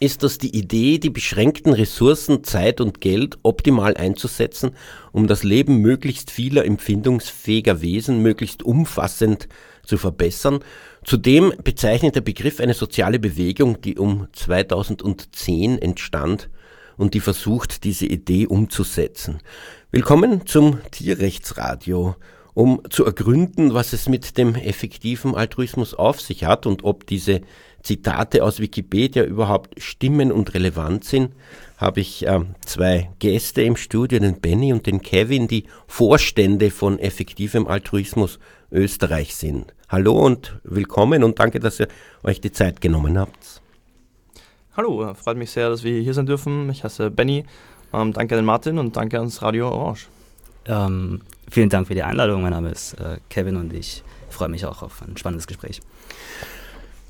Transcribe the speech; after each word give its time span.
ist 0.00 0.22
das 0.22 0.38
die 0.38 0.56
Idee, 0.56 0.98
die 0.98 1.10
beschränkten 1.10 1.72
Ressourcen, 1.72 2.44
Zeit 2.44 2.80
und 2.80 3.00
Geld 3.00 3.38
optimal 3.42 3.96
einzusetzen, 3.96 4.72
um 5.12 5.26
das 5.26 5.42
Leben 5.42 5.78
möglichst 5.78 6.30
vieler 6.30 6.64
empfindungsfähiger 6.64 7.80
Wesen 7.82 8.22
möglichst 8.22 8.62
umfassend 8.62 9.48
zu 9.84 9.98
verbessern. 9.98 10.60
Zudem 11.04 11.52
bezeichnet 11.64 12.14
der 12.14 12.20
Begriff 12.20 12.60
eine 12.60 12.74
soziale 12.74 13.18
Bewegung, 13.18 13.80
die 13.80 13.98
um 13.98 14.28
2010 14.32 15.78
entstand 15.78 16.48
und 16.96 17.14
die 17.14 17.20
versucht, 17.20 17.84
diese 17.84 18.06
Idee 18.06 18.46
umzusetzen. 18.46 19.38
Willkommen 19.90 20.46
zum 20.46 20.78
Tierrechtsradio 20.90 22.14
um 22.58 22.82
zu 22.90 23.04
ergründen, 23.04 23.72
was 23.72 23.92
es 23.92 24.08
mit 24.08 24.36
dem 24.36 24.56
effektiven 24.56 25.36
Altruismus 25.36 25.94
auf 25.94 26.20
sich 26.20 26.42
hat 26.42 26.66
und 26.66 26.82
ob 26.82 27.06
diese 27.06 27.40
Zitate 27.82 28.44
aus 28.44 28.60
Wikipedia 28.60 29.24
überhaupt 29.24 29.80
stimmen 29.80 30.32
und 30.32 30.54
relevant 30.54 31.04
sind, 31.04 31.32
habe 31.76 32.00
ich 32.00 32.26
äh, 32.26 32.40
zwei 32.64 33.10
Gäste 33.18 33.62
im 33.62 33.76
Studio, 33.76 34.18
den 34.18 34.40
Benny 34.40 34.72
und 34.72 34.86
den 34.86 35.00
Kevin, 35.00 35.48
die 35.48 35.64
Vorstände 35.86 36.70
von 36.70 36.98
effektivem 36.98 37.66
Altruismus 37.66 38.38
Österreich 38.70 39.36
sind. 39.36 39.72
Hallo 39.88 40.12
und 40.12 40.58
willkommen 40.64 41.24
und 41.24 41.38
danke, 41.38 41.60
dass 41.60 41.80
ihr 41.80 41.88
euch 42.22 42.40
die 42.40 42.52
Zeit 42.52 42.80
genommen 42.80 43.18
habt. 43.18 43.62
Hallo, 44.76 45.14
freut 45.14 45.36
mich 45.36 45.50
sehr, 45.50 45.70
dass 45.70 45.82
wir 45.82 46.00
hier 46.00 46.14
sein 46.14 46.26
dürfen. 46.26 46.68
Ich 46.70 46.84
heiße 46.84 47.10
Benny. 47.10 47.44
Ähm, 47.92 48.12
danke 48.12 48.34
an 48.34 48.40
den 48.40 48.44
Martin 48.44 48.78
und 48.78 48.96
danke 48.96 49.18
ans 49.18 49.40
Radio 49.40 49.70
Orange. 49.70 50.08
Ähm, 50.66 51.22
vielen 51.50 51.70
Dank 51.70 51.86
für 51.86 51.94
die 51.94 52.02
Einladung. 52.02 52.42
Mein 52.42 52.52
Name 52.52 52.70
ist 52.70 52.94
äh, 52.94 53.18
Kevin 53.30 53.56
und 53.56 53.72
ich 53.72 54.02
freue 54.28 54.48
mich 54.48 54.66
auch 54.66 54.82
auf 54.82 55.00
ein 55.02 55.16
spannendes 55.16 55.46
Gespräch. 55.46 55.80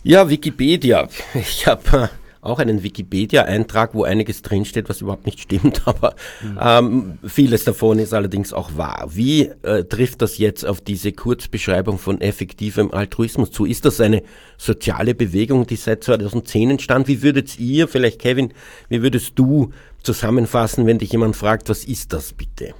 Ja, 0.02 0.28
Wikipedia. 0.28 1.08
Ich 1.34 1.66
habe 1.66 1.82
äh, 1.92 2.08
auch 2.40 2.58
einen 2.60 2.82
Wikipedia-Eintrag, 2.82 3.94
wo 3.94 4.04
einiges 4.04 4.42
drinsteht, 4.42 4.88
was 4.88 5.00
überhaupt 5.00 5.26
nicht 5.26 5.40
stimmt, 5.40 5.82
aber 5.86 6.14
mhm. 6.40 6.58
ähm, 6.60 7.18
vieles 7.26 7.64
davon 7.64 7.98
ist 7.98 8.14
allerdings 8.14 8.52
auch 8.52 8.76
wahr. 8.76 9.08
Wie 9.10 9.50
äh, 9.62 9.84
trifft 9.84 10.22
das 10.22 10.38
jetzt 10.38 10.64
auf 10.64 10.80
diese 10.80 11.12
Kurzbeschreibung 11.12 11.98
von 11.98 12.20
effektivem 12.20 12.92
Altruismus 12.92 13.50
zu? 13.50 13.64
Ist 13.64 13.84
das 13.84 14.00
eine 14.00 14.22
soziale 14.56 15.14
Bewegung, 15.14 15.66
die 15.66 15.76
seit 15.76 16.04
2010 16.04 16.70
entstand? 16.70 17.08
Wie 17.08 17.22
würdet 17.22 17.58
ihr, 17.58 17.88
vielleicht 17.88 18.20
Kevin, 18.20 18.54
wie 18.88 19.02
würdest 19.02 19.32
du 19.36 19.72
zusammenfassen, 20.02 20.86
wenn 20.86 20.98
dich 20.98 21.12
jemand 21.12 21.36
fragt, 21.36 21.68
was 21.68 21.84
ist 21.84 22.12
das 22.12 22.32
bitte? 22.32 22.74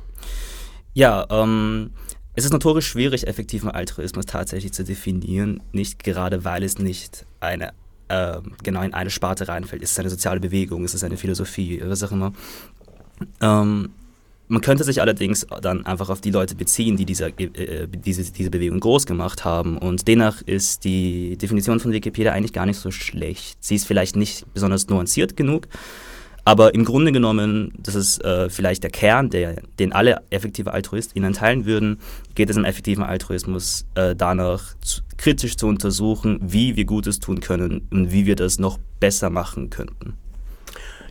Ja, 0.95 1.27
ähm, 1.31 1.91
es 2.39 2.45
ist 2.45 2.53
notorisch 2.53 2.87
schwierig, 2.87 3.27
effektiven 3.27 3.69
Altruismus 3.69 4.25
tatsächlich 4.25 4.73
zu 4.73 4.85
definieren, 4.85 5.61
nicht 5.73 6.05
gerade 6.05 6.45
weil 6.45 6.63
es 6.63 6.79
nicht 6.79 7.27
eine 7.41 7.73
äh, 8.07 8.39
genau 8.63 8.83
in 8.83 8.95
eine 8.95 9.11
Sparte 9.11 9.49
reinfällt. 9.49 9.83
Es 9.83 9.91
ist 9.91 9.99
eine 9.99 10.09
soziale 10.09 10.39
Bewegung, 10.39 10.85
es 10.85 10.95
ist 10.95 11.03
eine 11.03 11.17
Philosophie, 11.17 11.83
was 11.85 12.05
auch 12.05 12.13
immer. 12.13 12.33
Ähm, 13.41 13.91
man 14.47 14.61
könnte 14.61 14.85
sich 14.85 15.01
allerdings 15.01 15.49
dann 15.63 15.85
einfach 15.85 16.11
auf 16.11 16.21
die 16.21 16.31
Leute 16.31 16.55
beziehen, 16.55 16.97
die 16.97 17.05
dieser, 17.05 17.37
äh, 17.41 17.45
äh, 17.45 17.89
diese, 17.89 18.31
diese 18.31 18.51
Bewegung 18.51 18.79
groß 18.79 19.07
gemacht 19.07 19.45
haben. 19.45 19.77
Und 19.77 20.07
demnach 20.07 20.41
ist 20.43 20.85
die 20.85 21.37
Definition 21.39 21.81
von 21.81 21.91
Wikipedia 21.91 22.33
eigentlich 22.33 22.53
gar 22.53 22.67
nicht 22.67 22.79
so 22.79 22.93
schlecht. 22.93 23.59
Sie 23.65 23.75
ist 23.75 23.85
vielleicht 23.85 24.15
nicht 24.15 24.47
besonders 24.55 24.87
nuanciert 24.87 25.37
genug, 25.37 25.67
aber 26.49 26.75
im 26.75 26.87
Grunde 26.87 27.13
genommen, 27.13 27.75
das 27.77 27.95
ist 27.95 28.25
äh, 28.25 28.49
vielleicht 28.49 28.83
der 28.83 28.89
Kern, 28.89 29.29
der, 29.29 29.61
den 29.79 29.93
alle 29.93 30.23
effektive 30.31 30.73
AltruistInnen 30.73 31.35
teilen 31.35 31.67
würden, 31.67 32.01
geht 32.35 32.49
es 32.49 32.57
im 32.57 32.65
effektiven 32.65 33.05
Altruismus 33.05 33.85
äh, 33.97 34.17
danach, 34.17 34.63
zu, 34.81 35.03
kritisch 35.19 35.59
zu 35.59 35.67
untersuchen, 35.67 36.41
wie 36.41 36.75
wir 36.75 36.87
Gutes 36.87 37.21
tun 37.21 37.41
können 37.41 37.87
und 37.91 38.13
wie 38.13 38.25
wir 38.25 38.35
das 38.35 38.59
noch 38.59 38.79
besser 38.99 39.29
machen 39.29 39.69
könnten. 39.69 40.15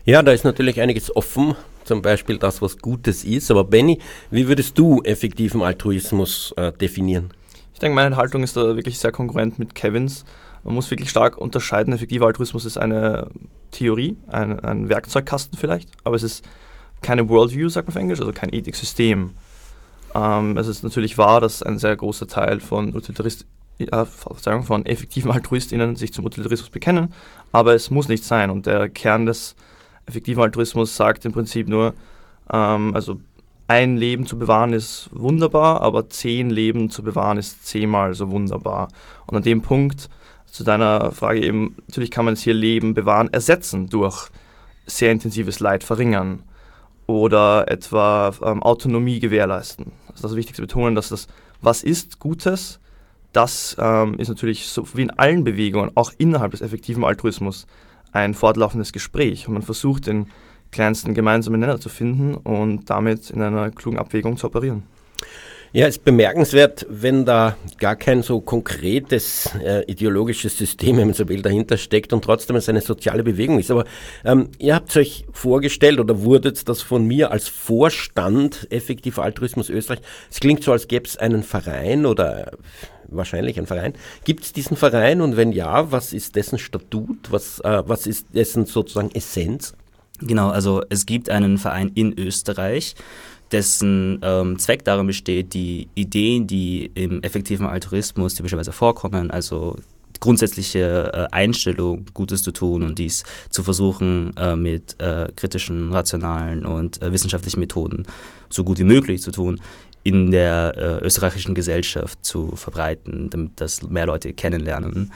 Ja, 0.04 0.24
da 0.24 0.32
ist 0.32 0.42
natürlich 0.42 0.80
einiges 0.80 1.14
offen, 1.14 1.54
zum 1.84 2.02
Beispiel 2.02 2.38
das, 2.38 2.60
was 2.60 2.78
Gutes 2.78 3.22
ist. 3.22 3.52
Aber 3.52 3.62
Benny, 3.62 4.00
wie 4.32 4.48
würdest 4.48 4.76
du 4.76 5.02
effektiven 5.02 5.62
Altruismus 5.62 6.52
äh, 6.56 6.72
definieren? 6.72 7.32
Ich 7.74 7.78
denke, 7.78 7.94
meine 7.94 8.16
Haltung 8.16 8.42
ist 8.42 8.56
da 8.56 8.74
wirklich 8.74 8.98
sehr 8.98 9.12
konkurrent 9.12 9.60
mit 9.60 9.76
Kevins. 9.76 10.24
Man 10.64 10.74
muss 10.74 10.90
wirklich 10.90 11.10
stark 11.10 11.38
unterscheiden. 11.38 11.92
Effektiver 11.92 12.26
Altruismus 12.26 12.64
ist 12.64 12.78
eine 12.78 13.28
Theorie, 13.70 14.16
ein, 14.28 14.60
ein 14.60 14.88
Werkzeugkasten 14.88 15.58
vielleicht, 15.58 15.90
aber 16.04 16.16
es 16.16 16.22
ist 16.22 16.44
keine 17.00 17.28
Worldview, 17.28 17.68
sagt 17.68 17.88
man 17.88 17.96
auf 17.96 18.00
Englisch, 18.00 18.20
also 18.20 18.32
kein 18.32 18.52
Ethiksystem. 18.52 19.30
Ähm, 20.14 20.56
es 20.56 20.66
ist 20.66 20.82
natürlich 20.82 21.18
wahr, 21.18 21.40
dass 21.40 21.62
ein 21.62 21.78
sehr 21.78 21.96
großer 21.96 22.26
Teil 22.26 22.60
von 22.60 22.94
Utilitarist 22.94 23.46
äh, 23.78 24.04
von 24.04 24.86
effektiven 24.86 25.30
AltruistInnen 25.30 25.96
sich 25.96 26.12
zum 26.12 26.24
Utilitarismus 26.24 26.70
bekennen, 26.70 27.14
aber 27.52 27.74
es 27.74 27.90
muss 27.90 28.08
nicht 28.08 28.24
sein. 28.24 28.50
Und 28.50 28.66
der 28.66 28.88
Kern 28.88 29.26
des 29.26 29.54
effektiven 30.06 30.42
Altruismus 30.42 30.96
sagt 30.96 31.24
im 31.24 31.32
Prinzip 31.32 31.68
nur, 31.68 31.94
ähm, 32.52 32.94
also 32.94 33.20
ein 33.68 33.98
Leben 33.98 34.26
zu 34.26 34.38
bewahren 34.38 34.72
ist 34.72 35.10
wunderbar, 35.12 35.82
aber 35.82 36.08
zehn 36.08 36.48
Leben 36.48 36.88
zu 36.88 37.02
bewahren 37.02 37.36
ist 37.36 37.66
zehnmal 37.66 38.14
so 38.14 38.30
wunderbar. 38.30 38.88
Und 39.26 39.36
an 39.36 39.42
dem 39.42 39.60
Punkt 39.60 40.08
zu 40.50 40.64
deiner 40.64 41.12
Frage 41.12 41.44
eben, 41.44 41.76
natürlich 41.86 42.10
kann 42.10 42.24
man 42.24 42.34
es 42.34 42.42
hier 42.42 42.54
Leben 42.54 42.94
bewahren, 42.94 43.32
ersetzen 43.32 43.88
durch 43.88 44.28
sehr 44.86 45.12
intensives 45.12 45.60
Leid 45.60 45.84
verringern 45.84 46.42
oder 47.06 47.70
etwa 47.70 48.32
ähm, 48.42 48.62
Autonomie 48.62 49.20
gewährleisten. 49.20 49.92
Das 50.08 50.24
ist 50.24 50.36
wichtig 50.36 50.56
zu 50.56 50.62
betonen, 50.62 50.94
dass 50.94 51.08
das, 51.08 51.26
was 51.60 51.82
ist 51.82 52.18
Gutes, 52.18 52.80
das 53.32 53.76
ähm, 53.78 54.18
ist 54.18 54.28
natürlich 54.28 54.66
so 54.66 54.86
wie 54.94 55.02
in 55.02 55.10
allen 55.10 55.44
Bewegungen, 55.44 55.90
auch 55.94 56.12
innerhalb 56.18 56.52
des 56.52 56.60
effektiven 56.60 57.04
Altruismus, 57.04 57.66
ein 58.12 58.34
fortlaufendes 58.34 58.92
Gespräch. 58.92 59.46
Und 59.46 59.54
man 59.54 59.62
versucht, 59.62 60.06
den 60.06 60.28
kleinsten 60.70 61.14
gemeinsamen 61.14 61.60
Nenner 61.60 61.80
zu 61.80 61.88
finden 61.88 62.34
und 62.34 62.90
damit 62.90 63.30
in 63.30 63.42
einer 63.42 63.70
klugen 63.70 63.98
Abwägung 63.98 64.36
zu 64.36 64.46
operieren. 64.46 64.82
Ja, 65.70 65.86
es 65.86 65.96
ist 65.96 66.04
bemerkenswert, 66.04 66.86
wenn 66.88 67.26
da 67.26 67.54
gar 67.78 67.94
kein 67.94 68.22
so 68.22 68.40
konkretes 68.40 69.50
äh, 69.62 69.84
ideologisches 69.84 70.56
System, 70.56 70.96
wenn 70.96 71.08
man 71.08 71.14
so 71.14 71.28
will, 71.28 71.42
dahinter 71.42 71.76
steckt 71.76 72.14
und 72.14 72.24
trotzdem 72.24 72.56
es 72.56 72.70
eine 72.70 72.80
soziale 72.80 73.22
Bewegung 73.22 73.58
ist. 73.58 73.70
Aber 73.70 73.84
ähm, 74.24 74.48
ihr 74.58 74.74
habt 74.74 74.96
euch 74.96 75.26
vorgestellt 75.30 76.00
oder 76.00 76.22
wurdet 76.22 76.66
das 76.70 76.80
von 76.80 77.06
mir 77.06 77.30
als 77.32 77.48
Vorstand 77.48 78.66
effektiv 78.70 79.18
Altruismus 79.18 79.68
Österreich. 79.68 80.00
Es 80.30 80.40
klingt 80.40 80.64
so, 80.64 80.72
als 80.72 80.88
gäbe 80.88 81.04
es 81.04 81.18
einen 81.18 81.42
Verein 81.42 82.06
oder 82.06 82.52
wahrscheinlich 83.06 83.58
ein 83.58 83.66
Verein. 83.66 83.92
Gibt 84.24 84.44
es 84.44 84.54
diesen 84.54 84.76
Verein 84.76 85.20
und 85.20 85.36
wenn 85.36 85.52
ja, 85.52 85.92
was 85.92 86.14
ist 86.14 86.34
dessen 86.36 86.58
Statut? 86.58 87.30
Was, 87.30 87.60
äh, 87.60 87.82
was 87.84 88.06
ist 88.06 88.28
dessen 88.32 88.64
sozusagen 88.64 89.10
Essenz? 89.10 89.74
Genau, 90.20 90.48
also 90.48 90.82
es 90.88 91.04
gibt 91.04 91.28
einen 91.28 91.58
Verein 91.58 91.92
in 91.94 92.18
Österreich 92.18 92.94
dessen 93.52 94.20
ähm, 94.22 94.58
Zweck 94.58 94.84
darin 94.84 95.06
besteht, 95.06 95.54
die 95.54 95.88
Ideen, 95.94 96.46
die 96.46 96.90
im 96.94 97.22
effektiven 97.22 97.66
Altruismus 97.66 98.34
typischerweise 98.34 98.72
vorkommen, 98.72 99.30
also 99.30 99.76
grundsätzliche 100.20 101.12
äh, 101.12 101.34
Einstellung, 101.34 102.06
Gutes 102.12 102.42
zu 102.42 102.52
tun 102.52 102.82
und 102.82 102.98
dies 102.98 103.24
zu 103.50 103.62
versuchen, 103.62 104.36
äh, 104.36 104.56
mit 104.56 105.00
äh, 105.00 105.28
kritischen, 105.36 105.92
rationalen 105.92 106.66
und 106.66 107.00
äh, 107.02 107.12
wissenschaftlichen 107.12 107.60
Methoden 107.60 108.04
so 108.48 108.64
gut 108.64 108.78
wie 108.78 108.84
möglich 108.84 109.22
zu 109.22 109.30
tun, 109.30 109.60
in 110.02 110.30
der 110.30 110.74
äh, 110.76 111.04
österreichischen 111.04 111.54
Gesellschaft 111.54 112.24
zu 112.24 112.52
verbreiten, 112.56 113.30
damit 113.30 113.52
das 113.56 113.82
mehr 113.82 114.06
Leute 114.06 114.32
kennenlernen. 114.32 115.12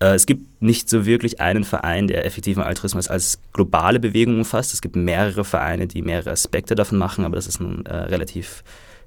Äh, 0.00 0.14
es 0.14 0.26
gibt 0.26 0.62
nicht 0.62 0.88
so 0.88 1.06
wirklich 1.06 1.40
einen 1.40 1.64
Verein, 1.64 2.06
der 2.08 2.24
effektiven 2.24 2.62
Altruismus 2.62 3.08
als 3.08 3.38
globale 3.52 4.00
Bewegung 4.00 4.38
umfasst. 4.38 4.72
Es 4.72 4.80
gibt 4.80 4.96
mehrere 4.96 5.44
Vereine, 5.44 5.86
die 5.86 6.02
mehrere 6.02 6.30
Aspekte 6.30 6.74
davon 6.74 6.98
machen, 6.98 7.24
aber 7.24 7.36
das 7.36 7.46
ist 7.46 7.60
ein 7.60 7.84
äh, 7.86 7.94
relativ 7.94 8.62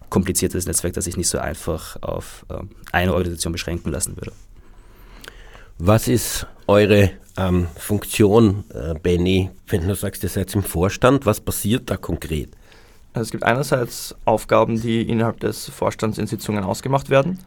kompliziertes 0.09 0.65
Netzwerk, 0.65 0.93
das 0.93 1.05
sich 1.05 1.17
nicht 1.17 1.29
so 1.29 1.39
einfach 1.39 2.01
auf 2.01 2.45
äh, 2.49 2.61
eine 2.91 3.13
Organisation 3.13 3.53
beschränken 3.53 3.91
lassen 3.91 4.17
würde. 4.17 4.33
Was 5.79 6.07
ist 6.07 6.45
eure 6.67 7.09
ähm, 7.38 7.67
Funktion, 7.75 8.65
äh, 8.73 8.93
Benny, 8.93 9.49
wenn 9.67 9.88
du 9.88 9.95
sagst, 9.95 10.21
ihr 10.23 10.29
seid 10.29 10.53
im 10.53 10.63
Vorstand? 10.63 11.25
Was 11.25 11.39
passiert 11.39 11.89
da 11.89 11.97
konkret? 11.97 12.49
Also 13.13 13.27
es 13.27 13.31
gibt 13.31 13.43
einerseits 13.43 14.15
Aufgaben, 14.25 14.79
die 14.79 15.01
innerhalb 15.01 15.39
des 15.39 15.69
Vorstands 15.69 16.17
in 16.17 16.27
Sitzungen 16.27 16.63
ausgemacht 16.63 17.09
werden. 17.09 17.39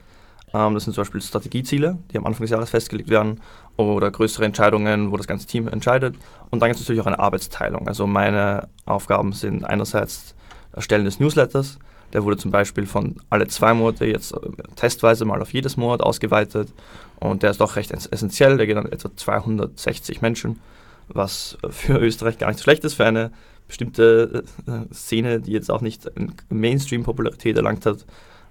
Ähm, 0.55 0.75
das 0.75 0.85
sind 0.85 0.95
zum 0.95 1.03
Beispiel 1.03 1.21
Strategieziele, 1.21 1.99
die 2.11 2.17
am 2.19 2.27
Anfang 2.27 2.43
des 2.43 2.51
Jahres 2.51 2.71
festgelegt 2.71 3.11
werden 3.11 3.41
oder 3.77 4.11
größere 4.11 4.45
Entscheidungen, 4.45 5.11
wo 5.11 5.17
das 5.17 5.27
ganze 5.27 5.47
Team 5.47 5.69
entscheidet. 5.69 6.15
Und 6.51 6.61
dann 6.61 6.69
gibt 6.71 6.81
es 6.81 6.87
natürlich 6.87 7.03
auch 7.03 7.07
eine 7.07 7.19
Arbeitsteilung. 7.19 7.89
Also 7.89 8.07
meine 8.07 8.69
Aufgaben 8.87 9.33
sind 9.33 9.65
einerseits 9.65 10.35
Erstellen 10.73 11.05
des 11.05 11.21
Newsletters, 11.21 11.79
Der 12.13 12.25
wurde 12.25 12.37
zum 12.37 12.53
Beispiel 12.53 12.87
von 12.87 13.17
alle 13.31 13.49
zwei 13.49 13.75
Monate 13.75 14.07
jetzt 14.07 14.33
äh, 14.33 14.39
testweise 14.77 15.25
mal 15.25 15.43
auf 15.43 15.53
jedes 15.53 15.77
Monat 15.77 16.01
ausgeweitet 16.01 16.73
und 17.19 17.43
der 17.43 17.51
ist 17.51 17.61
doch 17.61 17.77
recht 17.77 17.91
essentiell. 17.91 18.57
Der 18.57 18.67
geht 18.67 18.77
an 18.77 18.87
etwa 18.87 19.11
260 19.15 20.23
Menschen, 20.23 20.61
was 21.09 21.59
für 21.71 21.99
Österreich 21.99 22.39
gar 22.39 22.49
nicht 22.49 22.59
so 22.59 22.65
schlecht 22.65 22.85
ist 22.85 22.95
für 22.95 23.05
eine 23.05 23.33
bestimmte 23.67 24.45
äh, 24.67 24.95
Szene, 24.95 25.41
die 25.41 25.53
jetzt 25.53 25.71
auch 25.71 25.81
nicht 25.81 26.11
Mainstream-Popularität 26.51 27.57
erlangt 27.57 27.87
hat. 27.87 28.05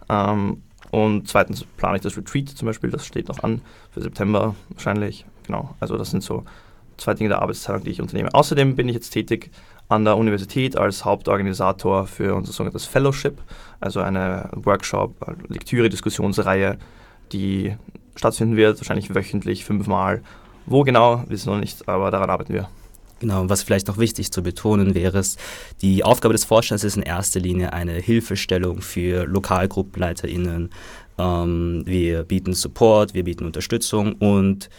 Ähm, 0.09 0.63
und 0.93 1.27
zweitens 1.27 1.63
plane 1.63 1.95
ich 1.95 2.03
das 2.03 2.15
Retreat 2.15 2.49
zum 2.49 2.67
Beispiel, 2.67 2.91
das 2.91 3.03
steht 3.03 3.27
noch 3.27 3.41
an 3.41 3.61
für 3.89 4.01
September 4.03 4.53
wahrscheinlich. 4.69 5.25
Genau, 5.47 5.73
also 5.79 5.97
das 5.97 6.11
sind 6.11 6.21
so 6.21 6.43
zwei 6.97 7.15
Dinge 7.15 7.29
der 7.29 7.41
Arbeitsteilung, 7.41 7.83
die 7.83 7.89
ich 7.89 7.99
unternehme. 7.99 8.31
Außerdem 8.31 8.75
bin 8.75 8.87
ich 8.87 8.93
jetzt 8.93 9.09
tätig 9.09 9.49
an 9.89 10.05
der 10.05 10.17
Universität 10.17 10.77
als 10.77 11.03
Hauptorganisator 11.03 12.05
für 12.05 12.35
unser 12.35 12.53
sogenanntes 12.53 12.85
Fellowship, 12.85 13.39
also 13.79 14.01
eine 14.01 14.49
Workshop, 14.53 15.15
Lektüre-Diskussionsreihe, 15.47 16.77
die 17.31 17.75
stattfinden 18.15 18.55
wird, 18.55 18.77
wahrscheinlich 18.77 19.15
wöchentlich, 19.15 19.65
fünfmal. 19.65 20.21
Wo 20.67 20.83
genau, 20.83 21.23
wissen 21.27 21.47
wir 21.47 21.53
noch 21.53 21.61
nicht, 21.61 21.89
aber 21.89 22.11
daran 22.11 22.29
arbeiten 22.29 22.53
wir. 22.53 22.69
Genau, 23.23 23.47
was 23.47 23.63
vielleicht 23.63 23.87
noch 23.87 23.97
wichtig 23.99 24.33
zu 24.33 24.43
betonen 24.43 24.95
wäre, 24.95 25.19
ist, 25.19 25.39
die 25.81 26.03
Aufgabe 26.03 26.33
des 26.33 26.43
Vorstands 26.43 26.83
ist 26.83 26.97
in 26.97 27.03
erster 27.03 27.39
Linie 27.39 27.71
eine 27.71 27.93
Hilfestellung 27.93 28.81
für 28.81 29.23
LokalgruppenleiterInnen. 29.23 30.71
Ähm, 31.17 31.83
wir 31.85 32.23
bieten 32.23 32.51
Support, 32.51 33.13
wir 33.13 33.23
bieten 33.23 33.45
Unterstützung 33.45 34.15
und 34.15 34.69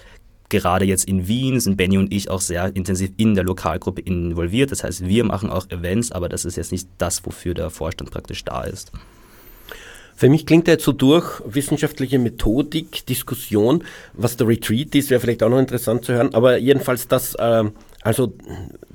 gerade 0.51 0.85
jetzt 0.85 1.09
in 1.09 1.27
Wien 1.27 1.59
sind 1.59 1.79
Benny 1.79 1.97
und 1.97 2.13
ich 2.13 2.29
auch 2.29 2.43
sehr 2.43 2.77
intensiv 2.77 3.13
in 3.17 3.35
der 3.35 3.45
Lokalgruppe 3.45 4.03
involviert. 4.03 4.73
Das 4.73 4.85
heißt, 4.85 5.07
wir 5.09 5.25
machen 5.25 5.49
auch 5.49 5.71
Events, 5.71 6.13
aber 6.13 6.29
das 6.29 6.45
ist 6.45 6.57
jetzt 6.59 6.71
nicht 6.71 6.87
das, 6.99 7.25
wofür 7.25 7.55
der 7.55 7.71
Vorstand 7.71 8.11
praktisch 8.11 8.45
da 8.45 8.65
ist. 8.65 8.93
Für 10.17 10.29
mich 10.29 10.45
klingt 10.45 10.69
er 10.69 10.75
jetzt 10.75 10.85
so 10.85 10.93
durch, 10.93 11.41
wissenschaftliche 11.47 12.19
Methodik, 12.19 13.07
Diskussion, 13.07 13.85
was 14.13 14.37
der 14.37 14.47
Retreat 14.47 14.95
ist, 14.95 15.09
wäre 15.09 15.21
vielleicht 15.21 15.43
auch 15.43 15.49
noch 15.49 15.59
interessant 15.59 16.05
zu 16.05 16.13
hören, 16.13 16.35
aber 16.35 16.59
jedenfalls, 16.59 17.09
dass 17.09 17.35
äh, 17.37 17.65
also 18.05 18.35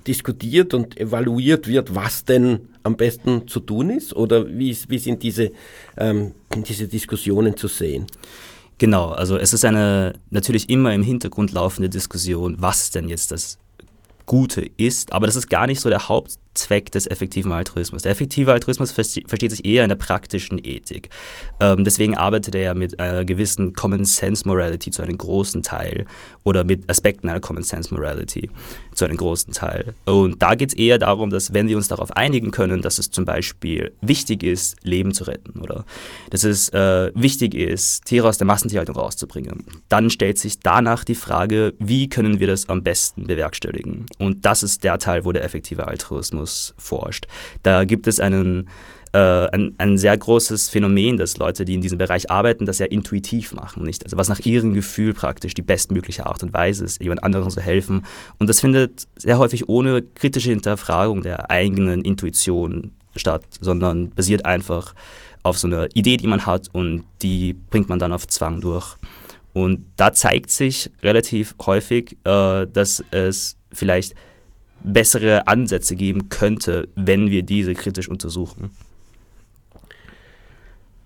diskutiert 0.07 0.73
und 0.73 0.97
evaluiert 0.97 1.67
wird, 1.67 1.94
was 1.94 2.23
denn 2.23 2.69
am 2.83 2.95
besten 2.95 3.47
zu 3.47 3.59
tun 3.59 3.89
ist 3.89 4.15
oder 4.15 4.47
wie, 4.47 4.77
wie 4.88 4.97
sind 5.00 5.23
diese, 5.23 5.51
ähm, 5.97 6.33
diese 6.67 6.88
Diskussionen 6.88 7.57
zu 7.57 7.67
sehen? 7.67 8.06
Genau, 8.77 9.09
also 9.09 9.38
es 9.38 9.51
ist 9.51 9.65
eine 9.65 10.13
natürlich 10.29 10.69
immer 10.69 10.94
im 10.94 11.03
Hintergrund 11.03 11.51
laufende 11.51 11.89
Diskussion, 11.89 12.56
was 12.59 12.91
denn 12.91 13.09
jetzt 13.09 13.31
das 13.31 13.57
Gute 14.25 14.61
ist, 14.77 15.11
aber 15.11 15.25
das 15.25 15.35
ist 15.35 15.50
gar 15.50 15.65
nicht 15.67 15.81
so 15.81 15.89
der 15.89 16.07
Hauptzweck 16.50 16.92
des 16.92 17.07
effektiven 17.07 17.51
Altruismus. 17.51 18.04
Der 18.04 18.12
effektive 18.12 18.51
Altruismus 18.51 18.92
versteht 18.92 19.51
sich 19.51 19.66
eher 19.66 19.84
in 19.84 19.90
der 19.90 19.96
praktischen 19.96 20.60
Ethik. 20.63 21.10
Ähm, 21.60 21.84
deswegen 21.84 22.18
arbeitet 22.18 22.56
er 22.56 22.62
ja 22.62 22.74
mit 22.74 23.00
einer 23.00 23.24
gewissen 23.25 23.74
Common 23.74 24.06
Sense 24.06 24.48
Morality 24.48 24.92
zu 24.92 25.01
einem 25.01 25.18
großen 25.18 25.63
Teil 25.63 26.06
oder 26.44 26.63
mit 26.63 26.90
Aspekten 26.90 27.30
einer 27.30 27.40
Common 27.40 27.63
Sense 27.63 27.94
Morality 27.94 28.50
zu 28.94 29.06
einem 29.06 29.18
großen 29.18 29.54
Teil. 29.54 29.94
Und 30.06 30.42
da 30.42 30.56
geht 30.56 30.69
es 30.69 30.75
eher 30.75 30.98
darum, 30.98 31.30
dass 31.30 31.54
wenn 31.54 31.68
wir 31.68 31.78
uns 31.78 31.88
darauf 31.88 32.12
einigen 32.16 32.52
können, 32.52 32.81
dass 32.81 33.00
es 33.00 33.12
zum 33.12 33.25
Beispiel 33.25 33.94
wichtig 34.02 34.44
ist, 34.44 34.75
Leben 34.84 35.13
zu 35.13 35.25
retten 35.25 35.62
oder 35.62 35.86
dass 36.30 36.44
es 36.44 36.69
äh, 36.69 37.12
wichtig 37.16 37.54
ist, 37.54 38.06
Tiere 38.06 38.28
aus 38.28 38.38
der 38.38 38.48
Massentierhaltung 38.48 38.95
rauszubringen, 38.95 39.66
dann 39.88 40.10
stellt 40.10 40.38
sich 40.38 40.60
danach 40.60 41.04
die 41.04 41.16
Frage, 41.16 41.74
wie 41.80 42.10
können 42.10 42.40
wir 42.40 42.48
das 42.48 42.69
am 42.69 42.84
besten 42.84 43.28
bewerkstelligen? 43.28 44.06
Und 44.18 44.45
das 44.45 44.63
ist 44.63 44.84
der 44.84 44.98
Teil, 44.98 45.25
wo 45.25 45.31
der 45.31 45.44
effektive 45.44 45.88
Altruismus 45.88 46.38
forscht. 46.77 47.27
Da 47.63 47.86
gibt 47.86 48.07
es 48.07 48.19
einen 48.19 48.69
äh, 49.12 49.47
ein, 49.47 49.74
ein 49.77 49.97
sehr 49.97 50.15
großes 50.15 50.69
Phänomen, 50.69 51.18
dass 51.18 51.38
Leute, 51.38 51.65
die 51.65 51.74
in 51.74 51.81
diesem 51.81 51.97
Bereich 51.97 52.30
arbeiten, 52.30 52.65
das 52.65 52.80
ja 52.80 52.86
intuitiv 52.86 53.53
machen, 53.53 53.83
nicht? 53.83 54.03
Also 54.03 54.18
was 54.18 54.30
nach 54.30 54.39
ihrem 54.39 54.74
Gefühl 54.74 55.13
praktisch 55.13 55.53
die 55.56 55.63
bestmögliche 55.63 56.25
Art 56.25 56.44
und 56.44 56.53
Weise 56.53 56.86
ist, 56.86 57.01
jemand 57.01 57.24
anderem 57.24 57.50
zu 57.50 57.62
helfen. 57.62 58.06
Und 58.38 58.47
das 58.47 58.59
findet 58.59 59.07
sehr 59.15 59.39
häufig 59.39 59.68
ohne 59.68 60.03
kritische 60.03 60.51
Hinterfragung 60.51 61.24
der 61.24 61.50
eigenen 61.50 62.03
Intuition 62.03 62.92
statt, 63.15 63.44
sondern 63.59 64.12
basiert 64.12 64.45
einfach 64.45 64.94
auf 65.42 65.57
so 65.57 65.68
einer 65.68 65.88
Idee, 65.95 66.18
die 66.18 66.27
man 66.27 66.45
hat 66.45 66.68
und 66.71 67.03
die 67.21 67.53
bringt 67.53 67.89
man 67.89 67.97
dann 67.97 68.13
auf 68.13 68.27
Zwang 68.27 68.62
durch. 68.62 68.95
Und 69.53 69.85
da 69.95 70.13
zeigt 70.13 70.51
sich 70.51 70.92
relativ 71.01 71.56
häufig, 71.65 72.18
äh, 72.25 72.68
dass 72.68 73.03
es 73.09 73.57
vielleicht 73.71 74.13
bessere 74.84 75.48
Ansätze 75.48 75.96
geben 75.96 76.30
könnte, 76.30 76.88
wenn 76.96 77.30
wir 77.30 77.44
diese 77.44 77.74
kritisch 77.74 78.10
untersuchen. 78.10 78.72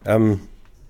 Ähm, 0.05 0.39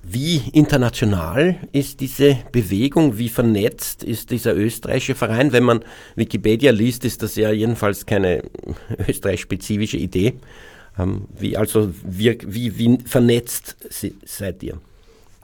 wie 0.05 0.41
international 0.51 1.55
ist 1.71 2.01
diese 2.01 2.37
Bewegung? 2.51 3.17
Wie 3.17 3.29
vernetzt 3.29 4.03
ist 4.03 4.31
dieser 4.31 4.53
österreichische 4.55 5.15
Verein? 5.15 5.53
Wenn 5.53 5.63
man 5.63 5.85
Wikipedia 6.15 6.71
liest, 6.71 7.05
ist 7.05 7.23
das 7.23 7.35
ja 7.35 7.51
jedenfalls 7.51 8.05
keine 8.05 8.43
österreichspezifische 9.07 9.97
Idee. 9.97 10.33
Ähm, 10.99 11.27
wie, 11.39 11.55
also 11.55 11.93
wie, 12.03 12.37
wie, 12.45 12.77
wie 12.77 12.97
vernetzt 13.05 13.77
seid 14.25 14.61
ihr? 14.63 14.77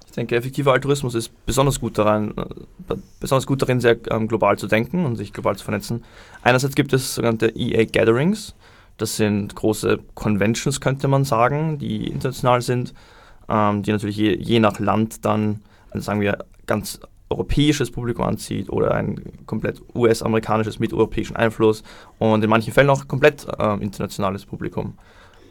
Ich 0.09 0.15
denke, 0.15 0.35
effektiver 0.35 0.73
Altruismus 0.73 1.15
ist 1.15 1.31
besonders 1.45 1.79
gut 1.79 1.97
daran, 1.97 2.33
äh, 2.37 2.95
besonders 3.19 3.45
gut 3.45 3.61
darin, 3.61 3.79
sehr 3.79 3.97
ähm, 4.11 4.27
global 4.27 4.57
zu 4.57 4.67
denken 4.67 5.05
und 5.05 5.15
sich 5.15 5.33
global 5.33 5.55
zu 5.55 5.63
vernetzen. 5.63 6.03
Einerseits 6.41 6.75
gibt 6.75 6.93
es 6.93 7.15
sogenannte 7.15 7.55
EA 7.55 7.85
Gatherings. 7.85 8.55
Das 8.97 9.15
sind 9.15 9.55
große 9.55 9.99
Conventions, 10.15 10.81
könnte 10.81 11.07
man 11.07 11.23
sagen, 11.23 11.77
die 11.79 12.07
international 12.07 12.61
sind 12.61 12.93
ähm, 13.49 13.83
die 13.83 13.91
natürlich 13.91 14.17
je, 14.17 14.35
je, 14.35 14.59
nach 14.59 14.79
Land 14.79 15.25
dann, 15.25 15.61
also 15.89 16.05
sagen 16.05 16.21
wir, 16.21 16.45
ganz 16.67 16.99
europäisches 17.29 17.91
Publikum 17.91 18.25
anzieht 18.25 18.69
oder 18.69 18.93
ein 18.93 19.21
komplett 19.45 19.81
US-amerikanisches 19.95 20.79
mit 20.79 20.93
europäischem 20.93 21.35
Einfluss 21.35 21.83
und 22.17 22.43
in 22.43 22.49
manchen 22.49 22.73
Fällen 22.73 22.89
auch 22.89 23.07
komplett 23.07 23.47
äh, 23.59 23.73
internationales 23.81 24.45
Publikum. 24.45 24.97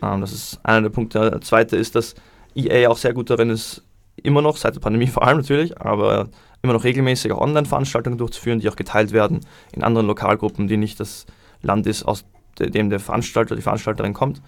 Ähm, 0.02 0.20
das 0.20 0.32
ist 0.32 0.60
einer 0.64 0.82
der 0.82 0.90
Punkte. 0.90 1.30
Der 1.30 1.40
zweite 1.40 1.76
ist, 1.76 1.94
dass 1.94 2.14
EA 2.54 2.88
auch 2.88 2.96
sehr 2.96 3.12
gut 3.12 3.30
darin 3.30 3.50
ist, 3.50 3.82
immer 4.24 4.42
noch, 4.42 4.56
seit 4.56 4.74
der 4.74 4.80
Pandemie 4.80 5.06
vor 5.06 5.22
allem 5.22 5.38
natürlich, 5.38 5.80
aber 5.80 6.28
immer 6.62 6.72
noch 6.72 6.84
regelmäßig 6.84 7.32
auch 7.32 7.40
Online-Veranstaltungen 7.40 8.18
durchzuführen, 8.18 8.60
die 8.60 8.68
auch 8.68 8.76
geteilt 8.76 9.12
werden 9.12 9.40
in 9.72 9.82
anderen 9.82 10.06
Lokalgruppen, 10.06 10.68
die 10.68 10.76
nicht 10.76 10.98
das 11.00 11.26
Land 11.62 11.86
ist, 11.86 12.04
aus 12.04 12.24
dem 12.58 12.90
der 12.90 13.00
Veranstalter, 13.00 13.54
die 13.54 13.62
Veranstalterin 13.62 14.14
kommt. 14.14 14.42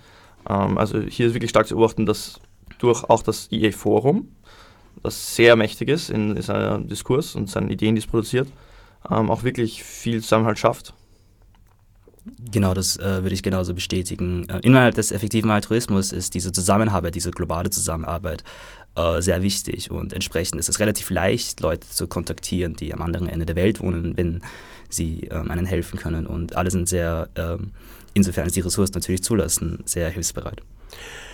Ähm, 0.49 0.79
also 0.79 1.01
hier 1.01 1.27
ist 1.27 1.35
wirklich 1.35 1.51
stark 1.51 1.67
zu 1.67 1.75
beobachten, 1.77 2.07
dass 2.07 2.41
durch 2.79 3.05
auch 3.05 3.23
das 3.23 3.49
EA-Forum, 3.51 4.29
das 5.03 5.37
sehr 5.37 5.57
mächtig 5.57 5.89
ist 5.89 6.11
in, 6.11 6.37
in 6.37 6.43
seinem 6.43 6.89
Diskurs 6.89 7.35
und 7.35 7.49
seinen 7.49 7.71
Ideen, 7.71 7.95
die 7.95 8.01
es 8.01 8.07
produziert, 8.07 8.49
ähm, 9.09 9.31
auch 9.31 9.45
wirklich 9.45 9.83
viel 9.83 10.21
Zusammenhalt 10.23 10.59
schafft. 10.59 10.95
Genau, 12.53 12.75
das 12.75 12.99
äh, 12.99 13.23
würde 13.23 13.35
ich 13.35 13.43
genauso 13.43 13.75
bestätigen. 13.75 14.49
Äh, 14.49 14.61
innerhalb 14.63 14.95
des 14.95 15.11
effektiven 15.11 15.51
Altruismus 15.51 16.13
ist 16.13 16.35
diese 16.35 16.53
Zusammenarbeit, 16.53 17.15
diese 17.15 17.31
globale 17.31 17.71
Zusammenarbeit 17.71 18.45
äh, 18.97 19.21
sehr 19.21 19.43
wichtig 19.43 19.91
und 19.91 20.13
entsprechend 20.13 20.59
ist 20.59 20.69
es 20.69 20.81
relativ 20.81 21.11
leicht, 21.11 21.61
Leute 21.61 21.89
zu 21.89 22.07
kontaktieren, 22.07 22.75
die 22.75 22.93
am 22.93 23.03
anderen 23.03 23.29
Ende 23.29 23.47
der 23.47 23.57
Welt 23.57 23.81
wohnen, 23.81 24.17
wenn 24.17 24.43
sie 24.89 25.29
ähm, 25.31 25.51
einen 25.51 25.67
helfen 25.67 25.99
können 25.99 26.27
und 26.27 26.57
alle 26.57 26.71
sind 26.71 26.89
sehr, 26.89 27.29
ähm, 27.37 27.71
insofern 28.15 28.47
es 28.47 28.55
die 28.55 28.61
Ressourcen 28.61 28.95
natürlich 28.95 29.23
zulassen, 29.23 29.81
sehr 29.85 30.11
hilfsbereit. 30.11 30.63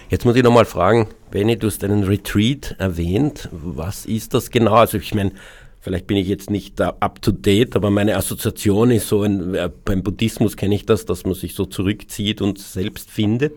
Jetzt 0.09 0.25
muss 0.25 0.37
ich 0.37 0.43
nochmal 0.43 0.67
fragen, 0.67 1.09
Benny, 1.31 1.57
du 1.57 1.67
hast 1.67 1.83
einen 1.83 2.05
Retreat 2.05 2.77
erwähnt. 2.79 3.49
Was 3.51 4.07
ist 4.07 4.35
das 4.35 4.51
genau? 4.51 4.75
Also 4.75 4.99
ich 4.99 5.15
meine, 5.15 5.33
vielleicht 5.81 6.07
bin 6.07 6.17
ich 6.17 6.29
jetzt 6.29 6.49
nicht 6.49 6.81
up 6.81 7.21
to 7.23 7.33
date, 7.33 7.75
aber 7.75 7.91
meine 7.91 8.17
Assoziation 8.17 8.93
ist 8.93 9.09
so, 9.09 9.23
ein, 9.23 9.55
äh, 9.55 9.71
beim 9.85 10.03
Buddhismus 10.03 10.57
kenne 10.57 10.77
ich 10.77 10.87
das, 10.87 11.07
dass 11.07 11.25
man 11.25 11.35
sich 11.35 11.55
so 11.55 11.65
zurückzieht 11.65 12.41
und 12.41 12.59
selbst 12.59 13.11
findet. 13.11 13.57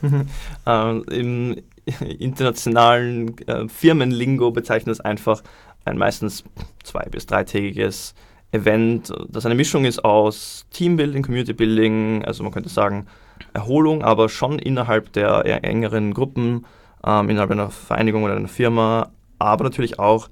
ähm, 0.66 1.04
Im 1.10 1.56
internationalen 2.18 3.36
äh, 3.46 3.68
Firmenlingo 3.68 4.50
bezeichnet 4.50 4.92
es 4.92 5.00
einfach 5.00 5.42
ein 5.84 5.98
meistens 5.98 6.44
zwei- 6.82 7.08
bis 7.10 7.26
dreitägiges 7.26 8.14
Event, 8.50 9.12
das 9.28 9.44
eine 9.44 9.54
Mischung 9.54 9.84
ist 9.84 10.04
aus 10.04 10.64
Teambuilding, 10.70 11.22
Community 11.22 11.52
Building, 11.52 12.24
also 12.24 12.42
man 12.42 12.52
könnte 12.52 12.70
sagen 12.70 13.06
Erholung, 13.52 14.02
aber 14.02 14.28
schon 14.28 14.58
innerhalb 14.58 15.12
der 15.12 15.44
engeren 15.64 16.14
Gruppen, 16.14 16.64
ähm, 17.06 17.28
innerhalb 17.28 17.50
einer 17.50 17.70
Vereinigung 17.70 18.24
oder 18.24 18.36
einer 18.36 18.48
Firma, 18.48 19.10
aber 19.38 19.64
natürlich 19.64 19.98
auch, 19.98 20.28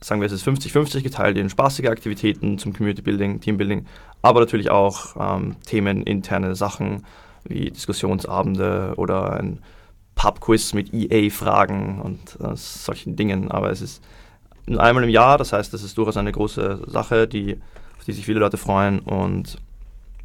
sagen 0.00 0.20
wir, 0.20 0.26
es 0.26 0.32
ist 0.32 0.48
50-50 0.48 1.02
geteilt 1.02 1.36
in 1.36 1.50
spaßige 1.50 1.86
Aktivitäten 1.86 2.58
zum 2.58 2.72
Community 2.72 3.02
Building, 3.02 3.40
Teambuilding, 3.40 3.84
aber 4.22 4.40
natürlich 4.40 4.70
auch 4.70 5.16
ähm, 5.20 5.56
Themen, 5.66 6.02
interne 6.04 6.54
Sachen 6.54 7.04
wie 7.44 7.70
Diskussionsabende 7.70 8.94
oder 8.96 9.34
ein 9.34 9.60
Pub-Quiz 10.18 10.74
mit 10.74 10.92
EA-Fragen 10.92 12.00
und 12.02 12.18
äh, 12.40 12.54
solchen 12.56 13.16
Dingen. 13.16 13.50
Aber 13.50 13.70
es 13.70 13.80
ist 13.80 14.02
einmal 14.66 15.04
im 15.04 15.10
Jahr, 15.10 15.38
das 15.38 15.52
heißt, 15.52 15.72
das 15.72 15.82
ist 15.82 15.96
durchaus 15.96 16.16
eine 16.16 16.32
große 16.32 16.82
Sache, 16.88 17.26
die, 17.26 17.56
auf 17.98 18.04
die 18.04 18.12
sich 18.12 18.26
viele 18.26 18.40
Leute 18.40 18.58
freuen 18.58 18.98
und 18.98 19.58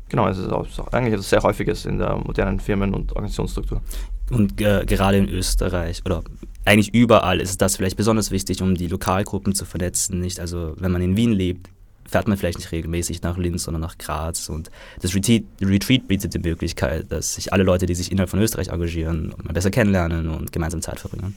Genau, 0.09 0.27
es 0.27 0.37
ist 0.37 0.51
auch, 0.51 0.67
eigentlich 0.91 1.13
etwas 1.13 1.31
sehr 1.31 1.41
häufiges 1.41 1.87
in 1.87 1.97
der 1.97 2.17
modernen 2.17 2.59
Firmen- 2.59 2.93
und 2.93 3.13
Organisationsstruktur. 3.13 3.81
und 4.29 4.61
äh, 4.61 4.85
gerade 4.85 5.17
in 5.17 5.27
Österreich 5.27 6.03
oder 6.05 6.21
eigentlich 6.65 6.93
überall 6.93 7.41
ist 7.41 7.63
das 7.63 7.77
vielleicht 7.77 7.97
besonders 7.97 8.29
wichtig, 8.29 8.61
um 8.61 8.75
die 8.75 8.87
Lokalgruppen 8.87 9.55
zu 9.55 9.65
vernetzen. 9.65 10.19
Nicht? 10.19 10.39
Also 10.39 10.75
wenn 10.77 10.91
man 10.91 11.01
in 11.01 11.17
Wien 11.17 11.31
lebt, 11.33 11.67
fährt 12.13 12.27
man 12.27 12.37
vielleicht 12.37 12.59
nicht 12.59 12.71
regelmäßig 12.71 13.23
nach 13.23 13.37
Linz, 13.37 13.63
sondern 13.63 13.81
nach 13.81 13.97
Graz. 13.97 14.47
Und 14.47 14.69
das 15.01 15.15
Retreat, 15.15 15.43
Retreat 15.61 16.07
bietet 16.07 16.35
die 16.35 16.39
Möglichkeit, 16.39 17.11
dass 17.11 17.33
sich 17.35 17.51
alle 17.51 17.63
Leute, 17.63 17.87
die 17.87 17.95
sich 17.95 18.11
innerhalb 18.11 18.29
von 18.29 18.39
Österreich 18.39 18.67
engagieren, 18.67 19.33
mal 19.43 19.53
besser 19.53 19.71
kennenlernen 19.71 20.29
und 20.29 20.51
gemeinsam 20.51 20.81
Zeit 20.83 20.99
verbringen. 20.99 21.35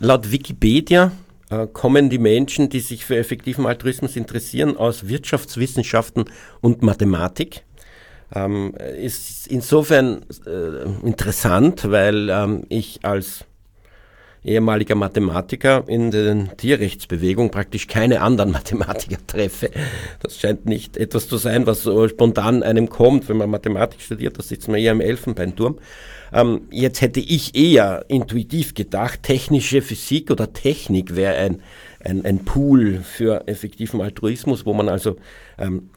Laut 0.00 0.32
Wikipedia 0.32 1.12
äh, 1.48 1.68
kommen 1.72 2.10
die 2.10 2.18
Menschen, 2.18 2.70
die 2.70 2.80
sich 2.80 3.04
für 3.04 3.16
effektiven 3.16 3.66
Altruismus 3.66 4.16
interessieren, 4.16 4.76
aus 4.76 5.06
Wirtschaftswissenschaften 5.06 6.24
und 6.60 6.82
Mathematik. 6.82 7.62
Ähm, 8.34 8.74
ist 8.98 9.46
insofern 9.46 10.22
äh, 10.44 11.06
interessant, 11.06 11.88
weil 11.88 12.28
ähm, 12.30 12.64
ich 12.68 13.04
als 13.04 13.44
ehemaliger 14.46 14.94
Mathematiker 14.94 15.84
in 15.88 16.10
der 16.10 16.56
Tierrechtsbewegung 16.56 17.50
praktisch 17.50 17.86
keine 17.86 18.20
anderen 18.22 18.50
Mathematiker 18.52 19.18
treffe. 19.26 19.70
Das 20.22 20.38
scheint 20.38 20.66
nicht 20.66 20.96
etwas 20.96 21.28
zu 21.28 21.36
sein, 21.36 21.66
was 21.66 21.82
so 21.82 22.08
spontan 22.08 22.62
einem 22.62 22.88
kommt, 22.88 23.28
wenn 23.28 23.36
man 23.36 23.50
Mathematik 23.50 24.00
studiert, 24.00 24.38
da 24.38 24.42
sitzt 24.42 24.68
man 24.68 24.78
eher 24.78 24.92
im 24.92 25.00
Elfenbeinturm. 25.00 25.78
Ähm, 26.32 26.62
jetzt 26.70 27.00
hätte 27.00 27.20
ich 27.20 27.54
eher 27.54 28.04
intuitiv 28.08 28.74
gedacht, 28.74 29.22
technische 29.22 29.82
Physik 29.82 30.30
oder 30.30 30.52
Technik 30.52 31.14
wäre 31.14 31.36
ein, 31.36 31.62
ein, 32.04 32.24
ein 32.24 32.44
Pool 32.44 33.00
für 33.02 33.46
effektiven 33.46 34.00
Altruismus, 34.00 34.66
wo 34.66 34.74
man 34.74 34.88
also 34.88 35.16
ähm, 35.58 35.90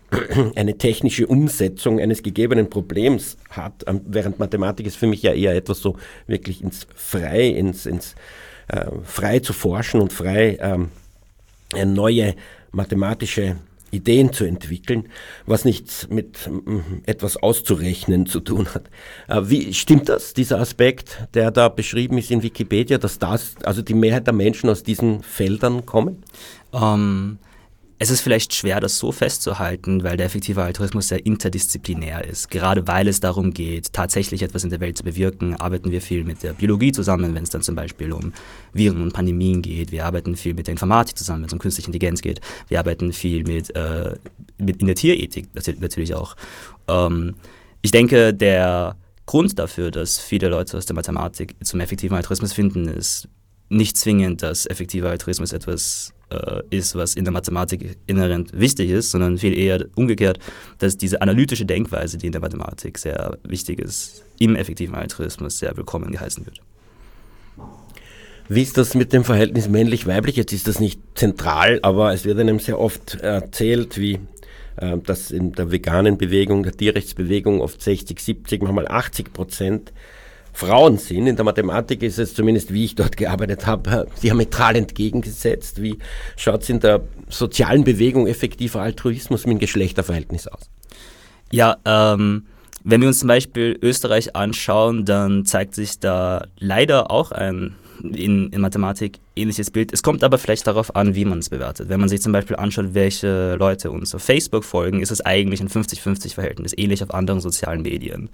eine 0.56 0.78
technische 0.78 1.28
Umsetzung 1.28 2.00
eines 2.00 2.24
gegebenen 2.24 2.70
Problems 2.70 3.38
hat, 3.50 3.84
ähm, 3.88 4.02
während 4.06 4.40
Mathematik 4.40 4.88
ist 4.88 4.98
für 4.98 5.08
mich 5.08 5.22
ja 5.22 5.34
eher 5.34 5.56
etwas 5.56 5.80
so 5.80 5.98
wirklich 6.28 6.64
ins 6.64 6.88
Frei, 6.96 7.48
ins, 7.48 7.86
ins 7.86 8.16
äh, 8.68 8.86
frei 9.04 9.40
zu 9.40 9.54
forschen 9.54 10.02
und 10.02 10.14
frei 10.14 10.58
ähm, 10.62 10.90
neue 11.94 12.36
mathematische 12.72 13.58
Ideen 13.92 14.34
zu 14.34 14.46
entwickeln, 14.46 15.10
was 15.46 15.66
nichts 15.66 16.08
mit 16.10 16.50
etwas 17.06 17.38
auszurechnen 17.38 18.26
zu 18.26 18.40
tun 18.40 18.68
hat. 18.74 18.90
Äh, 19.28 19.50
wie 19.50 19.74
stimmt 19.74 20.10
das, 20.10 20.34
dieser 20.34 20.60
Aspekt, 20.60 21.28
der 21.34 21.52
da 21.52 21.70
beschrieben 21.70 22.18
ist 22.18 22.32
in 22.32 22.44
Wikipedia, 22.44 22.98
dass 22.98 23.20
das, 23.20 23.56
also 23.64 23.82
die 23.82 23.94
Mehrheit 23.94 24.28
der 24.28 24.34
Menschen 24.34 24.70
aus 24.70 24.84
diesen 24.84 25.24
Feldern 25.24 25.86
kommen? 25.86 26.24
Ähm, 26.74 27.40
es 28.02 28.10
ist 28.10 28.22
vielleicht 28.22 28.56
schwer, 28.56 28.80
das 28.80 28.98
so 28.98 29.12
festzuhalten, 29.12 30.04
weil 30.04 30.16
der 30.16 30.28
effektive 30.28 30.64
Altruismus 30.64 31.10
sehr 31.10 31.26
interdisziplinär 31.26 32.24
ist. 32.24 32.50
Gerade 32.50 32.88
weil 32.88 33.10
es 33.10 33.20
darum 33.20 33.54
geht, 33.54 33.92
tatsächlich 33.92 34.42
etwas 34.42 34.64
in 34.64 34.70
der 34.70 34.80
Welt 34.80 34.98
zu 34.98 35.04
bewirken, 35.04 35.56
arbeiten 35.56 35.92
wir 35.92 36.02
viel 36.02 36.24
mit 36.24 36.42
der 36.42 36.54
Biologie 36.54 36.94
zusammen, 36.94 37.36
wenn 37.36 37.44
es 37.44 37.50
dann 37.50 37.62
zum 37.62 37.76
Beispiel 37.76 38.14
um 38.14 38.32
Viren 38.72 39.02
und 39.02 39.12
Pandemien 39.12 39.62
geht. 39.62 39.92
Wir 39.92 40.06
arbeiten 40.06 40.38
viel 40.38 40.54
mit 40.54 40.68
der 40.68 40.72
Informatik 40.72 41.18
zusammen, 41.18 41.42
wenn 41.42 41.48
es 41.48 41.54
um 41.54 41.60
künstliche 41.60 41.88
Intelligenz 41.88 42.22
geht. 42.22 42.40
Wir 42.70 42.80
arbeiten 42.80 43.12
viel 43.12 43.44
mit, 43.44 43.76
äh, 43.76 44.16
mit 44.58 44.80
in 44.80 44.88
der 44.88 44.96
Tierethik 44.96 45.50
natürlich 45.82 46.16
auch. 46.16 46.38
Ähm, 46.88 47.36
ich 47.82 47.92
denke, 47.92 48.34
der 48.34 48.96
Grund 49.26 49.60
dafür, 49.60 49.92
dass 49.92 50.20
viele 50.20 50.48
Leute 50.48 50.78
aus 50.78 50.86
der 50.86 50.96
Mathematik 50.96 51.56
zum 51.66 51.82
effektiven 51.82 52.16
Altruismus 52.16 52.54
finden, 52.54 52.88
ist 52.88 53.28
nicht 53.68 53.98
zwingend, 53.98 54.42
dass 54.42 54.66
effektiver 54.68 55.10
Altruismus 55.10 55.52
etwas 55.52 56.14
äh, 56.30 56.62
ist, 56.70 56.96
was 56.96 57.16
in 57.16 57.24
der 57.24 57.34
Mathematik 57.34 57.98
inhärent 58.08 58.52
wichtig 58.58 58.90
ist, 58.90 59.12
sondern 59.12 59.38
viel 59.38 59.58
eher 59.58 59.86
umgekehrt, 59.96 60.40
dass 60.78 60.98
diese 60.98 61.22
analytische 61.22 61.66
Denkweise, 61.66 62.18
die 62.18 62.28
in 62.28 62.32
der 62.32 62.42
Mathematik 62.42 62.98
sehr 62.98 63.38
wichtig 63.44 63.80
ist, 63.80 64.24
im 64.40 64.56
effektiven 64.56 64.96
Altruismus 64.96 65.60
sehr 65.60 65.76
willkommen 65.78 66.12
geheißen 66.12 66.46
wird. 66.46 66.62
Wie 68.48 68.64
ist 68.64 68.78
das 68.78 68.96
mit 68.96 69.14
dem 69.14 69.24
Verhältnis 69.24 69.70
männlich-weiblich? 69.70 70.36
Jetzt 70.36 70.54
ist 70.54 70.68
das 70.68 70.80
nicht 70.80 71.00
zentral, 71.14 71.80
aber 71.84 72.14
es 72.14 72.26
wird 72.26 72.40
einem 72.40 72.60
sehr 72.60 72.80
oft 72.80 73.16
erzählt, 73.16 74.00
wie 74.00 74.20
äh, 74.78 74.98
dass 74.98 75.32
in 75.32 75.52
der 75.52 75.72
veganen 75.72 76.18
Bewegung, 76.18 76.64
der 76.64 76.72
Tierrechtsbewegung 76.72 77.62
oft 77.62 77.82
60, 77.82 78.20
70, 78.20 78.64
manchmal 78.64 78.88
80 78.88 79.34
Prozent 79.34 79.94
Frauen 80.60 80.98
sind. 80.98 81.26
In 81.26 81.38
der 81.38 81.46
Mathematik 81.46 82.04
ist 82.04 82.20
es 82.20 82.34
zumindest, 82.34 82.74
wie 82.74 82.84
ich 82.84 82.96
dort 82.96 83.16
gearbeitet 83.16 83.66
habe, 83.66 84.08
diametral 84.22 84.76
entgegengesetzt. 84.76 85.82
Wie 85.82 86.00
schaut 86.36 86.64
es 86.64 86.70
in 86.70 86.82
der 86.82 87.02
sozialen 87.30 87.86
Bewegung 87.86 88.28
effektiver 88.28 88.82
Altruismus 88.82 89.46
mit 89.46 89.54
dem 89.54 89.60
Geschlechterverhältnis 89.60 90.48
aus? 90.48 90.70
Ja, 91.50 91.78
ähm, 91.86 92.46
wenn 92.84 93.00
wir 93.00 93.08
uns 93.08 93.20
zum 93.20 93.30
Beispiel 93.30 93.80
Österreich 93.82 94.36
anschauen, 94.36 95.06
dann 95.06 95.46
zeigt 95.46 95.76
sich 95.76 96.00
da 96.00 96.46
leider 96.58 97.10
auch 97.10 97.32
ein 97.32 97.76
in, 98.04 98.50
in 98.50 98.62
Mathematik 98.62 99.20
ähnliches 99.40 99.72
Bild. 99.72 99.94
Es 99.94 100.04
kommt 100.04 100.24
aber 100.24 100.38
vielleicht 100.38 100.68
darauf 100.68 100.96
an, 100.96 101.16
wie 101.16 101.26
man 101.26 101.40
es 101.40 101.50
bewertet. 101.50 101.90
Wenn 101.90 102.00
man 102.00 102.10
sich 102.10 102.22
zum 102.22 102.32
Beispiel 102.32 102.56
anschaut, 102.56 102.94
welche 102.94 103.56
Leute 103.56 103.92
uns 103.92 104.14
auf 104.14 104.24
Facebook 104.24 104.64
folgen, 104.64 105.02
ist 105.02 105.12
es 105.12 105.22
eigentlich 105.22 105.62
ein 105.62 105.70
50-50-Verhältnis, 105.70 106.74
ähnlich 106.78 107.04
auf 107.04 107.14
anderen 107.14 107.40
sozialen 107.40 107.82
Medien. 107.82 108.30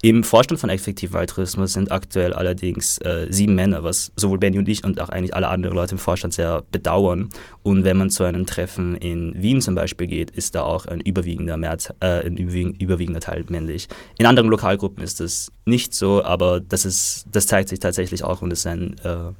Im 0.00 0.22
Vorstand 0.22 0.60
von 0.60 0.70
Effektiv 0.70 1.14
Altruismus 1.16 1.72
sind 1.72 1.90
aktuell 1.90 2.32
allerdings 2.32 2.98
äh, 2.98 3.26
sieben 3.30 3.56
Männer, 3.56 3.82
was 3.82 4.12
sowohl 4.14 4.38
Benny 4.38 4.58
und 4.58 4.68
ich 4.68 4.84
und 4.84 5.00
auch 5.00 5.08
eigentlich 5.08 5.34
alle 5.34 5.48
anderen 5.48 5.74
Leute 5.74 5.92
im 5.92 5.98
Vorstand 5.98 6.34
sehr 6.34 6.62
bedauern. 6.70 7.30
Und 7.64 7.82
wenn 7.82 7.96
man 7.96 8.08
zu 8.08 8.22
einem 8.22 8.46
Treffen 8.46 8.94
in 8.94 9.34
Wien 9.42 9.60
zum 9.60 9.74
Beispiel 9.74 10.06
geht, 10.06 10.30
ist 10.30 10.54
da 10.54 10.62
auch 10.62 10.86
ein 10.86 11.00
überwiegender, 11.00 11.56
Mehrz 11.56 11.92
äh, 11.98 12.24
ein 12.24 12.36
überwiegender 12.36 13.20
Teil 13.20 13.44
männlich. 13.48 13.88
In 14.18 14.26
anderen 14.26 14.48
Lokalgruppen 14.50 15.02
ist 15.02 15.18
das 15.18 15.50
nicht 15.64 15.92
so, 15.94 16.22
aber 16.22 16.60
das, 16.60 16.84
ist, 16.84 17.26
das 17.32 17.48
zeigt 17.48 17.68
sich 17.68 17.80
tatsächlich 17.80 18.22
auch 18.22 18.40
und 18.40 18.52
ist 18.52 18.68
ein 18.68 18.94
äh, 19.02 19.32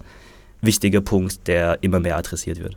wichtiger 0.61 1.01
Punkt, 1.01 1.47
der 1.47 1.79
immer 1.83 2.01
mehr 2.01 2.17
adressiert 2.17 2.63
wird. 2.63 2.77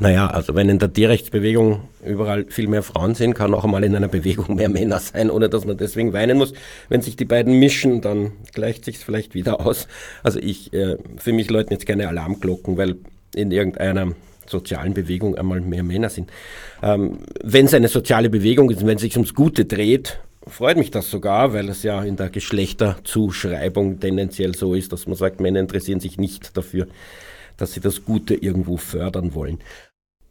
Naja, 0.00 0.28
also 0.28 0.54
wenn 0.54 0.70
in 0.70 0.78
der 0.78 0.90
Tierrechtsbewegung 0.90 1.82
überall 2.02 2.46
viel 2.48 2.68
mehr 2.68 2.82
Frauen 2.82 3.14
sind, 3.14 3.34
kann 3.34 3.52
auch 3.52 3.66
mal 3.66 3.84
in 3.84 3.94
einer 3.94 4.08
Bewegung 4.08 4.56
mehr 4.56 4.70
Männer 4.70 4.98
sein, 4.98 5.30
ohne 5.30 5.50
dass 5.50 5.66
man 5.66 5.76
deswegen 5.76 6.14
weinen 6.14 6.38
muss. 6.38 6.54
Wenn 6.88 7.02
sich 7.02 7.16
die 7.16 7.26
beiden 7.26 7.58
mischen, 7.58 8.00
dann 8.00 8.32
gleicht 8.54 8.86
sich 8.86 8.98
vielleicht 8.98 9.34
wieder 9.34 9.60
aus. 9.60 9.88
Also 10.22 10.38
ich, 10.40 10.72
äh, 10.72 10.96
für 11.18 11.34
mich 11.34 11.50
läuten 11.50 11.74
jetzt 11.74 11.86
keine 11.86 12.08
Alarmglocken, 12.08 12.78
weil 12.78 12.96
in 13.34 13.52
irgendeiner 13.52 14.14
sozialen 14.46 14.94
Bewegung 14.94 15.36
einmal 15.36 15.60
mehr 15.60 15.82
Männer 15.82 16.08
sind. 16.08 16.30
Ähm, 16.82 17.18
wenn 17.44 17.66
es 17.66 17.74
eine 17.74 17.88
soziale 17.88 18.30
Bewegung 18.30 18.70
ist 18.70 18.84
wenn 18.84 18.96
es 18.96 19.02
sich 19.02 19.16
ums 19.16 19.34
Gute 19.34 19.66
dreht, 19.66 20.18
freut 20.50 20.76
mich 20.76 20.90
das 20.90 21.10
sogar, 21.10 21.52
weil 21.52 21.68
es 21.68 21.82
ja 21.82 22.02
in 22.02 22.16
der 22.16 22.30
Geschlechterzuschreibung 22.30 24.00
tendenziell 24.00 24.54
so 24.54 24.74
ist, 24.74 24.92
dass 24.92 25.06
man 25.06 25.16
sagt, 25.16 25.40
Männer 25.40 25.60
interessieren 25.60 26.00
sich 26.00 26.18
nicht 26.18 26.56
dafür, 26.56 26.86
dass 27.56 27.72
sie 27.72 27.80
das 27.80 28.04
Gute 28.04 28.34
irgendwo 28.34 28.76
fördern 28.76 29.34
wollen. 29.34 29.58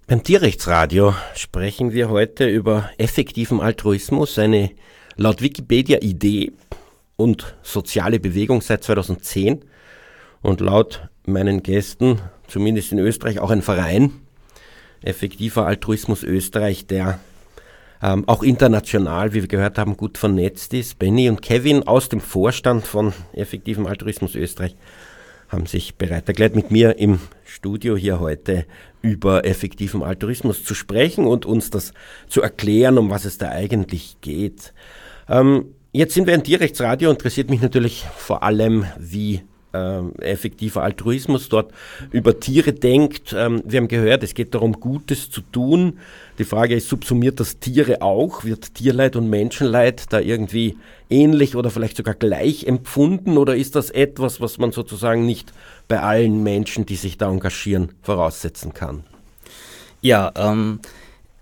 Beim 0.08 0.24
Tierrechtsradio 0.24 1.14
sprechen 1.36 1.94
wir 1.94 2.10
heute 2.10 2.48
über 2.48 2.90
effektiven 2.98 3.62
Altruismus, 3.62 4.40
eine 4.40 4.72
laut 5.16 5.42
Wikipedia 5.42 6.00
Idee 6.02 6.52
und 7.16 7.56
soziale 7.62 8.20
Bewegung 8.20 8.62
seit 8.62 8.84
2010 8.84 9.64
und 10.42 10.62
laut 10.62 11.08
meinen 11.26 11.62
Gästen, 11.62 12.20
zumindest 12.48 12.92
in 12.92 13.00
Österreich, 13.00 13.40
auch 13.40 13.52
ein 13.52 13.62
Verein, 13.62 14.14
effektiver 15.04 15.68
Altruismus 15.68 16.24
Österreich, 16.24 16.88
der 16.88 17.20
ähm, 18.02 18.24
auch 18.28 18.44
international, 18.44 19.34
wie 19.34 19.42
wir 19.42 19.48
gehört 19.48 19.78
haben, 19.78 19.98
gut 19.98 20.18
vernetzt 20.18 20.74
ist. 20.74 21.00
Benny 21.00 21.30
und 21.30 21.42
Kevin 21.42 21.84
aus 21.84 22.10
dem 22.10 22.22
Vorstand 22.22 22.86
von 22.86 23.14
effektivem 23.34 23.86
Altruismus 23.86 24.36
Österreich 24.36 24.76
haben 25.50 25.66
sich 25.66 25.96
bereit 25.96 26.28
erklärt, 26.28 26.56
mit 26.56 26.70
mir 26.72 26.98
im 27.00 27.20
Studio 27.44 27.98
hier 27.98 28.20
heute 28.20 28.66
über 29.02 29.46
effektiven 29.46 30.04
Altruismus 30.04 30.64
zu 30.64 30.76
sprechen 30.76 31.26
und 31.26 31.46
uns 31.46 31.72
das 31.72 31.94
zu 32.28 32.42
erklären, 32.42 32.98
um 32.98 33.10
was 33.10 33.26
es 33.26 33.40
da 33.40 33.50
eigentlich 33.50 34.18
geht. 34.22 34.74
Ähm, 35.28 35.74
jetzt 35.92 36.14
sind 36.14 36.28
wir 36.28 36.36
ein 36.36 36.44
Tierrechtsradio, 36.44 37.10
interessiert 37.10 37.50
mich 37.50 37.62
natürlich 37.62 38.06
vor 38.16 38.44
allem, 38.44 38.86
wie 39.00 39.42
effektiver 39.72 40.84
Altruismus 40.84 41.50
dort 41.50 41.72
über 42.12 42.40
Tiere 42.40 42.74
denkt. 42.74 43.36
Ähm, 43.38 43.62
wir 43.66 43.80
haben 43.80 43.88
gehört, 43.88 44.24
es 44.24 44.34
geht 44.34 44.56
darum, 44.56 44.74
Gutes 44.74 45.30
zu 45.30 45.42
tun. 45.42 46.00
Die 46.40 46.44
Frage 46.44 46.76
ist, 46.76 46.90
subsumiert 46.90 47.40
das 47.40 47.60
Tiere 47.60 48.02
auch? 48.02 48.44
Wird 48.44 48.74
Tierleid 48.76 49.16
und 49.16 49.30
Menschenleid 49.30 50.12
da 50.12 50.20
irgendwie 50.20 50.78
ähnlich 51.10 51.56
oder 51.56 51.70
vielleicht 51.70 51.98
sogar 51.98 52.16
gleich 52.16 52.66
empfunden? 52.66 53.38
Oder 53.38 53.56
ist 53.56 53.76
das 53.76 53.92
etwas, 53.92 54.42
was 54.42 54.58
man 54.58 54.72
sozusagen 54.72 55.26
nicht 55.26 55.54
bei 55.88 56.00
allen 56.00 56.42
Menschen, 56.42 56.86
die 56.86 56.96
sich 56.96 57.18
da 57.18 57.30
engagieren, 57.30 57.92
voraussetzen 58.02 58.74
kann? 58.74 59.04
Ja, 60.02 60.32
ähm, 60.36 60.80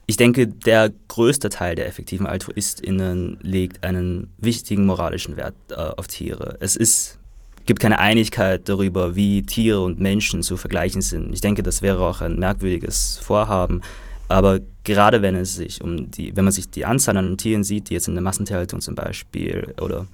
ich 0.05 0.17
denke, 0.17 0.47
der 0.47 0.91
größte 1.09 1.49
Teil 1.49 1.75
der 1.75 1.87
effektiven 1.87 2.25
AltruistInnen 2.25 3.39
legt 3.41 3.83
einen 3.83 4.33
wichtigen 4.37 4.85
moralischen 4.85 5.37
Wert 5.37 5.55
äh, 5.69 5.75
auf 5.75 6.07
Tiere. 6.07 6.57
Es 6.59 6.75
ist 6.75 7.19
gibt 7.67 7.79
keine 7.79 7.99
Einigkeit 7.99 8.67
darüber, 8.67 9.15
wie 9.15 9.43
Tiere 9.43 9.81
und 9.81 9.99
Menschen 9.99 10.41
zu 10.41 10.57
vergleichen 10.57 11.01
sind. 11.01 11.31
Ich 11.33 11.41
denke, 11.41 11.61
das 11.61 11.83
wäre 11.83 12.03
auch 12.03 12.21
ein 12.21 12.39
merkwürdiges 12.39 13.19
Vorhaben. 13.21 13.81
Aber 14.29 14.59
gerade 14.83 15.21
wenn 15.21 15.35
es 15.35 15.55
sich 15.55 15.81
um 15.81 16.09
die, 16.11 16.35
wenn 16.35 16.45
man 16.45 16.51
sich 16.51 16.69
die 16.69 16.85
Anzahl 16.85 17.15
an 17.17 17.37
Tieren 17.37 17.63
sieht, 17.63 17.89
die 17.89 17.93
jetzt 17.93 18.07
in 18.07 18.15
der 18.15 18.23
Massentierhaltung 18.23 18.81
zum 18.81 18.95
Beispiel 18.95 19.73
oder 19.79 20.07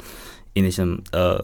ähnlichem 0.53 1.03
äh, 1.13 1.37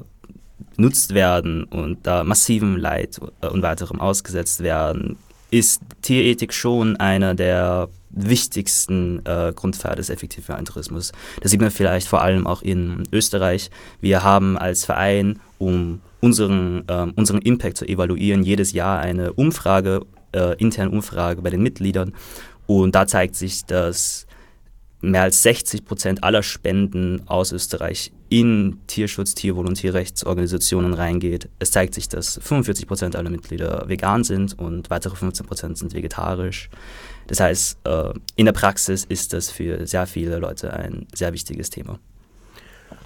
benutzt 0.75 1.13
werden 1.13 1.63
und 1.63 2.05
da 2.05 2.23
massivem 2.23 2.75
Leid 2.75 3.19
äh, 3.41 3.47
und 3.47 3.61
weiterem 3.61 3.99
ausgesetzt 3.99 4.61
werden, 4.61 5.17
ist 5.51 5.81
Tierethik 6.01 6.53
schon 6.53 6.95
einer 6.97 7.33
der 7.33 7.89
wichtigsten 8.11 9.25
äh, 9.25 9.53
Grundpfeiler 9.55 9.95
des 9.95 10.09
effektiven 10.09 10.55
Altruismus. 10.55 11.11
Das 11.41 11.51
sieht 11.51 11.61
man 11.61 11.71
vielleicht 11.71 12.07
vor 12.07 12.21
allem 12.21 12.47
auch 12.47 12.61
in 12.61 13.03
Österreich. 13.11 13.69
Wir 14.01 14.23
haben 14.23 14.57
als 14.57 14.85
Verein, 14.85 15.39
um 15.59 16.01
unseren, 16.21 16.83
äh, 16.87 17.07
unseren 17.15 17.41
Impact 17.41 17.77
zu 17.77 17.85
evaluieren, 17.85 18.43
jedes 18.43 18.73
Jahr 18.73 18.99
eine 18.99 19.33
Umfrage, 19.33 20.01
äh, 20.31 20.55
interne 20.57 20.89
Umfrage 20.91 21.41
bei 21.41 21.51
den 21.51 21.61
Mitgliedern. 21.61 22.13
Und 22.65 22.95
da 22.95 23.05
zeigt 23.05 23.35
sich, 23.35 23.65
dass 23.65 24.25
mehr 25.01 25.23
als 25.23 25.43
60 25.43 25.85
Prozent 25.85 26.23
aller 26.23 26.43
Spenden 26.43 27.21
aus 27.27 27.51
Österreich 27.51 28.11
in 28.27 28.77
Tierschutz, 28.87 29.33
Tierwohl 29.33 29.65
und 29.65 29.75
Tierrechtsorganisationen 29.75 30.93
reingeht. 30.93 31.49
Es 31.59 31.71
zeigt 31.71 31.93
sich, 31.93 32.09
dass 32.09 32.39
45 32.41 32.87
Prozent 32.87 33.15
aller 33.15 33.29
Mitglieder 33.29 33.85
vegan 33.87 34.23
sind 34.23 34.57
und 34.59 34.89
weitere 34.89 35.15
15 35.15 35.45
Prozent 35.45 35.77
sind 35.77 35.93
vegetarisch. 35.93 36.69
Das 37.27 37.39
heißt, 37.39 37.79
äh, 37.85 38.13
in 38.35 38.45
der 38.45 38.53
Praxis 38.53 39.05
ist 39.05 39.33
das 39.33 39.49
für 39.49 39.87
sehr 39.87 40.05
viele 40.05 40.37
Leute 40.37 40.73
ein 40.73 41.07
sehr 41.13 41.33
wichtiges 41.33 41.69
Thema. 41.69 41.99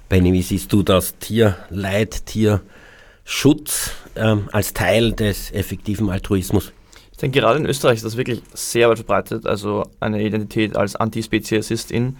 Benny, 0.08 0.32
wie 0.32 0.42
siehst 0.42 0.72
du 0.72 0.82
das 0.82 1.18
Tierleid, 1.18 2.26
Tierschutz 2.26 3.92
ähm, 4.16 4.48
als 4.52 4.74
Teil 4.74 5.12
des 5.12 5.50
effektiven 5.50 6.10
Altruismus? 6.10 6.72
Ich 7.12 7.18
denke, 7.18 7.40
gerade 7.40 7.58
in 7.58 7.66
Österreich 7.66 7.96
ist 7.96 8.04
das 8.04 8.16
wirklich 8.16 8.42
sehr 8.52 8.88
weit 8.88 8.98
verbreitet, 8.98 9.46
also 9.46 9.84
eine 10.00 10.22
Identität 10.22 10.76
als 10.76 10.96
Antispeziesistin, 10.96 12.16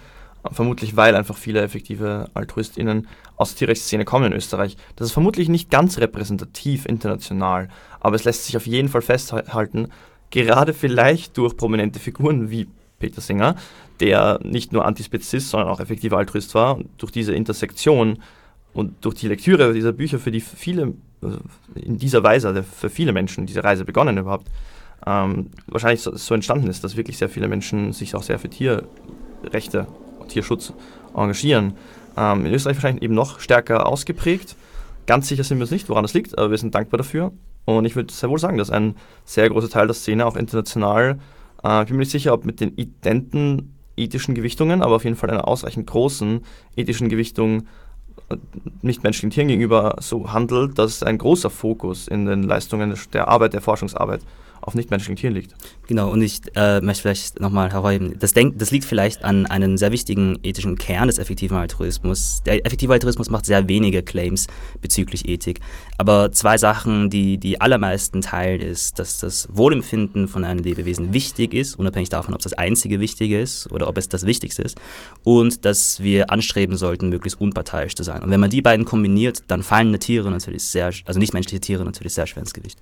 vermutlich 0.51 0.95
weil 0.95 1.15
einfach 1.15 1.37
viele 1.37 1.61
effektive 1.61 2.29
AltruistInnen 2.33 3.07
aus 3.35 3.49
der 3.49 3.59
Tierrechtsszene 3.59 4.05
kommen 4.05 4.27
in 4.27 4.33
Österreich. 4.33 4.77
Das 4.95 5.07
ist 5.07 5.13
vermutlich 5.13 5.49
nicht 5.49 5.69
ganz 5.69 5.97
repräsentativ 5.97 6.85
international, 6.85 7.69
aber 7.99 8.15
es 8.15 8.23
lässt 8.23 8.45
sich 8.45 8.55
auf 8.55 8.67
jeden 8.67 8.89
Fall 8.89 9.01
festhalten, 9.01 9.89
gerade 10.29 10.73
vielleicht 10.73 11.37
durch 11.37 11.57
prominente 11.57 11.99
Figuren 11.99 12.49
wie 12.49 12.67
Peter 12.99 13.21
Singer, 13.21 13.55
der 13.99 14.39
nicht 14.43 14.73
nur 14.73 14.85
Antispezist, 14.85 15.49
sondern 15.49 15.69
auch 15.69 15.79
effektiver 15.79 16.17
Altruist 16.17 16.53
war, 16.55 16.77
und 16.77 16.89
durch 16.97 17.11
diese 17.11 17.33
Intersektion 17.33 18.19
und 18.73 18.93
durch 19.01 19.15
die 19.15 19.27
Lektüre 19.27 19.73
dieser 19.73 19.93
Bücher, 19.93 20.19
für 20.19 20.31
die 20.31 20.41
viele, 20.41 20.93
also 21.21 21.37
in 21.75 21.97
dieser 21.97 22.23
Weise, 22.23 22.63
für 22.63 22.89
viele 22.89 23.13
Menschen 23.13 23.45
diese 23.45 23.63
Reise 23.63 23.85
begonnen 23.85 24.17
überhaupt, 24.17 24.47
ähm, 25.05 25.47
wahrscheinlich 25.67 26.01
so, 26.01 26.15
so, 26.15 26.33
entstanden 26.33 26.67
ist, 26.67 26.83
dass 26.83 26.97
wirklich 26.97 27.17
sehr 27.17 27.29
viele 27.29 27.47
Menschen 27.47 27.93
sich 27.93 28.15
auch 28.15 28.23
sehr 28.23 28.39
für 28.39 28.49
Tierrechte 28.49 29.87
und 30.19 30.29
Tierschutz 30.29 30.73
engagieren. 31.15 31.73
Ähm, 32.17 32.45
in 32.45 32.53
Österreich 32.53 32.77
wahrscheinlich 32.77 33.03
eben 33.03 33.13
noch 33.13 33.39
stärker 33.39 33.85
ausgeprägt. 33.85 34.55
Ganz 35.05 35.27
sicher 35.27 35.43
sind 35.43 35.57
wir 35.57 35.63
uns 35.63 35.71
nicht, 35.71 35.89
woran 35.89 36.03
das 36.03 36.13
liegt, 36.13 36.37
aber 36.37 36.51
wir 36.51 36.57
sind 36.57 36.73
dankbar 36.73 36.97
dafür. 36.97 37.31
Und 37.65 37.85
ich 37.85 37.95
würde 37.95 38.13
sehr 38.13 38.29
wohl 38.29 38.39
sagen, 38.39 38.57
dass 38.57 38.69
ein 38.69 38.95
sehr 39.25 39.49
großer 39.49 39.69
Teil 39.69 39.87
der 39.87 39.93
Szene 39.93 40.25
auch 40.25 40.35
international, 40.35 41.19
äh, 41.63 41.81
ich 41.81 41.87
bin 41.87 41.97
mir 41.97 42.01
nicht 42.01 42.11
sicher, 42.11 42.33
ob 42.33 42.45
mit 42.45 42.59
den 42.59 42.75
identen 42.75 43.74
ethischen 43.97 44.35
Gewichtungen, 44.35 44.81
aber 44.81 44.95
auf 44.95 45.03
jeden 45.03 45.15
Fall 45.15 45.29
einer 45.29 45.47
ausreichend 45.47 45.87
großen 45.87 46.41
ethischen 46.75 47.09
Gewichtung 47.09 47.67
äh, 48.29 48.37
nichtmenschlichen 48.81 49.29
Tieren 49.29 49.47
gegenüber 49.47 49.95
so 49.99 50.31
handelt, 50.31 50.77
dass 50.77 51.03
ein 51.03 51.17
großer 51.17 51.49
Fokus 51.49 52.07
in 52.07 52.25
den 52.25 52.43
Leistungen 52.43 52.95
der 53.13 53.27
Arbeit, 53.27 53.53
der 53.53 53.61
Forschungsarbeit 53.61 54.21
auf 54.65 54.75
nichtmenschlichen 54.75 55.15
Tieren 55.15 55.33
liegt. 55.35 55.53
Genau, 55.87 56.09
und 56.09 56.21
ich 56.21 56.41
äh, 56.55 56.81
möchte 56.81 57.03
vielleicht 57.03 57.39
nochmal 57.39 57.71
hervorheben, 57.71 58.17
das, 58.19 58.33
denk, 58.33 58.57
das 58.57 58.71
liegt 58.71 58.85
vielleicht 58.85 59.23
an 59.23 59.45
einem 59.45 59.77
sehr 59.77 59.91
wichtigen 59.91 60.39
ethischen 60.43 60.77
Kern 60.77 61.07
des 61.07 61.19
effektiven 61.19 61.57
Altruismus. 61.57 62.41
Der 62.45 62.65
effektive 62.65 62.93
Altruismus 62.93 63.29
macht 63.29 63.45
sehr 63.45 63.67
wenige 63.67 64.03
Claims 64.03 64.47
bezüglich 64.81 65.27
Ethik, 65.27 65.59
aber 65.97 66.31
zwei 66.31 66.57
Sachen, 66.57 67.09
die 67.09 67.37
die 67.37 67.61
allermeisten 67.61 68.21
teilen, 68.21 68.61
ist, 68.61 68.99
dass 68.99 69.19
das 69.19 69.47
Wohlempfinden 69.51 70.27
von 70.27 70.43
einem 70.43 70.63
Lebewesen 70.63 71.13
wichtig 71.13 71.53
ist, 71.53 71.75
unabhängig 71.75 72.09
davon, 72.09 72.33
ob 72.33 72.39
es 72.39 72.45
das 72.45 72.53
einzige 72.53 72.99
Wichtige 72.99 73.39
ist 73.39 73.71
oder 73.71 73.87
ob 73.87 73.97
es 73.97 74.09
das 74.09 74.25
Wichtigste 74.25 74.61
ist, 74.61 74.77
und 75.23 75.65
dass 75.65 76.01
wir 76.01 76.31
anstreben 76.31 76.77
sollten, 76.77 77.09
möglichst 77.09 77.39
unparteiisch 77.39 77.95
zu 77.95 78.03
sein. 78.03 78.23
Und 78.23 78.31
wenn 78.31 78.39
man 78.39 78.49
die 78.49 78.61
beiden 78.61 78.85
kombiniert, 78.85 79.43
dann 79.47 79.63
fallen 79.63 79.99
Tiere 79.99 80.29
natürlich 80.31 80.63
sehr, 80.63 80.91
also 81.05 81.19
nichtmenschliche 81.19 81.61
Tiere 81.61 81.85
natürlich 81.85 82.13
sehr 82.13 82.27
schwer 82.27 82.41
ins 82.41 82.53
Gewicht. 82.53 82.79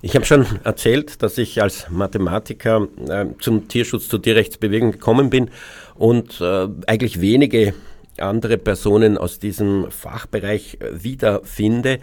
Ich 0.00 0.14
habe 0.14 0.24
schon 0.24 0.46
erzählt, 0.62 1.22
dass 1.22 1.38
ich 1.38 1.60
als 1.60 1.90
Mathematiker 1.90 2.86
äh, 3.08 3.26
zum 3.40 3.66
Tierschutz, 3.66 4.08
zur 4.08 4.22
Tierrechtsbewegung 4.22 4.92
gekommen 4.92 5.28
bin 5.28 5.50
und 5.96 6.40
äh, 6.40 6.68
eigentlich 6.86 7.20
wenige 7.20 7.74
andere 8.18 8.58
Personen 8.58 9.18
aus 9.18 9.40
diesem 9.40 9.90
Fachbereich 9.90 10.78
äh, 10.80 11.02
wiederfinde. 11.02 11.98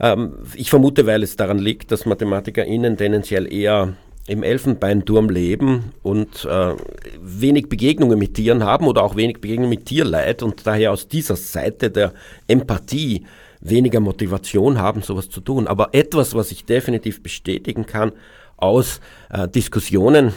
Ähm, 0.00 0.34
ich 0.54 0.68
vermute, 0.68 1.06
weil 1.06 1.22
es 1.22 1.36
daran 1.36 1.58
liegt, 1.58 1.92
dass 1.92 2.04
MathematikerInnen 2.04 2.98
tendenziell 2.98 3.50
eher 3.50 3.94
im 4.26 4.42
Elfenbeinturm 4.42 5.30
leben 5.30 5.92
und 6.02 6.44
äh, 6.44 6.74
wenig 7.22 7.70
Begegnungen 7.70 8.18
mit 8.18 8.34
Tieren 8.34 8.64
haben 8.64 8.86
oder 8.86 9.02
auch 9.02 9.16
wenig 9.16 9.40
Begegnungen 9.40 9.70
mit 9.70 9.86
Tierleid 9.86 10.42
und 10.42 10.66
daher 10.66 10.92
aus 10.92 11.08
dieser 11.08 11.36
Seite 11.36 11.90
der 11.90 12.12
Empathie 12.46 13.24
weniger 13.60 14.00
Motivation 14.00 14.78
haben, 14.78 15.02
sowas 15.02 15.28
zu 15.28 15.40
tun. 15.40 15.66
Aber 15.66 15.90
etwas, 15.92 16.34
was 16.34 16.50
ich 16.50 16.64
definitiv 16.64 17.22
bestätigen 17.22 17.86
kann 17.86 18.12
aus 18.56 19.00
äh, 19.30 19.48
Diskussionen, 19.48 20.32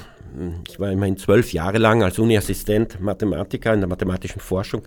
ich 0.67 0.79
war 0.79 0.91
immerhin 0.91 1.17
zwölf 1.17 1.53
Jahre 1.53 1.77
lang 1.77 2.03
als 2.03 2.17
Uniassistent 2.17 2.99
Mathematiker 2.99 3.73
in 3.73 3.81
der 3.81 3.89
mathematischen 3.89 4.41
Forschung. 4.41 4.81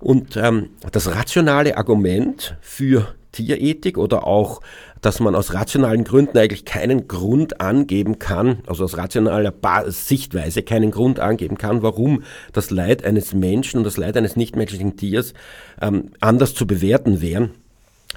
Und 0.00 0.36
ähm, 0.36 0.70
das 0.90 1.14
rationale 1.14 1.76
Argument 1.76 2.56
für 2.60 3.14
Tierethik 3.32 3.98
oder 3.98 4.26
auch, 4.26 4.60
dass 5.00 5.18
man 5.18 5.34
aus 5.34 5.52
rationalen 5.54 6.04
Gründen 6.04 6.38
eigentlich 6.38 6.64
keinen 6.64 7.08
Grund 7.08 7.60
angeben 7.60 8.18
kann, 8.18 8.58
also 8.66 8.84
aus 8.84 8.96
rationaler 8.96 9.52
Sichtweise 9.88 10.62
keinen 10.62 10.90
Grund 10.90 11.18
angeben 11.18 11.58
kann, 11.58 11.82
warum 11.82 12.22
das 12.52 12.70
Leid 12.70 13.04
eines 13.04 13.34
Menschen 13.34 13.78
und 13.78 13.84
das 13.84 13.96
Leid 13.96 14.16
eines 14.16 14.36
nichtmenschlichen 14.36 14.96
Tiers 14.96 15.34
ähm, 15.80 16.10
anders 16.20 16.54
zu 16.54 16.66
bewerten 16.66 17.20
wären 17.20 17.50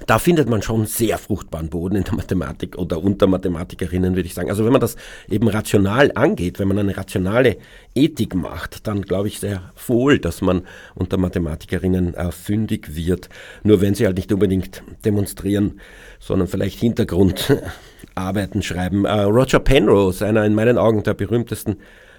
da 0.04 0.18
findet 0.18 0.48
man 0.48 0.60
schon 0.60 0.84
sehr 0.84 1.16
fruchtbaren 1.16 1.70
Boden 1.70 1.96
in 1.96 2.04
der 2.04 2.14
Mathematik 2.14 2.76
oder 2.76 3.02
unter 3.02 3.26
Mathematikerinnen, 3.26 4.14
würde 4.14 4.26
ich 4.26 4.34
sagen. 4.34 4.50
Also 4.50 4.64
wenn 4.64 4.72
man 4.72 4.80
das 4.80 4.96
eben 5.28 5.48
rational 5.48 6.12
angeht, 6.14 6.58
wenn 6.58 6.68
man 6.68 6.78
eine 6.78 6.96
rationale 6.96 7.56
Ethik 7.94 8.34
macht, 8.34 8.86
dann 8.86 9.02
glaube 9.02 9.28
ich 9.28 9.40
sehr 9.40 9.72
wohl, 9.86 10.18
dass 10.18 10.42
man 10.42 10.62
unter 10.94 11.16
Mathematikerinnen 11.16 12.14
äh, 12.14 12.30
fündig 12.30 12.94
wird. 12.94 13.30
Nur 13.62 13.80
wenn 13.80 13.94
sie 13.94 14.04
halt 14.04 14.18
nicht 14.18 14.30
unbedingt 14.32 14.82
demonstrieren, 15.04 15.80
sondern 16.20 16.46
vielleicht 16.46 16.78
Hintergrundarbeiten 16.78 18.62
schreiben. 18.62 19.06
Äh, 19.06 19.22
Roger 19.22 19.60
Penrose, 19.60 20.26
einer 20.26 20.44
in 20.44 20.54
meinen 20.54 20.76
Augen 20.76 21.04
der 21.04 21.14
berühmtesten 21.14 21.76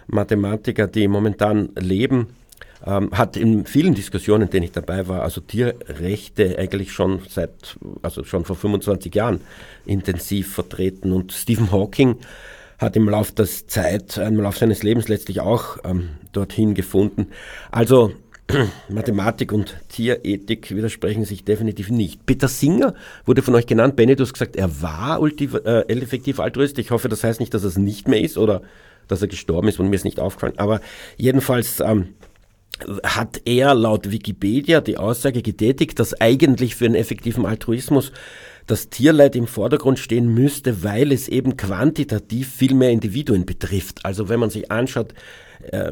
Mathematiker, 0.07 0.87
die 0.87 1.07
momentan 1.07 1.69
leben, 1.77 2.29
ähm, 2.85 3.11
hat 3.11 3.37
in 3.37 3.65
vielen 3.65 3.95
Diskussionen, 3.95 4.43
in 4.43 4.49
denen 4.49 4.63
ich 4.65 4.71
dabei 4.71 5.07
war, 5.07 5.23
also 5.23 5.41
Tierrechte 5.41 6.57
eigentlich 6.57 6.91
schon 6.91 7.21
seit, 7.27 7.77
also 8.01 8.23
schon 8.23 8.45
vor 8.45 8.55
25 8.55 9.13
Jahren 9.13 9.41
intensiv 9.85 10.53
vertreten. 10.53 11.11
Und 11.11 11.31
Stephen 11.31 11.71
Hawking 11.71 12.17
hat 12.77 12.95
im 12.95 13.09
Laufe 13.09 13.33
der 13.33 13.45
Zeit, 13.45 14.17
im 14.17 14.39
Laufe 14.39 14.59
seines 14.59 14.83
Lebens 14.83 15.07
letztlich 15.07 15.41
auch 15.41 15.77
ähm, 15.83 16.09
dorthin 16.31 16.75
gefunden. 16.75 17.27
Also 17.71 18.13
Mathematik 18.89 19.51
und 19.51 19.75
Tierethik 19.89 20.73
widersprechen 20.73 21.25
sich 21.25 21.43
definitiv 21.43 21.89
nicht. 21.89 22.25
Peter 22.25 22.47
Singer 22.47 22.93
wurde 23.25 23.41
von 23.41 23.55
euch 23.55 23.65
genannt. 23.65 23.95
Benny, 23.95 24.15
gesagt, 24.15 24.55
er 24.55 24.81
war 24.81 25.21
äh, 25.21 25.81
effektiv 25.89 26.39
Altruist. 26.39 26.77
Ich 26.77 26.91
hoffe, 26.91 27.09
das 27.09 27.23
heißt 27.23 27.39
nicht, 27.39 27.53
dass 27.53 27.63
er 27.63 27.69
es 27.69 27.77
nicht 27.77 28.07
mehr 28.07 28.21
ist 28.21 28.37
oder 28.37 28.61
dass 29.07 29.21
er 29.21 29.27
gestorben 29.27 29.67
ist 29.67 29.79
und 29.79 29.89
mir 29.89 29.95
ist 29.95 30.05
nicht 30.05 30.19
aufgefallen. 30.19 30.57
Aber 30.57 30.81
jedenfalls 31.17 31.79
ähm, 31.79 32.13
hat 33.03 33.41
er 33.45 33.73
laut 33.73 34.11
Wikipedia 34.11 34.81
die 34.81 34.97
Aussage 34.97 35.41
getätigt, 35.41 35.99
dass 35.99 36.19
eigentlich 36.19 36.75
für 36.75 36.85
einen 36.85 36.95
effektiven 36.95 37.45
Altruismus 37.45 38.11
das 38.67 38.89
Tierleid 38.89 39.35
im 39.35 39.47
Vordergrund 39.47 39.97
stehen 39.97 40.33
müsste, 40.33 40.83
weil 40.83 41.11
es 41.11 41.27
eben 41.29 41.55
quantitativ 41.55 42.53
viel 42.53 42.75
mehr 42.75 42.91
Individuen 42.91 43.45
betrifft. 43.45 44.05
Also 44.05 44.27
wenn 44.29 44.41
man 44.41 44.49
sich 44.49 44.69
anschaut, 44.71 45.13
äh, 45.71 45.91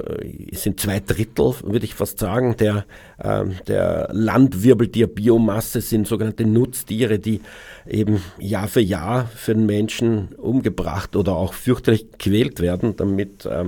es 0.51 0.63
sind 0.63 0.79
zwei 0.79 0.99
Drittel, 0.99 1.53
würde 1.63 1.85
ich 1.85 1.95
fast 1.95 2.19
sagen, 2.19 2.55
der, 2.57 2.85
äh, 3.17 3.45
der 3.67 4.09
Landwirbeltierbiomasse 4.11 5.81
sind 5.81 6.07
sogenannte 6.07 6.45
Nutztiere, 6.45 7.17
die 7.17 7.41
eben 7.87 8.21
Jahr 8.39 8.67
für 8.67 8.81
Jahr 8.81 9.27
für 9.27 9.55
den 9.55 9.65
Menschen 9.65 10.35
umgebracht 10.35 11.15
oder 11.15 11.35
auch 11.35 11.53
fürchterlich 11.53 12.11
gequält 12.11 12.59
werden, 12.59 12.95
damit, 12.95 13.45
äh, 13.45 13.65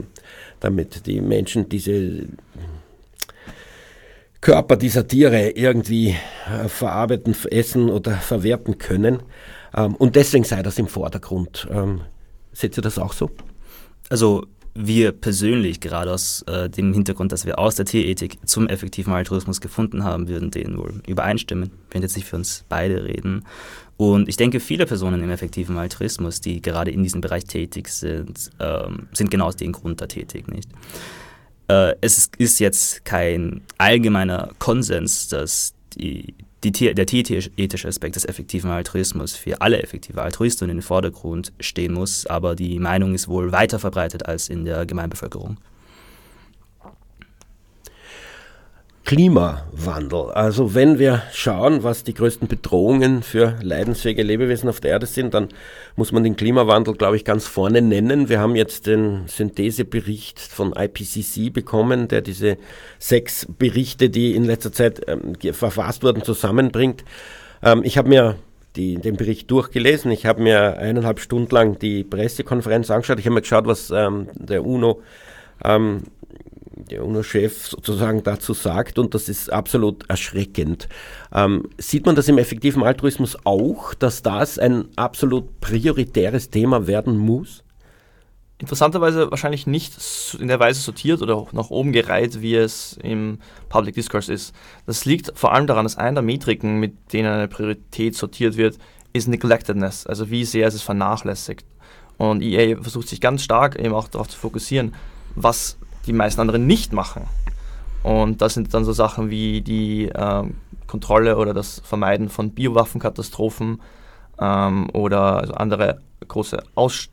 damit 0.60 1.08
die 1.08 1.22
Menschen 1.22 1.70
diese 1.70 2.28
Körper 4.48 4.78
dieser 4.78 5.06
Tiere 5.06 5.50
irgendwie 5.50 6.16
äh, 6.50 6.70
verarbeiten, 6.70 7.36
essen 7.52 7.90
oder 7.90 8.14
verwerten 8.14 8.78
können. 8.78 9.22
Ähm, 9.76 9.94
und 9.96 10.16
deswegen 10.16 10.46
sei 10.46 10.64
das 10.64 10.80
im 10.80 10.88
Vordergrund. 10.88 11.68
Ähm, 11.70 12.00
seht 12.54 12.78
ihr 12.78 12.82
das 12.82 12.98
auch 12.98 13.12
so? 13.12 13.30
Also 14.08 14.46
wir 14.74 15.12
persönlich, 15.12 15.82
gerade 15.82 16.14
aus 16.14 16.44
äh, 16.44 16.70
dem 16.70 16.94
Hintergrund, 16.94 17.34
dass 17.34 17.46
wir 17.46 17.60
aus 17.60 17.76
der 17.76 17.84
Tierethik 17.84 18.38
zum 18.46 18.70
effektiven 18.70 19.12
Altruismus 19.12 19.60
gefunden 19.60 20.06
haben, 20.06 20.30
würden 20.30 20.50
den 20.50 20.78
wohl 20.78 21.02
übereinstimmen. 21.06 21.72
Werde 21.92 22.06
jetzt 22.06 22.16
nicht 22.16 22.30
für 22.30 22.38
uns 22.38 22.64
beide 22.70 23.04
reden. 23.04 23.44
Und 23.98 24.30
ich 24.30 24.38
denke, 24.38 24.62
viele 24.62 24.86
Personen 24.86 25.22
im 25.22 25.30
effektiven 25.30 25.78
Altruismus, 25.78 26.40
die 26.40 26.62
gerade 26.62 26.92
in 26.92 27.04
diesem 27.04 27.20
Bereich 27.20 27.44
tätig 27.44 27.90
sind, 27.90 28.50
ähm, 28.62 29.10
sind 29.12 29.30
genau 29.30 29.48
aus 29.48 29.58
dem 29.58 29.74
Grund 29.74 30.00
da 30.00 30.06
tätig, 30.06 30.48
nicht? 30.48 30.70
Äh, 31.68 31.96
es 32.02 32.30
ist 32.38 32.60
jetzt 32.60 33.06
kein 33.06 33.62
allgemeiner 33.78 34.52
Konsens, 34.60 35.28
dass 35.28 35.74
die, 35.96 36.34
die, 36.64 36.94
der 36.94 37.06
tierethische 37.06 37.88
Aspekt 37.88 38.16
des 38.16 38.26
effektiven 38.26 38.72
Altruismus 38.72 39.36
für 39.36 39.62
alle 39.62 39.82
effektive 39.82 40.22
Altruisten 40.22 40.70
in 40.70 40.78
den 40.78 40.82
Vordergrund 40.82 41.54
stehen 41.60 41.94
muss, 41.94 42.26
aber 42.26 42.56
die 42.56 42.80
Meinung 42.80 43.14
ist 43.14 43.28
wohl 43.28 43.52
weiter 43.52 43.80
verbreitet 43.80 44.26
als 44.26 44.50
in 44.50 44.66
der 44.66 44.86
Gemeinbevölkerung. 44.86 45.58
Klimawandel. 49.08 50.32
Also 50.32 50.76
wenn 50.76 51.00
wir 51.00 51.24
schauen, 51.32 51.82
was 51.82 52.04
die 52.04 52.14
größten 52.14 52.50
Bedrohungen 52.50 53.24
für 53.24 53.56
leidensfähige 53.62 54.22
Lebewesen 54.22 54.68
auf 54.68 54.82
der 54.82 54.92
Erde 54.92 55.06
sind, 55.06 55.34
dann 55.34 55.48
muss 55.96 56.12
man 56.12 56.26
den 56.26 56.36
Klimawandel, 56.36 56.94
glaube 56.94 57.16
ich, 57.16 57.24
ganz 57.24 57.48
vorne 57.48 57.82
nennen. 57.82 58.28
Wir 58.28 58.42
haben 58.42 58.58
jetzt 58.58 58.86
den 58.86 59.24
Synthesebericht 59.28 60.42
von 60.42 60.74
IPCC 60.74 61.54
bekommen, 61.54 62.10
der 62.10 62.20
diese 62.20 62.58
sechs 63.00 63.48
Berichte, 63.58 64.10
die 64.10 64.36
in 64.36 64.44
letzter 64.44 64.74
Zeit 64.74 65.02
ähm, 65.08 65.36
verfasst 65.54 66.04
wurden, 66.04 66.22
zusammenbringt. 66.22 67.06
Ähm, 67.64 67.84
ich 67.86 67.98
habe 67.98 68.10
mir 68.10 68.36
die, 68.76 68.96
den 68.96 69.16
Bericht 69.16 69.50
durchgelesen. 69.50 70.12
Ich 70.12 70.26
habe 70.26 70.44
mir 70.44 70.80
eineinhalb 70.80 71.22
Stunden 71.22 71.56
lang 71.56 71.80
die 71.80 72.04
Pressekonferenz 72.04 72.92
angeschaut. 72.92 73.20
Ich 73.20 73.26
habe 73.26 73.36
mir 73.36 73.42
geschaut, 73.42 73.68
was 73.68 73.90
ähm, 73.90 74.28
der 74.36 74.66
UNO 74.66 75.02
ähm, 75.64 76.04
UNO-Chef 76.92 77.68
sozusagen 77.68 78.24
dazu 78.24 78.54
sagt 78.54 79.00
und 79.00 79.14
das 79.14 79.30
ist 79.30 79.52
absolut 79.52 80.10
erschreckend. 80.10 80.88
Ähm, 81.34 81.70
sieht 81.78 82.06
man 82.06 82.16
das 82.16 82.28
im 82.28 82.38
effektiven 82.38 82.84
Altruismus 82.84 83.38
auch, 83.44 83.94
dass 83.94 84.22
das 84.22 84.60
ein 84.60 84.86
absolut 84.96 85.60
prioritäres 85.60 86.50
Thema 86.50 86.88
werden 86.88 87.18
muss? 87.18 87.64
Interessanterweise 88.60 89.30
wahrscheinlich 89.30 89.68
nicht 89.68 89.94
in 90.40 90.48
der 90.48 90.60
Weise 90.60 90.82
sortiert 90.82 91.22
oder 91.22 91.46
nach 91.52 91.70
oben 91.70 91.92
gereiht, 91.92 92.42
wie 92.42 92.56
es 92.56 92.98
im 93.04 93.38
Public 93.70 93.94
Discourse 93.94 94.34
ist. 94.34 94.56
Das 94.88 95.06
liegt 95.06 95.32
vor 95.36 95.54
allem 95.54 95.68
daran, 95.68 95.86
dass 95.86 95.98
eine 95.98 96.16
der 96.16 96.24
Metriken, 96.24 96.80
mit 96.80 97.14
denen 97.14 97.32
eine 97.32 97.48
Priorität 97.48 98.16
sortiert 98.16 98.58
wird, 98.58 98.80
ist 99.14 99.28
Neglectedness, 99.28 100.08
also 100.08 100.32
wie 100.32 100.44
sehr 100.44 100.68
es 100.68 100.74
ist 100.74 100.82
vernachlässigt. 100.82 101.66
Und 102.18 102.42
EA 102.42 102.82
versucht 102.82 103.08
sich 103.08 103.22
ganz 103.22 103.44
stark 103.44 103.78
eben 103.78 103.94
auch 103.94 104.08
darauf 104.08 104.28
zu 104.28 104.38
fokussieren, 104.38 104.96
was 105.36 105.78
die 106.08 106.14
meisten 106.14 106.42
anderen 106.42 106.66
nicht 106.66 106.94
machen. 106.94 107.24
Und 108.04 108.42
das 108.42 108.54
sind 108.54 108.74
dann 108.74 108.86
so 108.86 108.94
Sachen 108.94 109.30
wie 109.30 109.62
die 109.62 110.10
ähm, 110.16 110.56
Kontrolle 110.88 111.38
oder 111.38 111.54
das 111.54 111.82
Vermeiden 111.84 112.30
von 112.30 112.52
Biowaffenkatastrophen 112.52 113.82
ähm, 114.40 114.90
oder 114.94 115.38
also 115.38 115.54
andere 115.54 116.00
große 116.28 116.64
Aus 116.76 117.10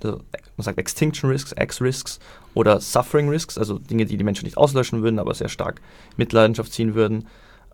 man 0.57 0.65
sagt 0.65 0.79
Extinction 0.79 1.31
Risks, 1.31 1.53
X-Risks 1.59 2.21
oder 2.55 2.81
Suffering 2.81 3.29
Risks, 3.29 3.59
also 3.59 3.79
Dinge, 3.79 4.07
die 4.07 4.17
die 4.17 4.25
Menschen 4.25 4.45
nicht 4.45 4.57
auslöschen 4.57 5.03
würden, 5.03 5.19
aber 5.19 5.35
sehr 5.35 5.49
stark 5.49 5.81
Mitleidenschaft 6.17 6.73
ziehen 6.73 6.95
würden. 6.95 7.27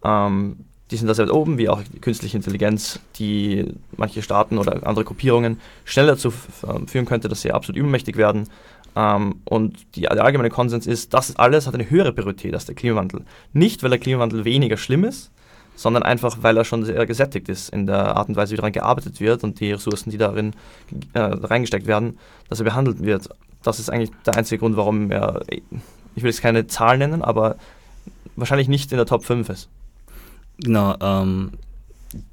Ähm, 0.02 0.64
die 0.90 0.96
sind 0.96 1.06
da 1.06 1.14
sehr 1.14 1.26
weit 1.26 1.32
oben, 1.32 1.58
wie 1.58 1.68
auch 1.68 1.82
die 1.82 2.00
künstliche 2.00 2.36
Intelligenz, 2.36 2.98
die 3.16 3.74
manche 3.96 4.22
Staaten 4.22 4.58
oder 4.58 4.86
andere 4.86 5.04
Gruppierungen 5.04 5.60
schneller 5.84 6.12
dazu 6.12 6.32
ähm, 6.66 6.88
führen 6.88 7.06
könnte, 7.06 7.28
dass 7.28 7.42
sie 7.42 7.52
absolut 7.52 7.78
übermächtig 7.78 8.16
werden. 8.16 8.48
Ähm, 8.96 9.36
und 9.44 9.94
die, 9.94 10.02
der 10.02 10.24
allgemeine 10.24 10.50
Konsens 10.50 10.86
ist, 10.86 11.14
das 11.14 11.36
alles 11.36 11.66
hat 11.66 11.74
eine 11.74 11.88
höhere 11.88 12.12
Priorität 12.12 12.54
als 12.54 12.66
der 12.66 12.74
Klimawandel. 12.74 13.24
Nicht, 13.52 13.82
weil 13.82 13.90
der 13.90 13.98
Klimawandel 13.98 14.44
weniger 14.44 14.76
schlimm 14.76 15.04
ist, 15.04 15.30
sondern 15.76 16.02
einfach, 16.02 16.38
weil 16.42 16.56
er 16.56 16.64
schon 16.64 16.84
sehr 16.84 17.06
gesättigt 17.06 17.48
ist 17.48 17.70
in 17.70 17.86
der 17.86 18.16
Art 18.16 18.28
und 18.28 18.36
Weise, 18.36 18.52
wie 18.52 18.56
daran 18.56 18.72
gearbeitet 18.72 19.20
wird 19.20 19.44
und 19.44 19.60
die 19.60 19.72
Ressourcen, 19.72 20.10
die 20.10 20.18
darin 20.18 20.52
äh, 21.14 21.20
reingesteckt 21.20 21.86
werden, 21.86 22.18
dass 22.48 22.60
er 22.60 22.64
behandelt 22.64 23.02
wird. 23.02 23.28
Das 23.62 23.78
ist 23.78 23.90
eigentlich 23.90 24.10
der 24.26 24.36
einzige 24.36 24.58
Grund, 24.58 24.76
warum 24.76 25.10
er, 25.10 25.40
ich 25.48 26.22
will 26.22 26.30
jetzt 26.30 26.42
keine 26.42 26.66
Zahl 26.66 26.98
nennen, 26.98 27.22
aber 27.22 27.56
wahrscheinlich 28.36 28.68
nicht 28.68 28.90
in 28.92 28.98
der 28.98 29.06
Top 29.06 29.24
5 29.24 29.48
ist. 29.48 29.68
Genau, 30.58 30.94
ähm, 31.00 31.52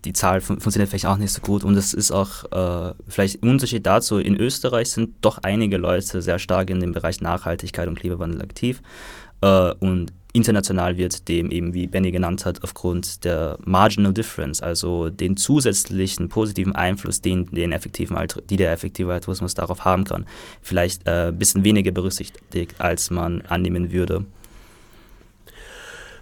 die 0.06 0.14
Zahl 0.14 0.42
funktioniert 0.42 0.90
vielleicht 0.90 1.06
auch 1.06 1.18
nicht 1.18 1.32
so 1.32 1.42
gut 1.42 1.64
und 1.64 1.76
es 1.76 1.94
ist 1.94 2.12
auch 2.12 2.52
äh, 2.52 2.94
vielleicht 3.08 3.44
ein 3.44 3.50
Unterschied 3.50 3.86
dazu. 3.86 4.18
In 4.18 4.36
Österreich 4.36 4.90
sind 4.90 5.16
doch 5.22 5.40
einige 5.40 5.78
Leute 5.78 6.22
sehr 6.22 6.40
stark 6.40 6.70
in 6.70 6.80
dem 6.80 6.94
Bereich 6.94 7.22
Nachhaltigkeit 7.22 7.88
und 7.88 8.00
Klimawandel 8.00 8.42
aktiv 8.42 8.82
äh, 9.42 9.74
und 9.80 10.14
international 10.34 10.98
wird 10.98 11.28
dem 11.28 11.50
eben, 11.52 11.74
wie 11.74 11.88
Benny 11.88 12.12
genannt 12.12 12.46
hat, 12.46 12.64
aufgrund 12.64 13.24
der 13.24 13.58
Marginal 13.66 14.14
Difference, 14.14 14.62
also 14.62 15.10
den 15.10 15.36
zusätzlichen 15.36 16.30
positiven 16.30 16.76
Einfluss, 16.76 17.22
den, 17.22 17.48
den 17.48 17.72
effektiven 17.72 18.18
die 18.50 18.58
der 18.58 18.72
effektive 18.72 19.14
Altruismus 19.14 19.56
darauf 19.56 19.84
haben 19.84 20.04
kann, 20.04 20.26
vielleicht 20.62 21.08
ein 21.08 21.30
äh, 21.30 21.32
bisschen 21.32 21.64
weniger 21.64 21.92
berücksichtigt, 21.92 22.76
als 22.80 23.10
man 23.10 23.42
annehmen 23.44 23.92
würde. 23.92 24.26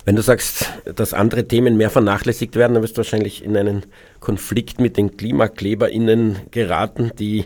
Wenn 0.06 0.16
du 0.16 0.22
sagst, 0.22 0.72
dass 0.96 1.16
andere 1.16 1.48
Themen 1.48 1.78
mehr 1.78 1.90
vernachlässigt 1.90 2.56
werden, 2.56 2.76
dann 2.76 2.84
wirst 2.84 2.96
du 2.96 3.00
wahrscheinlich 3.00 3.44
in 3.44 3.58
einen 3.58 3.88
Konflikt 4.20 4.80
mit 4.80 4.98
den 4.98 5.18
KlimakleberInnen 5.18 6.38
geraten, 6.52 7.12
die 7.18 7.46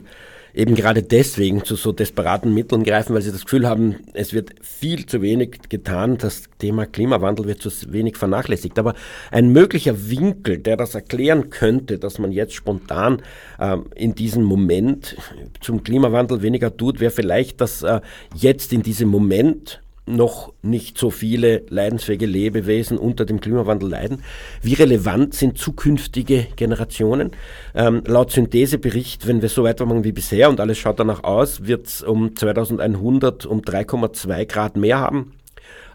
eben 0.53 0.75
gerade 0.75 1.01
deswegen 1.01 1.63
zu 1.63 1.77
so 1.77 1.93
desperaten 1.93 2.53
Mitteln 2.53 2.83
greifen, 2.83 3.13
weil 3.13 3.21
sie 3.21 3.31
das 3.31 3.45
Gefühl 3.45 3.65
haben, 3.65 3.95
es 4.13 4.33
wird 4.33 4.55
viel 4.61 5.05
zu 5.05 5.21
wenig 5.21 5.59
getan, 5.69 6.17
das 6.17 6.43
Thema 6.57 6.85
Klimawandel 6.85 7.45
wird 7.45 7.61
zu 7.61 7.71
wenig 7.93 8.17
vernachlässigt. 8.17 8.77
Aber 8.77 8.93
ein 9.31 9.53
möglicher 9.53 10.09
Winkel, 10.09 10.57
der 10.57 10.75
das 10.75 10.95
erklären 10.95 11.49
könnte, 11.49 11.97
dass 11.97 12.19
man 12.19 12.33
jetzt 12.33 12.55
spontan 12.55 13.21
äh, 13.57 13.77
in 13.95 14.15
diesem 14.15 14.43
Moment 14.43 15.15
zum 15.61 15.83
Klimawandel 15.83 16.41
weniger 16.41 16.75
tut, 16.75 16.99
wäre 16.99 17.11
vielleicht, 17.11 17.61
dass 17.61 17.83
äh, 17.83 18.01
jetzt 18.35 18.73
in 18.73 18.83
diesem 18.83 19.07
Moment 19.07 19.81
noch 20.09 20.53
nicht 20.61 20.97
so 20.97 21.11
viele 21.11 21.63
leidensfähige 21.69 22.25
Lebewesen 22.25 22.97
unter 22.97 23.25
dem 23.25 23.39
Klimawandel 23.39 23.89
leiden. 23.89 24.23
Wie 24.61 24.73
relevant 24.73 25.33
sind 25.33 25.57
zukünftige 25.57 26.47
Generationen? 26.55 27.31
Ähm, 27.75 28.03
laut 28.05 28.31
Synthesebericht, 28.31 29.27
wenn 29.27 29.41
wir 29.41 29.49
so 29.49 29.63
weitermachen 29.63 30.03
wie 30.03 30.11
bisher 30.11 30.49
und 30.49 30.59
alles 30.59 30.77
schaut 30.77 30.99
danach 30.99 31.23
aus, 31.23 31.65
wird 31.65 31.87
es 31.87 32.01
um 32.01 32.35
2100 32.35 33.45
um 33.45 33.61
3,2 33.61 34.45
Grad 34.45 34.77
mehr 34.77 34.99
haben. 34.99 35.33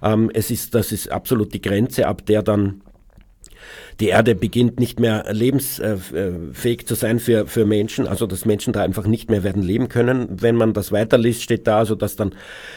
Ähm, 0.03 0.31
es 0.33 0.51
ist, 0.51 0.75
das 0.75 0.93
ist 0.93 1.11
absolut 1.11 1.53
die 1.53 1.63
Grenze, 1.63 2.07
ab 2.07 2.25
der 2.27 2.43
dann 2.43 2.83
die 4.01 4.09
Erde 4.09 4.35
beginnt 4.35 4.81
nicht 4.81 4.99
mehr 4.99 5.25
lebensfähig 5.31 6.87
zu 6.87 6.95
sein 6.95 7.21
für, 7.21 7.47
für 7.47 7.65
Menschen, 7.65 8.07
also 8.07 8.27
dass 8.27 8.45
Menschen 8.45 8.73
da 8.73 8.83
einfach 8.83 9.07
nicht 9.07 9.31
mehr 9.31 9.45
werden 9.45 9.63
leben 9.63 9.89
können. 9.89 10.27
Wenn 10.31 10.57
man 10.57 10.73
das 10.73 10.93
weiterliest, 10.93 11.43
steht 11.43 11.67
da 11.67 11.79
also, 11.79 11.95
dass 11.95 12.17
dann 12.17 12.35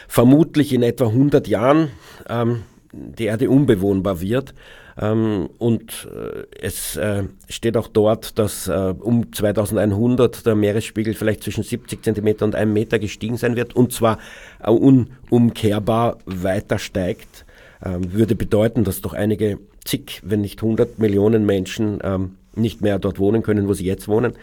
vermutlich 0.08 0.74
in 0.74 0.84
etwa 0.84 1.08
100 1.08 1.48
Jahren 1.48 1.90
ähm, 2.30 2.64
die 2.94 3.26
Erde 3.26 3.50
unbewohnbar 3.50 4.22
wird. 4.22 4.54
Ähm, 5.00 5.50
und 5.60 6.08
äh, 6.12 6.46
es 6.60 6.98
äh, 6.98 7.24
steht 7.50 7.78
auch 7.78 7.88
dort, 7.88 8.40
dass 8.40 8.68
äh, 8.68 8.94
um 9.00 9.32
2100 9.32 10.46
der 10.46 10.56
Meeresspiegel 10.56 11.14
vielleicht 11.14 11.44
zwischen 11.44 11.64
70 11.64 12.04
Zentimeter 12.04 12.46
und 12.46 12.56
einem 12.56 12.74
Meter 12.74 12.98
gestiegen 12.98 13.38
sein 13.38 13.56
wird 13.56 13.76
und 13.76 13.94
zwar 13.94 14.18
äh, 14.64 14.72
unumkehrbar 14.72 16.18
weiter 16.26 16.80
steigt. 16.80 17.46
Ähm, 17.84 18.12
würde 18.12 18.36
bedeuten, 18.36 18.84
dass 18.84 19.02
doch 19.02 19.14
einige 19.14 19.60
zig, 19.88 20.22
wenn 20.24 20.42
nicht 20.42 20.62
hundert 20.62 21.00
Millionen 21.00 21.46
Menschen 21.46 22.00
ähm, 22.04 22.36
nicht 22.56 22.82
mehr 22.82 23.00
dort 23.00 23.20
wohnen 23.20 23.44
können, 23.44 23.68
wo 23.68 23.74
sie 23.74 23.86
jetzt 23.86 24.08
wohnen. 24.08 24.34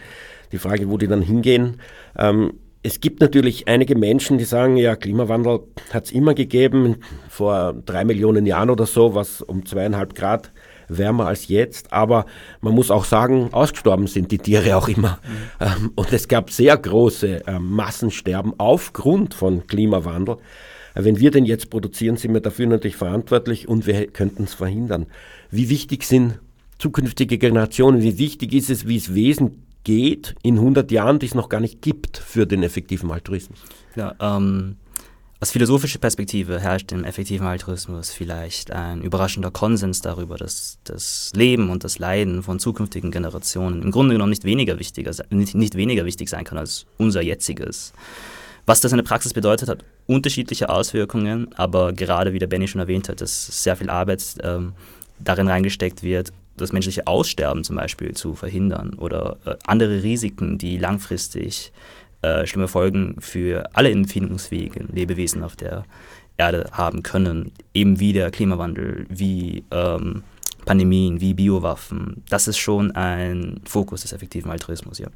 Die 0.51 0.57
Frage, 0.57 0.89
wo 0.89 0.97
die 0.97 1.07
dann 1.07 1.21
hingehen. 1.21 1.79
Ähm, 2.17 2.53
es 2.83 2.99
gibt 2.99 3.19
natürlich 3.19 3.67
einige 3.67 3.95
Menschen, 3.95 4.37
die 4.37 4.43
sagen, 4.43 4.77
ja, 4.77 4.95
Klimawandel 4.95 5.61
hat 5.91 6.05
es 6.05 6.11
immer 6.11 6.35
gegeben, 6.35 6.97
vor 7.29 7.73
drei 7.85 8.05
Millionen 8.05 8.45
Jahren 8.45 8.69
oder 8.69 8.85
so, 8.85 9.15
was 9.15 9.41
um 9.41 9.65
zweieinhalb 9.65 10.13
Grad 10.13 10.51
wärmer 10.87 11.25
als 11.25 11.47
jetzt. 11.47 11.91
Aber 11.91 12.27
man 12.61 12.75
muss 12.75 12.91
auch 12.91 13.05
sagen, 13.05 13.49
ausgestorben 13.53 14.05
sind 14.05 14.31
die 14.31 14.37
Tiere 14.37 14.77
auch 14.77 14.87
immer. 14.87 15.19
Mhm. 15.23 15.65
Ähm, 15.65 15.91
und 15.95 16.13
es 16.13 16.27
gab 16.27 16.51
sehr 16.51 16.77
große 16.77 17.41
ähm, 17.47 17.71
Massensterben 17.71 18.53
aufgrund 18.59 19.33
von 19.33 19.65
Klimawandel. 19.65 20.37
Wenn 20.95 21.19
wir 21.19 21.29
den 21.29 21.45
jetzt 21.45 21.69
produzieren, 21.69 22.15
sind 22.15 22.33
wir 22.33 22.39
dafür 22.39 22.67
natürlich 22.67 22.95
verantwortlich 22.95 23.67
und 23.67 23.85
wir 23.85 24.07
könnten 24.07 24.43
es 24.43 24.53
verhindern. 24.53 25.07
Wie 25.51 25.69
wichtig 25.69 26.03
sind 26.03 26.39
zukünftige 26.79 27.37
Generationen? 27.37 28.01
Wie 28.01 28.17
wichtig 28.17 28.53
ist 28.53 28.69
es, 28.69 28.87
wie 28.87 28.97
es 28.97 29.13
Wesen 29.13 29.65
geht 29.83 30.35
in 30.41 30.55
100 30.55 30.89
Jahren, 30.91 31.19
die 31.19 31.25
es 31.25 31.35
noch 31.35 31.49
gar 31.49 31.59
nicht 31.59 31.81
gibt 31.81 32.17
für 32.17 32.47
den 32.47 32.63
effektiven 32.63 33.11
Altruismus? 33.11 33.59
Ja, 33.95 34.15
ähm, 34.21 34.77
aus 35.41 35.51
philosophischer 35.51 35.99
Perspektive 35.99 36.61
herrscht 36.61 36.93
im 36.93 37.03
effektiven 37.03 37.45
Altruismus 37.45 38.09
vielleicht 38.09 38.71
ein 38.71 39.01
überraschender 39.01 39.51
Konsens 39.51 40.01
darüber, 40.01 40.37
dass 40.37 40.79
das 40.85 41.33
Leben 41.35 41.69
und 41.69 41.83
das 41.83 41.99
Leiden 41.99 42.41
von 42.41 42.57
zukünftigen 42.57 43.11
Generationen 43.11 43.81
im 43.81 43.91
Grunde 43.91 44.15
genommen 44.15 44.29
nicht 44.29 44.45
weniger, 44.45 44.79
wichtiger, 44.79 45.11
nicht, 45.29 45.53
nicht 45.53 45.75
weniger 45.75 46.05
wichtig 46.05 46.29
sein 46.29 46.45
kann 46.45 46.57
als 46.57 46.85
unser 46.97 47.21
jetziges 47.21 47.91
Was 48.65 48.81
das 48.81 48.91
in 48.91 48.97
der 48.97 49.03
Praxis 49.03 49.33
bedeutet, 49.33 49.69
hat 49.69 49.85
unterschiedliche 50.07 50.69
Auswirkungen, 50.69 51.53
aber 51.55 51.93
gerade 51.93 52.33
wie 52.33 52.39
der 52.39 52.47
Benny 52.47 52.67
schon 52.67 52.81
erwähnt 52.81 53.09
hat, 53.09 53.21
dass 53.21 53.63
sehr 53.63 53.75
viel 53.75 53.89
Arbeit 53.89 54.23
ähm, 54.41 54.73
darin 55.19 55.47
reingesteckt 55.47 56.01
wird, 56.01 56.33
das 56.57 56.71
menschliche 56.71 57.05
Aussterben 57.05 57.63
zum 57.63 57.75
Beispiel 57.75 58.13
zu 58.13 58.33
verhindern 58.33 58.95
oder 58.95 59.37
äh, 59.45 59.55
andere 59.65 60.01
Risiken, 60.01 60.57
die 60.57 60.77
langfristig 60.77 61.73
äh, 62.21 62.47
schlimme 62.47 62.67
Folgen 62.67 63.17
für 63.19 63.69
alle 63.73 63.91
empfindungsfähigen 63.91 64.87
Lebewesen 64.91 65.43
auf 65.43 65.55
der 65.55 65.83
Erde 66.37 66.69
haben 66.71 67.03
können, 67.03 67.51
eben 67.73 67.99
wie 67.99 68.13
der 68.13 68.31
Klimawandel, 68.31 69.05
wie 69.09 69.63
ähm, 69.71 70.23
Pandemien, 70.65 71.21
wie 71.21 71.33
Biowaffen. 71.33 72.23
Das 72.29 72.47
ist 72.47 72.57
schon 72.57 72.91
ein 72.91 73.61
Fokus 73.65 74.01
des 74.01 74.11
effektiven 74.13 74.49
Altruismus, 74.49 74.97
ja. 74.97 75.07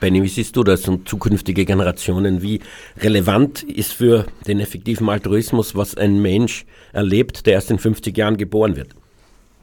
Benny, 0.00 0.22
wie 0.22 0.28
siehst 0.28 0.56
du 0.56 0.62
das 0.62 0.86
und 0.88 1.08
zukünftige 1.08 1.64
Generationen? 1.64 2.42
Wie 2.42 2.60
relevant 2.98 3.62
ist 3.62 3.92
für 3.92 4.26
den 4.46 4.60
effektiven 4.60 5.08
Altruismus, 5.08 5.74
was 5.74 5.96
ein 5.96 6.20
Mensch 6.20 6.66
erlebt, 6.92 7.46
der 7.46 7.54
erst 7.54 7.70
in 7.70 7.78
50 7.78 8.16
Jahren 8.16 8.36
geboren 8.36 8.76
wird? 8.76 8.94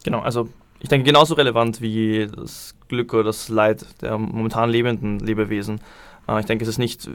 Genau, 0.04 0.20
also 0.20 0.50
ich 0.80 0.90
denke 0.90 1.06
genauso 1.06 1.36
relevant 1.36 1.82
wie 1.82 2.28
das 2.36 2.76
Glück 2.90 3.14
oder 3.14 3.26
das 3.26 3.50
Leid 3.50 3.86
der 4.02 4.18
momentan 4.18 4.70
lebenden 4.70 5.20
Lebewesen. 5.20 5.80
Äh, 6.28 6.40
ich 6.40 6.46
denke, 6.46 6.64
es 6.64 6.70
ist 6.70 6.78
nicht 6.78 7.10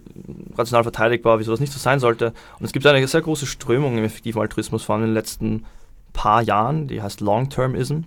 rational 0.57 0.85
verteidigbar, 0.85 1.39
wieso 1.39 1.51
das 1.51 1.61
nicht 1.61 1.73
so 1.73 1.79
sein 1.79 2.01
sollte. 2.01 2.33
Und 2.59 2.67
es 2.67 2.73
gibt 2.73 2.87
eine 2.87 3.07
sehr 3.07 3.21
große 3.21 3.47
Strömung 3.47 3.99
im 3.99 4.05
effektiven 4.05 4.41
Altruismus, 4.41 4.85
vor 4.85 4.95
allem 4.95 5.05
in 5.05 5.11
den 5.11 5.15
letzten 5.15 5.65
paar 6.13 6.43
Jahren, 6.43 6.89
die 6.89 7.03
heißt 7.03 7.21
Long-Termism. 7.21 8.01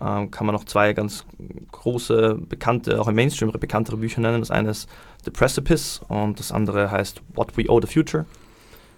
Ähm, 0.00 0.30
kann 0.30 0.46
man 0.46 0.54
noch 0.54 0.64
zwei 0.64 0.92
ganz 0.92 1.24
große, 1.72 2.38
bekannte, 2.48 3.00
auch 3.00 3.08
im 3.08 3.14
Mainstream 3.14 3.50
bekanntere 3.52 3.96
Bücher 3.96 4.20
nennen. 4.20 4.40
Das 4.40 4.50
eine 4.50 4.70
ist 4.70 4.88
The 5.24 5.30
Precipice 5.30 6.00
und 6.08 6.38
das 6.38 6.52
andere 6.52 6.90
heißt 6.90 7.22
What 7.34 7.56
We 7.56 7.68
Owe 7.68 7.80
the 7.86 7.92
Future. 7.92 8.26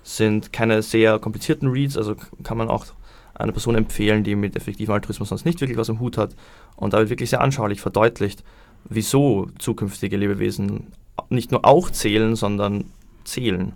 Sind 0.02 0.52
keine 0.52 0.82
sehr 0.82 1.18
komplizierten 1.18 1.68
Reads, 1.68 1.96
also 1.96 2.16
kann 2.42 2.58
man 2.58 2.68
auch 2.68 2.86
einer 3.34 3.52
Person 3.52 3.76
empfehlen, 3.76 4.24
die 4.24 4.34
mit 4.34 4.56
effektivem 4.56 4.94
Altruismus 4.94 5.28
sonst 5.28 5.44
nicht 5.44 5.60
wirklich 5.60 5.78
was 5.78 5.88
im 5.88 6.00
Hut 6.00 6.18
hat. 6.18 6.34
Und 6.76 6.92
da 6.92 6.98
wird 6.98 7.10
wirklich 7.10 7.30
sehr 7.30 7.40
anschaulich 7.40 7.80
verdeutlicht, 7.80 8.42
wieso 8.88 9.48
zukünftige 9.58 10.16
Lebewesen 10.16 10.88
nicht 11.28 11.50
nur 11.50 11.64
auch 11.64 11.90
zählen, 11.90 12.34
sondern 12.36 12.86
zählen. 13.24 13.74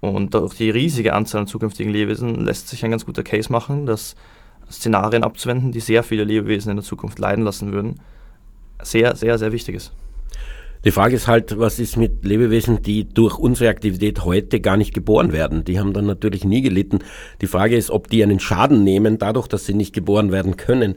Und 0.00 0.34
durch 0.34 0.54
die 0.54 0.70
riesige 0.70 1.14
Anzahl 1.14 1.42
an 1.42 1.46
zukünftigen 1.46 1.92
Lebewesen 1.92 2.44
lässt 2.44 2.68
sich 2.68 2.84
ein 2.84 2.90
ganz 2.90 3.06
guter 3.06 3.22
Case 3.22 3.50
machen, 3.50 3.86
dass 3.86 4.16
Szenarien 4.70 5.24
abzuwenden, 5.24 5.72
die 5.72 5.80
sehr 5.80 6.02
viele 6.02 6.24
Lebewesen 6.24 6.70
in 6.70 6.76
der 6.76 6.84
Zukunft 6.84 7.18
leiden 7.18 7.44
lassen 7.44 7.72
würden, 7.72 8.00
sehr, 8.82 9.16
sehr, 9.16 9.38
sehr 9.38 9.52
wichtig 9.52 9.76
ist. 9.76 9.92
Die 10.84 10.90
Frage 10.90 11.16
ist 11.16 11.28
halt, 11.28 11.58
was 11.58 11.78
ist 11.78 11.96
mit 11.96 12.26
Lebewesen, 12.26 12.82
die 12.82 13.08
durch 13.08 13.38
unsere 13.38 13.70
Aktivität 13.70 14.22
heute 14.24 14.60
gar 14.60 14.76
nicht 14.76 14.92
geboren 14.92 15.32
werden? 15.32 15.64
Die 15.64 15.78
haben 15.78 15.94
dann 15.94 16.04
natürlich 16.04 16.44
nie 16.44 16.60
gelitten. 16.60 16.98
Die 17.40 17.46
Frage 17.46 17.74
ist, 17.76 17.90
ob 17.90 18.10
die 18.10 18.22
einen 18.22 18.38
Schaden 18.38 18.84
nehmen, 18.84 19.16
dadurch, 19.16 19.48
dass 19.48 19.64
sie 19.64 19.72
nicht 19.72 19.94
geboren 19.94 20.30
werden 20.30 20.58
können. 20.58 20.96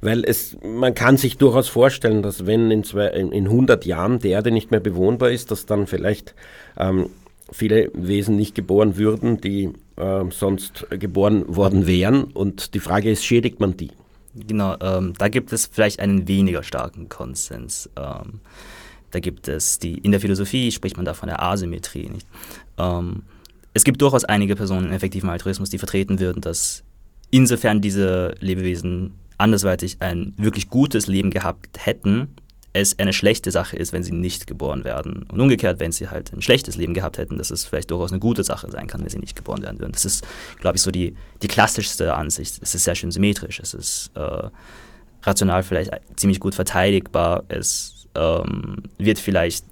Weil 0.00 0.22
es, 0.24 0.56
man 0.62 0.94
kann 0.94 1.16
sich 1.16 1.36
durchaus 1.36 1.68
vorstellen, 1.68 2.22
dass 2.22 2.46
wenn 2.46 2.70
in, 2.70 2.84
zwei, 2.84 3.08
in 3.08 3.46
100 3.46 3.84
Jahren 3.86 4.20
die 4.20 4.28
Erde 4.28 4.52
nicht 4.52 4.70
mehr 4.70 4.80
bewohnbar 4.80 5.30
ist, 5.30 5.50
dass 5.50 5.66
dann 5.66 5.88
vielleicht 5.88 6.36
ähm, 6.78 7.06
viele 7.50 7.90
Wesen 7.92 8.36
nicht 8.36 8.54
geboren 8.54 8.96
würden, 8.96 9.40
die 9.40 9.70
äh, 9.96 10.24
sonst 10.30 10.86
geboren 10.90 11.44
worden 11.54 11.86
wären. 11.86 12.24
Und 12.24 12.74
die 12.74 12.80
Frage 12.80 13.10
ist, 13.10 13.24
schädigt 13.24 13.60
man 13.60 13.76
die? 13.76 13.90
Genau, 14.34 14.76
ähm, 14.80 15.14
da 15.16 15.28
gibt 15.28 15.52
es 15.52 15.66
vielleicht 15.66 16.00
einen 16.00 16.26
weniger 16.26 16.62
starken 16.62 17.08
Konsens. 17.08 17.88
Ähm, 17.96 18.40
da 19.12 19.20
gibt 19.20 19.46
es 19.46 19.78
die, 19.78 19.98
in 19.98 20.10
der 20.10 20.20
Philosophie 20.20 20.72
spricht 20.72 20.96
man 20.96 21.04
da 21.04 21.14
von 21.14 21.28
der 21.28 21.40
Asymmetrie. 21.40 22.08
Nicht? 22.08 22.26
Ähm, 22.78 23.22
es 23.72 23.84
gibt 23.84 24.02
durchaus 24.02 24.24
einige 24.24 24.56
Personen 24.56 24.86
im 24.86 24.92
effektiven 24.92 25.30
Altruismus, 25.30 25.70
die 25.70 25.78
vertreten 25.78 26.18
würden, 26.18 26.40
dass 26.40 26.82
insofern 27.30 27.80
diese 27.80 28.34
Lebewesen 28.40 29.12
andersweitig 29.38 29.96
ein 30.00 30.34
wirklich 30.36 30.68
gutes 30.68 31.06
Leben 31.06 31.30
gehabt 31.30 31.86
hätten, 31.86 32.28
es 32.74 32.98
eine 32.98 33.12
schlechte 33.12 33.52
Sache 33.52 33.76
ist, 33.76 33.92
wenn 33.92 34.02
sie 34.02 34.12
nicht 34.12 34.48
geboren 34.48 34.84
werden. 34.84 35.24
Und 35.30 35.40
umgekehrt, 35.40 35.78
wenn 35.78 35.92
sie 35.92 36.08
halt 36.08 36.32
ein 36.32 36.42
schlechtes 36.42 36.76
Leben 36.76 36.92
gehabt 36.92 37.18
hätten, 37.18 37.38
dass 37.38 37.50
es 37.52 37.64
vielleicht 37.64 37.90
durchaus 37.90 38.10
eine 38.10 38.18
gute 38.18 38.42
Sache 38.42 38.70
sein 38.70 38.88
kann, 38.88 39.00
wenn 39.00 39.08
sie 39.08 39.20
nicht 39.20 39.36
geboren 39.36 39.62
werden 39.62 39.78
würden. 39.78 39.92
Das 39.92 40.04
ist, 40.04 40.26
glaube 40.60 40.76
ich, 40.76 40.82
so 40.82 40.90
die, 40.90 41.14
die 41.40 41.48
klassischste 41.48 42.14
Ansicht. 42.14 42.58
Es 42.60 42.74
ist 42.74 42.84
sehr 42.84 42.96
schön 42.96 43.12
symmetrisch, 43.12 43.60
es 43.60 43.74
ist 43.74 44.10
äh, 44.16 44.48
rational 45.22 45.62
vielleicht 45.62 45.92
ziemlich 46.16 46.40
gut 46.40 46.56
verteidigbar, 46.56 47.44
es 47.48 48.08
ähm, 48.16 48.82
wird 48.98 49.20
vielleicht 49.20 49.64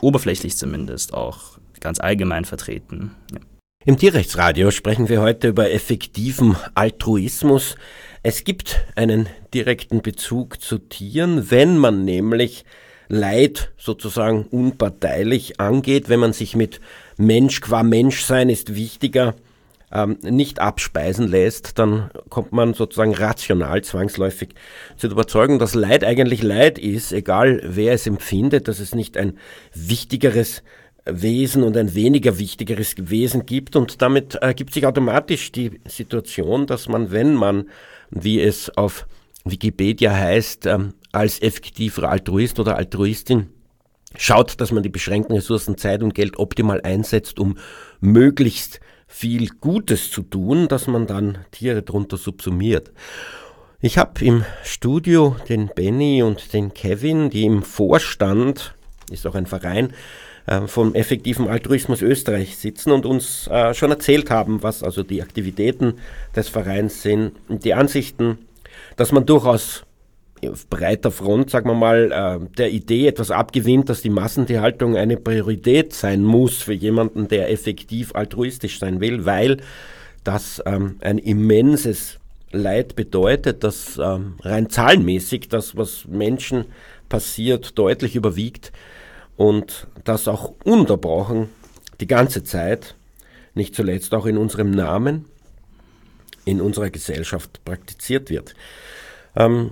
oberflächlich 0.00 0.56
zumindest 0.56 1.12
auch 1.12 1.58
ganz 1.80 1.98
allgemein 1.98 2.44
vertreten. 2.44 3.10
Ja. 3.32 3.40
Im 3.84 3.98
Tierrechtsradio 3.98 4.70
sprechen 4.70 5.08
wir 5.08 5.20
heute 5.20 5.48
über 5.48 5.70
effektiven 5.70 6.56
Altruismus. 6.74 7.76
Es 8.26 8.44
gibt 8.44 8.80
einen 8.96 9.28
direkten 9.52 10.00
Bezug 10.00 10.62
zu 10.62 10.78
Tieren, 10.78 11.50
wenn 11.50 11.76
man 11.76 12.06
nämlich 12.06 12.64
Leid 13.08 13.70
sozusagen 13.76 14.46
unparteilich 14.46 15.60
angeht, 15.60 16.08
wenn 16.08 16.20
man 16.20 16.32
sich 16.32 16.56
mit 16.56 16.80
Mensch 17.18 17.60
qua 17.60 17.82
Menschsein 17.82 18.48
ist 18.48 18.74
wichtiger 18.74 19.34
ähm, 19.92 20.16
nicht 20.22 20.58
abspeisen 20.58 21.28
lässt, 21.28 21.78
dann 21.78 22.10
kommt 22.30 22.52
man 22.52 22.72
sozusagen 22.72 23.12
rational 23.12 23.82
zwangsläufig 23.82 24.54
zur 24.96 25.10
Überzeugung, 25.10 25.58
dass 25.58 25.74
Leid 25.74 26.02
eigentlich 26.02 26.42
Leid 26.42 26.78
ist, 26.78 27.12
egal 27.12 27.60
wer 27.62 27.92
es 27.92 28.06
empfindet, 28.06 28.68
dass 28.68 28.78
es 28.78 28.94
nicht 28.94 29.18
ein 29.18 29.38
wichtigeres 29.74 30.62
Wesen 31.04 31.62
und 31.62 31.76
ein 31.76 31.94
weniger 31.94 32.38
wichtigeres 32.38 32.94
Wesen 32.96 33.44
gibt. 33.44 33.76
Und 33.76 34.00
damit 34.00 34.36
ergibt 34.36 34.72
sich 34.72 34.86
automatisch 34.86 35.52
die 35.52 35.78
Situation, 35.86 36.66
dass 36.66 36.88
man, 36.88 37.10
wenn 37.10 37.34
man 37.34 37.66
wie 38.14 38.40
es 38.40 38.70
auf 38.76 39.06
Wikipedia 39.44 40.12
heißt, 40.14 40.66
ähm, 40.66 40.94
als 41.12 41.40
effektiver 41.42 42.08
Altruist 42.08 42.58
oder 42.58 42.76
Altruistin 42.76 43.48
schaut, 44.16 44.60
dass 44.60 44.72
man 44.72 44.82
die 44.82 44.88
beschränkten 44.88 45.34
Ressourcen 45.34 45.76
Zeit 45.76 46.02
und 46.02 46.14
Geld 46.14 46.38
optimal 46.38 46.80
einsetzt, 46.82 47.38
um 47.38 47.58
möglichst 48.00 48.80
viel 49.06 49.48
Gutes 49.48 50.10
zu 50.10 50.22
tun, 50.22 50.68
dass 50.68 50.86
man 50.86 51.06
dann 51.06 51.38
Tiere 51.50 51.82
drunter 51.82 52.16
subsumiert. 52.16 52.92
Ich 53.80 53.98
habe 53.98 54.24
im 54.24 54.44
Studio 54.62 55.36
den 55.48 55.70
Benny 55.74 56.22
und 56.22 56.52
den 56.52 56.72
Kevin, 56.72 57.28
die 57.28 57.44
im 57.44 57.62
Vorstand, 57.62 58.74
ist 59.10 59.26
auch 59.26 59.34
ein 59.34 59.46
Verein, 59.46 59.92
äh, 60.46 60.66
vom 60.66 60.94
effektiven 60.94 61.48
Altruismus 61.48 62.02
Österreich 62.02 62.56
sitzen 62.56 62.92
und 62.92 63.06
uns 63.06 63.48
äh, 63.48 63.74
schon 63.74 63.90
erzählt 63.90 64.30
haben, 64.30 64.62
was 64.62 64.82
also 64.82 65.02
die 65.02 65.22
Aktivitäten 65.22 65.94
des 66.36 66.48
Vereins 66.48 67.02
sind, 67.02 67.32
die 67.48 67.74
Ansichten, 67.74 68.38
dass 68.96 69.12
man 69.12 69.26
durchaus 69.26 69.84
auf 70.48 70.68
breiter 70.68 71.10
Front, 71.10 71.50
sagen 71.50 71.68
wir 71.70 71.74
mal, 71.74 72.12
äh, 72.12 72.56
der 72.56 72.70
Idee 72.70 73.06
etwas 73.06 73.30
abgewinnt, 73.30 73.88
dass 73.88 74.02
die 74.02 74.10
Massentierhaltung 74.10 74.96
eine 74.96 75.16
Priorität 75.16 75.94
sein 75.94 76.22
muss 76.22 76.58
für 76.58 76.74
jemanden, 76.74 77.28
der 77.28 77.50
effektiv 77.50 78.14
altruistisch 78.14 78.78
sein 78.78 79.00
will, 79.00 79.24
weil 79.24 79.58
das 80.24 80.62
ähm, 80.66 80.96
ein 81.00 81.18
immenses 81.18 82.18
Leid 82.50 82.96
bedeutet, 82.96 83.64
dass 83.64 83.98
ähm, 83.98 84.34
rein 84.42 84.70
zahlenmäßig 84.70 85.48
das, 85.48 85.76
was 85.76 86.06
Menschen 86.06 86.66
passiert, 87.08 87.78
deutlich 87.78 88.14
überwiegt. 88.14 88.72
Und 89.36 89.88
das 90.04 90.28
auch 90.28 90.52
unterbrochen 90.64 91.48
die 92.00 92.06
ganze 92.06 92.44
Zeit, 92.44 92.94
nicht 93.54 93.74
zuletzt 93.74 94.14
auch 94.14 94.26
in 94.26 94.36
unserem 94.36 94.70
Namen, 94.70 95.26
in 96.44 96.60
unserer 96.60 96.90
Gesellschaft 96.90 97.64
praktiziert 97.64 98.30
wird. 98.30 98.54
Ähm, 99.36 99.70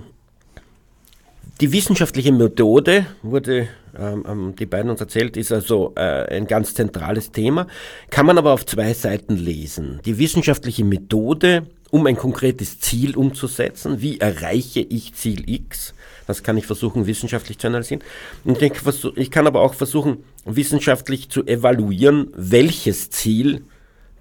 die 1.61 1.73
wissenschaftliche 1.73 2.33
Methode, 2.33 3.07
wurde 3.23 3.69
ähm, 3.97 4.25
ähm, 4.27 4.55
die 4.59 4.67
beiden 4.67 4.91
uns 4.91 5.01
erzählt, 5.01 5.37
ist 5.37 5.53
also 5.53 5.93
äh, 5.97 6.37
ein 6.37 6.47
ganz 6.47 6.75
zentrales 6.75 7.31
Thema, 7.31 7.67
kann 8.11 8.27
man 8.27 8.39
aber 8.39 8.53
auf 8.53 8.65
zwei 8.65 8.95
Seiten 8.95 9.37
lesen. 9.37 10.01
Die 10.05 10.19
wissenschaftliche 10.19 10.85
Methode, 10.85 11.67
um 11.93 12.07
ein 12.07 12.17
konkretes 12.17 12.81
Ziel 12.81 13.17
umzusetzen, 13.17 14.01
wie 14.01 14.19
erreiche 14.19 14.81
ich 14.81 15.13
Ziel 15.13 15.49
X, 15.49 15.93
das 16.27 16.43
kann 16.43 16.57
ich 16.57 16.67
versuchen, 16.67 17.07
wissenschaftlich 17.07 17.59
zu 17.59 17.67
analysieren. 17.67 18.03
Und 18.45 18.63
ich, 18.63 18.73
ich 19.17 19.31
kann 19.31 19.47
aber 19.47 19.61
auch 19.61 19.75
versuchen, 19.75 20.25
wissenschaftlich 20.47 21.29
zu 21.29 21.45
evaluieren, 21.47 22.29
welches 22.35 23.11
Ziel 23.11 23.65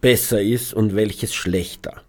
besser 0.01 0.41
ist 0.41 0.73
und 0.73 0.95
welches 0.95 1.33
schlechter. 1.33 2.01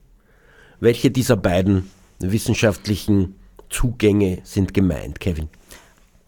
Welche 0.80 1.12
dieser 1.12 1.36
beiden 1.36 1.88
wissenschaftlichen 2.18 3.36
Zugänge 3.70 4.40
sind 4.42 4.74
gemeint, 4.74 5.20
Kevin? 5.20 5.48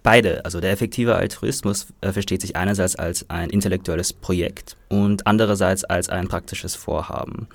Beide, 0.05 0.45
also 0.45 0.61
der 0.61 0.71
effektive 0.71 1.17
Altruismus 1.17 1.89
äh, 2.03 2.13
versteht 2.13 2.43
sich 2.43 2.55
einerseits 2.55 2.95
als 2.95 3.29
ein 3.31 3.51
intellektuelles 3.51 4.13
Projekt 4.13 4.77
und 4.91 5.27
andererseits 5.27 5.83
als 5.83 6.09
ein 6.09 6.29
praktisches 6.29 6.77
Vorhaben. 6.77 7.49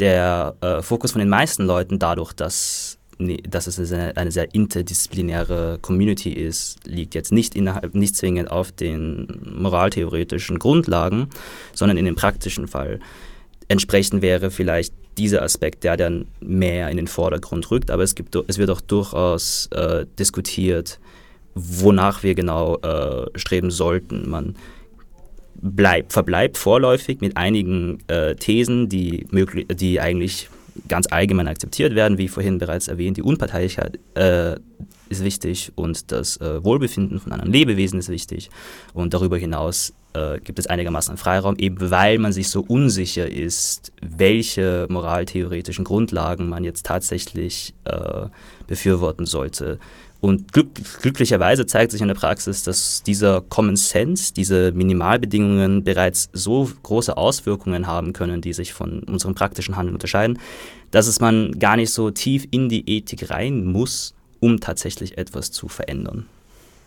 Der 0.00 0.56
äh, 0.60 0.82
Fokus 0.82 1.12
von 1.12 1.20
den 1.20 1.28
meisten 1.28 1.64
Leuten 1.64 1.98
dadurch, 1.98 2.32
dass 2.32 2.96
dass 3.42 3.66
es 3.66 3.92
eine, 3.92 4.16
eine, 4.16 4.32
sehr 4.32 4.54
interdisziplinäre 4.54 5.78
Community 5.82 6.30
ist, 6.32 6.78
liegt 6.86 7.14
jetzt 7.14 7.32
nicht 7.32 7.54
innerhalb, 7.54 7.94
nicht 7.94 8.16
zwingend 8.16 8.50
auf 8.50 8.72
den 8.72 9.28
moraltheoretischen 9.44 10.58
Grundlagen, 10.58 11.28
sondern 11.74 11.98
in 11.98 12.06
dem 12.06 12.14
praktischen 12.14 12.66
Fall. 12.66 12.98
Entsprechend 13.68 14.22
wäre 14.22 14.50
vielleicht 14.50 14.94
dieser 15.18 15.42
Aspekt, 15.42 15.84
der 15.84 15.98
dann 15.98 16.28
mehr 16.40 16.88
in 16.88 16.96
den 16.96 17.08
Vordergrund 17.08 17.70
rückt, 17.70 17.90
aber 17.90 18.02
es, 18.02 18.14
gibt, 18.14 18.34
es 18.34 18.56
wird 18.56 18.70
auch 18.70 18.80
durchaus 18.80 19.66
äh, 19.72 20.06
diskutiert, 20.18 20.98
wonach 21.54 22.22
wir 22.22 22.34
genau 22.34 22.78
äh, 22.78 23.26
streben 23.38 23.70
sollten. 23.70 24.30
Man 24.30 24.56
bleibt, 25.62 26.12
verbleibt 26.12 26.58
vorläufig 26.58 27.20
mit 27.20 27.36
einigen 27.36 27.98
äh, 28.08 28.34
Thesen, 28.34 28.88
die, 28.88 29.26
möglich, 29.30 29.66
die 29.68 30.00
eigentlich 30.00 30.48
ganz 30.88 31.06
allgemein 31.10 31.48
akzeptiert 31.48 31.94
werden, 31.94 32.18
wie 32.18 32.28
vorhin 32.28 32.58
bereits 32.58 32.88
erwähnt, 32.88 33.16
die 33.16 33.22
Unparteilichkeit 33.22 33.98
äh, 34.14 34.56
ist 35.08 35.24
wichtig 35.24 35.72
und 35.74 36.12
das 36.12 36.36
äh, 36.38 36.62
Wohlbefinden 36.64 37.18
von 37.18 37.32
anderen 37.32 37.52
Lebewesen 37.52 37.98
ist 37.98 38.08
wichtig. 38.08 38.50
Und 38.94 39.12
darüber 39.12 39.36
hinaus 39.36 39.92
äh, 40.12 40.38
gibt 40.40 40.58
es 40.58 40.66
einigermaßen 40.66 41.16
Freiraum, 41.16 41.56
eben 41.56 41.90
weil 41.90 42.18
man 42.18 42.32
sich 42.32 42.48
so 42.48 42.64
unsicher 42.66 43.28
ist, 43.28 43.92
welche 44.00 44.86
moraltheoretischen 44.88 45.84
Grundlagen 45.84 46.48
man 46.48 46.64
jetzt 46.64 46.86
tatsächlich 46.86 47.74
äh, 47.84 48.26
befürworten 48.66 49.26
sollte. 49.26 49.78
Und 50.20 50.52
glück 50.52 50.68
glücklicherweise 51.00 51.64
zeigt 51.64 51.92
sich 51.92 52.02
in 52.02 52.08
der 52.08 52.14
Praxis, 52.14 52.62
dass 52.62 53.02
dieser 53.02 53.40
Common 53.40 53.76
Sense, 53.76 54.34
diese 54.34 54.70
Minimalbedingungen 54.72 55.82
bereits 55.82 56.28
so 56.32 56.70
große 56.82 57.16
Auswirkungen 57.16 57.86
haben 57.86 58.12
können, 58.12 58.42
die 58.42 58.52
sich 58.52 58.74
von 58.74 59.02
unserem 59.04 59.34
praktischen 59.34 59.76
Handeln 59.76 59.94
unterscheiden, 59.94 60.38
dass 60.90 61.06
es 61.06 61.20
man 61.20 61.58
gar 61.58 61.76
nicht 61.76 61.90
so 61.90 62.10
tief 62.10 62.46
in 62.50 62.68
die 62.68 62.88
Ethik 62.88 63.30
rein 63.30 63.64
muss, 63.64 64.14
um 64.40 64.60
tatsächlich 64.60 65.16
etwas 65.16 65.52
zu 65.52 65.68
verändern. 65.68 66.26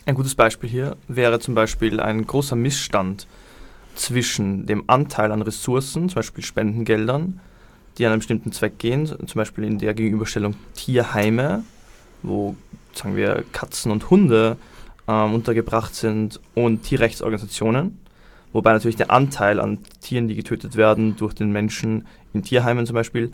Ein 0.06 0.16
gutes 0.16 0.36
Beispiel 0.36 0.70
hier 0.70 0.98
wäre 1.08 1.40
zum 1.40 1.56
Beispiel 1.56 2.00
ein 2.00 2.28
großer 2.28 2.56
Missstand 2.56 3.26
zwischen 3.96 4.66
dem 4.66 4.84
Anteil 4.88 5.32
an 5.32 5.42
Ressourcen, 5.42 6.10
zum 6.10 6.16
Beispiel 6.16 6.44
Spendengeldern, 6.44 7.40
die 7.98 8.06
an 8.06 8.12
einen 8.12 8.20
bestimmten 8.20 8.52
Zweck 8.52 8.80
gehen, 8.80 9.08
zum 9.08 9.36
Beispiel 9.36 9.64
in 9.64 9.80
der 9.80 9.94
Gegenüberstellung 9.94 10.56
Tierheime, 10.74 11.64
wo 12.22 12.56
sagen 12.98 13.16
wir 13.16 13.44
Katzen 13.52 13.92
und 13.92 14.10
Hunde 14.10 14.58
ähm, 15.08 15.34
untergebracht 15.34 15.96
sind 15.96 16.40
und 16.56 16.84
Tierrechtsorganisationen, 16.84 18.00
wobei 18.52 18.74
natürlich 18.74 18.96
der 18.96 19.12
Anteil 19.12 19.60
an 19.60 19.80
Tieren, 20.02 20.28
die 20.28 20.36
getötet 20.36 20.76
werden 20.76 21.16
durch 21.18 21.34
den 21.34 21.52
Menschen 21.52 22.08
in 22.34 22.44
Tierheimen 22.44 22.86
zum 22.86 22.96
Beispiel, 22.96 23.32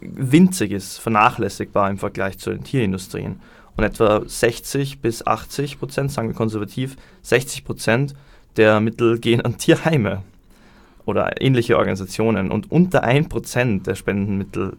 winzig 0.00 0.72
ist, 0.72 0.98
vernachlässigbar 0.98 1.90
im 1.90 1.98
Vergleich 1.98 2.38
zu 2.38 2.50
den 2.50 2.64
Tierindustrien. 2.64 3.40
Und 3.76 3.84
etwa 3.84 4.22
60 4.24 5.00
bis 5.00 5.26
80 5.26 5.78
Prozent, 5.78 6.12
sagen 6.12 6.28
wir 6.28 6.34
konservativ, 6.34 6.96
60 7.22 7.64
Prozent 7.64 8.14
der 8.56 8.80
Mittel 8.80 9.18
gehen 9.18 9.40
an 9.40 9.58
Tierheime 9.58 10.22
oder 11.04 11.40
ähnliche 11.40 11.76
Organisationen 11.76 12.50
und 12.50 12.70
unter 12.70 13.02
1 13.02 13.28
Prozent 13.28 13.86
der 13.86 13.94
Spendenmittel 13.94 14.76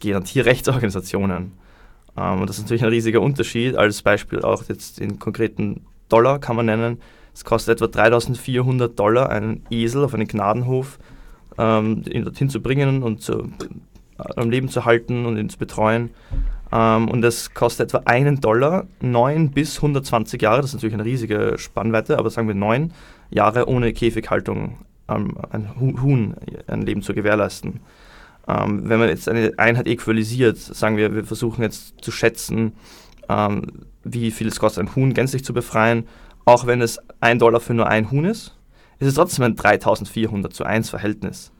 gehen 0.00 0.16
an 0.16 0.24
Tierrechtsorganisationen. 0.24 1.52
Ähm, 2.16 2.40
und 2.40 2.48
das 2.48 2.58
ist 2.58 2.64
natürlich 2.64 2.84
ein 2.84 2.90
riesiger 2.90 3.20
Unterschied. 3.20 3.76
Als 3.76 4.02
Beispiel 4.02 4.42
auch 4.42 4.64
jetzt 4.68 4.98
in 5.00 5.18
konkreten 5.18 5.82
Dollar 6.08 6.38
kann 6.38 6.56
man 6.56 6.66
nennen, 6.66 6.98
es 7.34 7.44
kostet 7.44 7.76
etwa 7.76 7.88
3400 7.88 8.98
Dollar, 8.98 9.28
einen 9.28 9.62
Esel 9.68 10.04
auf 10.04 10.14
einen 10.14 10.26
Gnadenhof 10.26 10.98
ähm, 11.58 12.02
dorthin 12.02 12.48
zu 12.48 12.62
bringen 12.62 13.02
und 13.02 13.20
zu, 13.20 13.42
äh, 13.42 14.22
am 14.36 14.50
Leben 14.50 14.68
zu 14.68 14.84
halten 14.84 15.26
und 15.26 15.36
ihn 15.36 15.50
zu 15.50 15.58
betreuen. 15.58 16.10
Ähm, 16.72 17.08
und 17.08 17.20
das 17.20 17.52
kostet 17.52 17.88
etwa 17.88 18.02
einen 18.06 18.40
Dollar, 18.40 18.86
9 19.00 19.50
bis 19.50 19.76
120 19.76 20.40
Jahre, 20.40 20.62
das 20.62 20.70
ist 20.70 20.74
natürlich 20.74 20.94
eine 20.94 21.04
riesige 21.04 21.54
Spannweite, 21.58 22.18
aber 22.18 22.30
sagen 22.30 22.48
wir 22.48 22.54
9 22.54 22.92
Jahre 23.30 23.68
ohne 23.68 23.92
Käfighaltung 23.92 24.78
ähm, 25.08 25.36
ein 25.50 25.78
Huhn 25.78 26.34
ein 26.66 26.82
Leben 26.82 27.02
zu 27.02 27.14
gewährleisten. 27.14 27.80
Ähm, 28.48 28.88
wenn 28.88 28.98
man 28.98 29.08
jetzt 29.08 29.28
eine 29.28 29.52
Einheit 29.56 29.86
äqualisiert, 29.86 30.56
sagen 30.58 30.96
wir, 30.96 31.14
wir 31.14 31.24
versuchen 31.24 31.62
jetzt 31.62 31.94
zu 32.00 32.12
schätzen, 32.12 32.72
ähm, 33.28 33.86
wie 34.04 34.30
viel 34.30 34.48
es 34.48 34.60
kostet, 34.60 34.84
ein 34.84 34.94
Huhn 34.94 35.14
gänzlich 35.14 35.44
zu 35.44 35.52
befreien, 35.52 36.06
auch 36.44 36.66
wenn 36.66 36.80
es 36.80 37.00
ein 37.20 37.38
Dollar 37.38 37.60
für 37.60 37.74
nur 37.74 37.88
ein 37.88 38.10
Huhn 38.10 38.24
ist, 38.24 38.56
ist 38.98 39.08
es 39.08 39.14
trotzdem 39.14 39.44
ein 39.44 39.56
3400 39.56 40.54
zu 40.54 40.64
1 40.64 40.90
Verhältnis. 40.90 41.52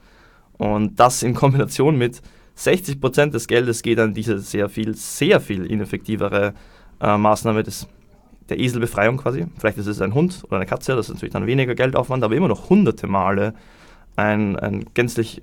Und 0.59 0.99
das 1.01 1.23
in 1.23 1.35
Kombination 1.35 1.99
mit 1.99 2.23
60 2.55 3.01
Prozent 3.01 3.35
des 3.35 3.47
Geldes 3.47 3.83
geht 3.83 3.99
an 3.99 4.15
diese 4.15 4.39
sehr 4.39 4.69
viel, 4.69 4.95
sehr 4.95 5.41
viel 5.41 5.67
ineffektivere 5.67 6.55
äh, 7.01 7.19
Maßnahme 7.19 7.63
des, 7.63 7.87
der 8.49 8.59
Eselbefreiung 8.59 9.19
quasi. 9.19 9.47
Vielleicht 9.59 9.77
ist 9.79 9.87
es 9.87 10.01
ein 10.01 10.15
Hund 10.15 10.45
oder 10.47 10.57
eine 10.57 10.67
Katze, 10.67 10.97
das 10.97 11.09
ist 11.09 11.15
natürlich 11.15 11.35
dann 11.35 11.47
weniger 11.47 11.75
Geldaufwand, 11.75 12.25
aber 12.25 12.35
immer 12.35 12.49
noch 12.49 12.71
hunderte 12.71 13.07
Male 13.07 13.55
ein, 14.15 14.57
ein 14.57 14.87
gänzlich 14.95 15.43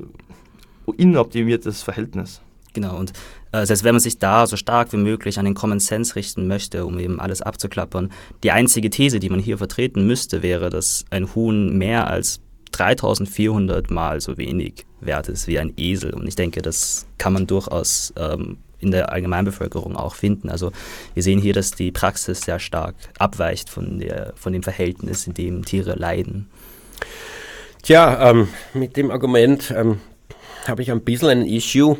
inoptimiertes 0.92 1.82
Verhältnis. 1.82 2.42
Genau, 2.74 2.98
und 2.98 3.14
äh, 3.52 3.66
selbst 3.66 3.84
wenn 3.84 3.94
man 3.94 4.00
sich 4.00 4.18
da 4.18 4.48
so 4.48 4.58
stark 4.58 4.92
wie 4.94 4.98
möglich 4.98 5.38
an 5.38 5.46
den 5.46 5.54
Common 5.54 5.80
Sense 5.80 6.16
richten 6.16 6.48
möchte, 6.48 6.86
um 6.86 6.98
eben 7.00 7.20
alles 7.20 7.42
abzuklappern, 7.42 8.12
die 8.44 8.52
einzige 8.52 8.90
These, 8.90 9.20
die 9.20 9.30
man 9.30 9.40
hier 9.40 9.60
vertreten 9.60 10.08
müsste, 10.08 10.42
wäre, 10.42 10.70
dass 10.70 11.06
ein 11.12 11.36
Huhn 11.36 11.78
mehr 11.78 12.08
als 12.08 12.42
3400 12.72 13.92
Mal 13.92 14.20
so 14.22 14.38
wenig 14.38 14.86
wert 15.00 15.30
ist 15.30 15.48
wie 15.48 15.60
ein 15.60 15.74
Esel. 15.78 16.14
Und 16.16 16.28
ich 16.28 16.36
denke, 16.36 16.64
das 16.64 17.06
kann 17.20 17.34
man 17.34 17.46
durchaus 17.46 18.12
ähm, 18.18 18.58
in 18.80 18.92
der 18.92 19.12
Allgemeinbevölkerung 19.12 19.96
auch 19.96 20.16
finden. 20.16 20.50
Also 20.50 20.72
wir 21.14 21.24
sehen 21.24 21.40
hier, 21.40 21.54
dass 21.54 21.72
die 21.72 21.92
Praxis 21.92 22.42
sehr 22.42 22.60
stark 22.60 22.96
abweicht 23.18 23.70
von, 23.70 24.00
der, 24.00 24.34
von 24.36 24.52
dem 24.52 24.64
Verhältnis, 24.64 25.28
in 25.28 25.36
dem 25.36 25.64
Tiere 25.64 25.94
leiden. 25.94 26.50
Tja, 27.84 28.30
ähm, 28.30 28.48
mit 28.74 28.98
dem 28.98 29.12
Argument 29.12 29.74
ähm, 29.76 30.00
habe 30.68 30.82
ich 30.82 30.92
ein 30.92 31.02
bisschen 31.02 31.30
ein 31.30 31.46
Issue. 31.46 31.98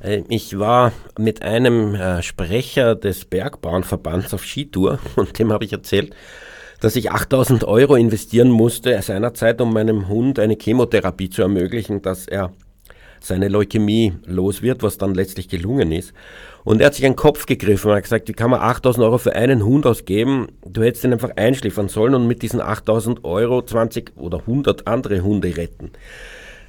Äh, 0.00 0.22
ich 0.28 0.58
war 0.58 0.92
mit 1.18 1.42
einem 1.42 1.94
äh, 1.94 2.22
Sprecher 2.22 2.94
des 2.94 3.24
Bergbauernverbands 3.24 4.34
auf 4.34 4.44
Skitour 4.44 4.98
und 5.16 5.38
dem 5.38 5.52
habe 5.52 5.64
ich 5.64 5.72
erzählt, 5.72 6.14
dass 6.80 6.96
ich 6.96 7.10
8000 7.10 7.64
Euro 7.64 7.96
investieren 7.96 8.50
musste 8.50 9.00
seinerzeit, 9.00 9.60
um 9.60 9.72
meinem 9.72 10.08
Hund 10.08 10.38
eine 10.38 10.56
Chemotherapie 10.60 11.30
zu 11.30 11.42
ermöglichen, 11.42 12.02
dass 12.02 12.26
er 12.26 12.52
seine 13.20 13.48
Leukämie 13.48 14.12
los 14.26 14.60
wird, 14.60 14.82
was 14.82 14.98
dann 14.98 15.14
letztlich 15.14 15.48
gelungen 15.48 15.92
ist. 15.92 16.12
Und 16.62 16.80
er 16.80 16.86
hat 16.86 16.94
sich 16.94 17.06
einen 17.06 17.16
Kopf 17.16 17.46
gegriffen 17.46 17.90
und 17.90 17.96
hat 17.96 18.02
gesagt, 18.02 18.28
wie 18.28 18.32
kann 18.32 18.50
man 18.50 18.60
8000 18.60 19.04
Euro 19.04 19.18
für 19.18 19.34
einen 19.34 19.64
Hund 19.64 19.86
ausgeben? 19.86 20.48
Du 20.66 20.82
hättest 20.82 21.04
ihn 21.04 21.12
einfach 21.12 21.36
einschläfern 21.36 21.88
sollen 21.88 22.14
und 22.14 22.26
mit 22.26 22.42
diesen 22.42 22.60
8000 22.60 23.24
Euro 23.24 23.62
20 23.62 24.12
oder 24.16 24.40
100 24.40 24.86
andere 24.86 25.20
Hunde 25.22 25.56
retten. 25.56 25.92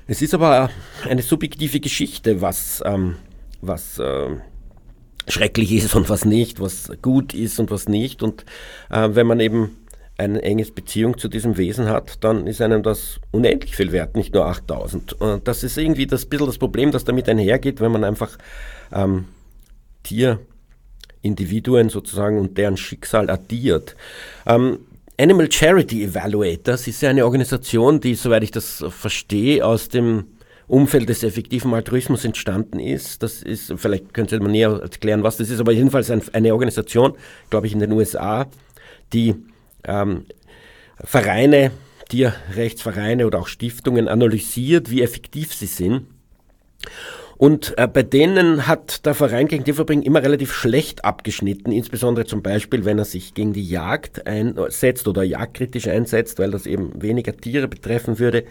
Es 0.07 0.21
ist 0.21 0.33
aber 0.33 0.69
eine 1.07 1.21
subjektive 1.21 1.79
Geschichte, 1.79 2.41
was, 2.41 2.83
ähm, 2.85 3.15
was 3.61 3.97
äh, 3.97 4.35
schrecklich 5.27 5.71
ist 5.71 5.95
und 5.95 6.09
was 6.09 6.25
nicht, 6.25 6.59
was 6.59 6.91
gut 7.01 7.33
ist 7.33 7.59
und 7.59 7.71
was 7.71 7.89
nicht. 7.89 8.21
Und 8.21 8.45
äh, 8.91 9.09
wenn 9.11 9.25
man 9.25 9.39
eben 9.39 9.77
eine 10.17 10.41
enge 10.43 10.63
Beziehung 10.65 11.17
zu 11.17 11.27
diesem 11.27 11.57
Wesen 11.57 11.89
hat, 11.89 12.23
dann 12.23 12.47
ist 12.47 12.61
einem 12.61 12.83
das 12.83 13.19
unendlich 13.31 13.75
viel 13.75 13.91
wert, 13.91 14.15
nicht 14.15 14.33
nur 14.33 14.45
8000. 14.45 15.13
Und 15.13 15.47
das 15.47 15.63
ist 15.63 15.77
irgendwie 15.77 16.07
das 16.07 16.25
bisschen 16.25 16.45
das 16.45 16.57
Problem, 16.57 16.91
das 16.91 17.03
damit 17.03 17.27
einhergeht, 17.27 17.81
wenn 17.81 17.91
man 17.91 18.03
einfach 18.03 18.37
ähm, 18.93 19.25
Tierindividuen 20.03 21.89
sozusagen 21.89 22.39
und 22.39 22.57
deren 22.57 22.77
Schicksal 22.77 23.29
addiert. 23.29 23.95
Ähm, 24.45 24.79
Animal 25.17 25.49
Charity 25.51 26.04
Evaluators 26.04 26.88
ist 26.88 27.01
ja 27.01 27.10
eine 27.10 27.25
Organisation, 27.25 28.01
die, 28.01 28.15
soweit 28.15 28.43
ich 28.43 28.51
das 28.51 28.84
verstehe, 28.89 29.65
aus 29.65 29.88
dem 29.88 30.25
Umfeld 30.67 31.10
des 31.10 31.23
effektiven 31.23 31.73
Altruismus 31.73 32.25
entstanden 32.25 32.80
ist. 32.80 33.23
Das 33.23 33.41
ist, 33.43 33.73
vielleicht 33.78 34.13
könnte 34.13 34.39
man 34.39 34.51
näher 34.51 34.80
erklären, 34.82 35.23
was 35.23 35.38
das 35.38 35.49
ist, 35.49 35.60
aber 35.60 35.71
jedenfalls 35.71 36.12
ein, 36.12 36.21
eine 36.34 36.54
Organisation, 36.54 37.13
glaube 37.49 37.67
ich, 37.67 37.73
in 37.73 37.80
den 37.80 37.91
USA, 37.91 38.47
die 39.13 39.36
ähm, 39.86 40.25
Vereine, 41.04 41.71
Tierrechtsvereine 42.10 43.25
oder 43.25 43.39
auch 43.39 43.48
Stiftungen 43.48 44.08
analysiert, 44.08 44.89
wie 44.89 45.02
effektiv 45.02 45.54
sie 45.54 45.67
sind 45.67 46.08
und 47.38 47.73
äh, 47.77 47.88
bei 47.88 48.04
denen 48.04 48.67
hat 48.67 49.06
der 49.06 49.13
Verein 49.13 49.48
gegen 49.48 49.63
Tierverbringen 49.63 50.06
immer 50.06 50.23
relativ 50.23 50.54
schlecht 50.54 51.04
abgeschnitten, 51.04 51.71
insbesondere 51.71 52.25
zum 52.25 52.42
Beispiel, 52.42 52.86
wenn 52.86 52.98
er 52.98 53.06
sich 53.06 53.33
gegen 53.33 53.54
die 53.54 53.67
Jagd 53.67 54.25
einsetzt 54.25 55.08
oder 55.08 55.23
jagdkritisch 55.23 55.88
einsetzt, 55.88 56.40
weil 56.40 56.52
das 56.52 56.65
eben 56.65 57.02
weniger 57.02 57.36
Tiere 57.36 57.67
betreffen 57.67 58.19
würde. 58.19 58.46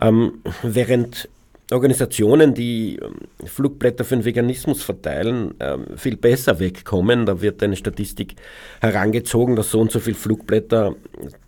Ähm, 0.00 0.34
während 0.62 1.28
Organisationen, 1.72 2.54
die 2.54 2.98
ähm, 3.00 3.14
Flugblätter 3.46 4.04
für 4.04 4.16
den 4.16 4.24
Veganismus 4.24 4.82
verteilen, 4.82 5.54
ähm, 5.60 5.86
viel 5.96 6.16
besser 6.16 6.60
wegkommen. 6.60 7.26
Da 7.26 7.40
wird 7.40 7.62
eine 7.62 7.76
Statistik 7.76 8.34
herangezogen, 8.80 9.56
dass 9.56 9.70
so 9.70 9.80
und 9.80 9.90
so 9.90 9.98
viel 9.98 10.14
Flugblätter 10.14 10.94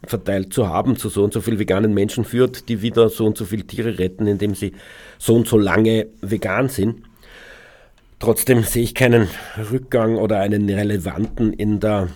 verteilt 0.07 0.53
zu 0.53 0.68
haben, 0.68 0.97
zu 0.97 1.09
so 1.09 1.22
und 1.25 1.33
so 1.33 1.41
viel 1.41 1.59
veganen 1.59 1.95
Menschen 1.95 2.25
führt, 2.25 2.68
die 2.68 2.83
wieder 2.83 3.09
so 3.09 3.27
und 3.27 3.37
so 3.37 3.45
viele 3.45 3.64
Tiere 3.64 3.99
retten, 3.99 4.27
indem 4.27 4.55
sie 4.55 4.72
so 5.19 5.35
und 5.35 5.49
so 5.49 5.59
lange 5.59 6.07
vegan 6.21 6.69
sind. 6.69 7.03
Trotzdem 8.19 8.62
sehe 8.62 8.83
ich 8.83 8.95
keinen 8.95 9.29
Rückgang 9.71 10.17
oder 10.17 10.41
einen 10.41 10.69
relevanten 10.69 11.53
in 11.53 11.81
der 11.81 12.09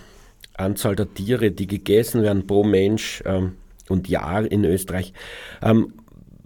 Anzahl 0.54 0.96
der 0.96 1.12
Tiere, 1.12 1.50
die 1.50 1.66
gegessen 1.66 2.22
werden 2.22 2.46
pro 2.46 2.64
Mensch 2.64 3.22
ähm, 3.26 3.52
und 3.88 4.08
Jahr 4.08 4.50
in 4.50 4.64
Österreich. 4.64 5.12
Ähm, 5.62 5.92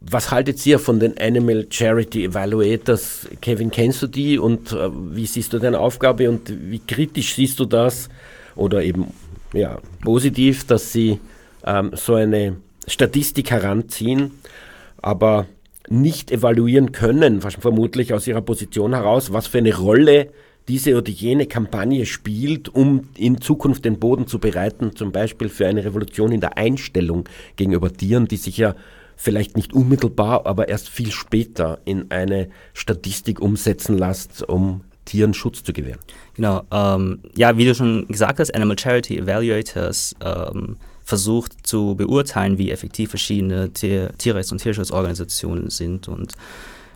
was 0.01 0.31
haltet 0.31 0.65
ihr 0.67 0.79
von 0.79 0.99
den 0.99 1.17
Animal 1.19 1.67
Charity 1.71 2.25
Evaluators? 2.25 3.29
Kevin, 3.41 3.71
kennst 3.71 4.03
du 4.03 4.07
die 4.09 4.39
und 4.39 4.73
äh, 4.73 4.91
wie 4.93 5.27
siehst 5.27 5.53
du 5.53 5.59
deine 5.59 5.79
Aufgabe 5.79 6.29
und 6.29 6.53
wie 6.71 6.81
kritisch 6.81 7.35
siehst 7.35 7.61
du 7.61 7.65
das 7.65 8.09
oder 8.57 8.83
eben 8.83 9.13
ja, 9.53 9.79
positiv, 10.03 10.67
dass 10.67 10.93
sie 10.93 11.21
ähm, 11.65 11.93
so 11.95 12.15
eine 12.15 12.57
Statistik 12.87 13.51
heranziehen, 13.51 14.33
aber 15.01 15.47
nicht 15.93 16.31
evaluieren 16.31 16.93
können, 16.93 17.43
vermutlich 17.43 18.15
aus 18.15 18.27
ihrer 18.27 18.41
Position 18.41 18.95
heraus, 18.95 19.33
was 19.33 19.47
für 19.47 19.59
eine 19.59 19.77
Rolle 19.77 20.31
diese 20.69 20.97
oder 20.97 21.11
jene 21.11 21.47
Kampagne 21.47 22.07
spielt, 22.07 22.69
um 22.69 23.09
in 23.17 23.41
Zukunft 23.41 23.85
den 23.85 23.99
Boden 23.99 24.27
zu 24.27 24.39
bereiten, 24.39 24.97
zum 24.97 25.13
Beispiel 25.13 25.49
für 25.49 25.67
eine 25.67 25.85
Revolution 25.85 26.33
in 26.33 26.41
der 26.41 26.57
Einstellung 26.57 27.29
gegenüber 27.57 27.93
Tieren, 27.93 28.27
die 28.27 28.37
sich 28.37 28.57
ja 28.57 28.75
vielleicht 29.17 29.57
nicht 29.57 29.75
unmittelbar, 29.75 30.47
aber 30.47 30.69
erst 30.69 30.89
viel 30.89 31.11
später 31.11 31.81
in 31.85 32.11
eine 32.11 32.49
Statistik 32.73 33.41
umsetzen 33.41 33.99
lässt, 33.99 34.49
um 34.49 34.83
Tieren 35.05 35.35
Schutz 35.35 35.63
zu 35.63 35.73
gewähren. 35.73 36.01
Genau, 36.35 36.63
ähm, 36.71 37.21
ja, 37.37 37.59
wie 37.59 37.67
du 37.67 37.75
schon 37.75 38.07
gesagt 38.09 38.39
hast, 38.39 38.55
Animal 38.55 38.79
Charity 38.79 39.19
Evaluators 39.19 40.15
ähm, 40.25 40.77
versucht 41.05 41.67
zu 41.67 41.95
beurteilen, 41.95 42.59
wie 42.59 42.71
effektiv 42.71 43.11
verschiedene 43.11 43.73
Tier 43.73 44.13
Tierrechts- 44.19 44.53
und 44.53 44.59
Tierschutzorganisationen 44.59 45.71
sind. 45.71 46.09
Und 46.09 46.33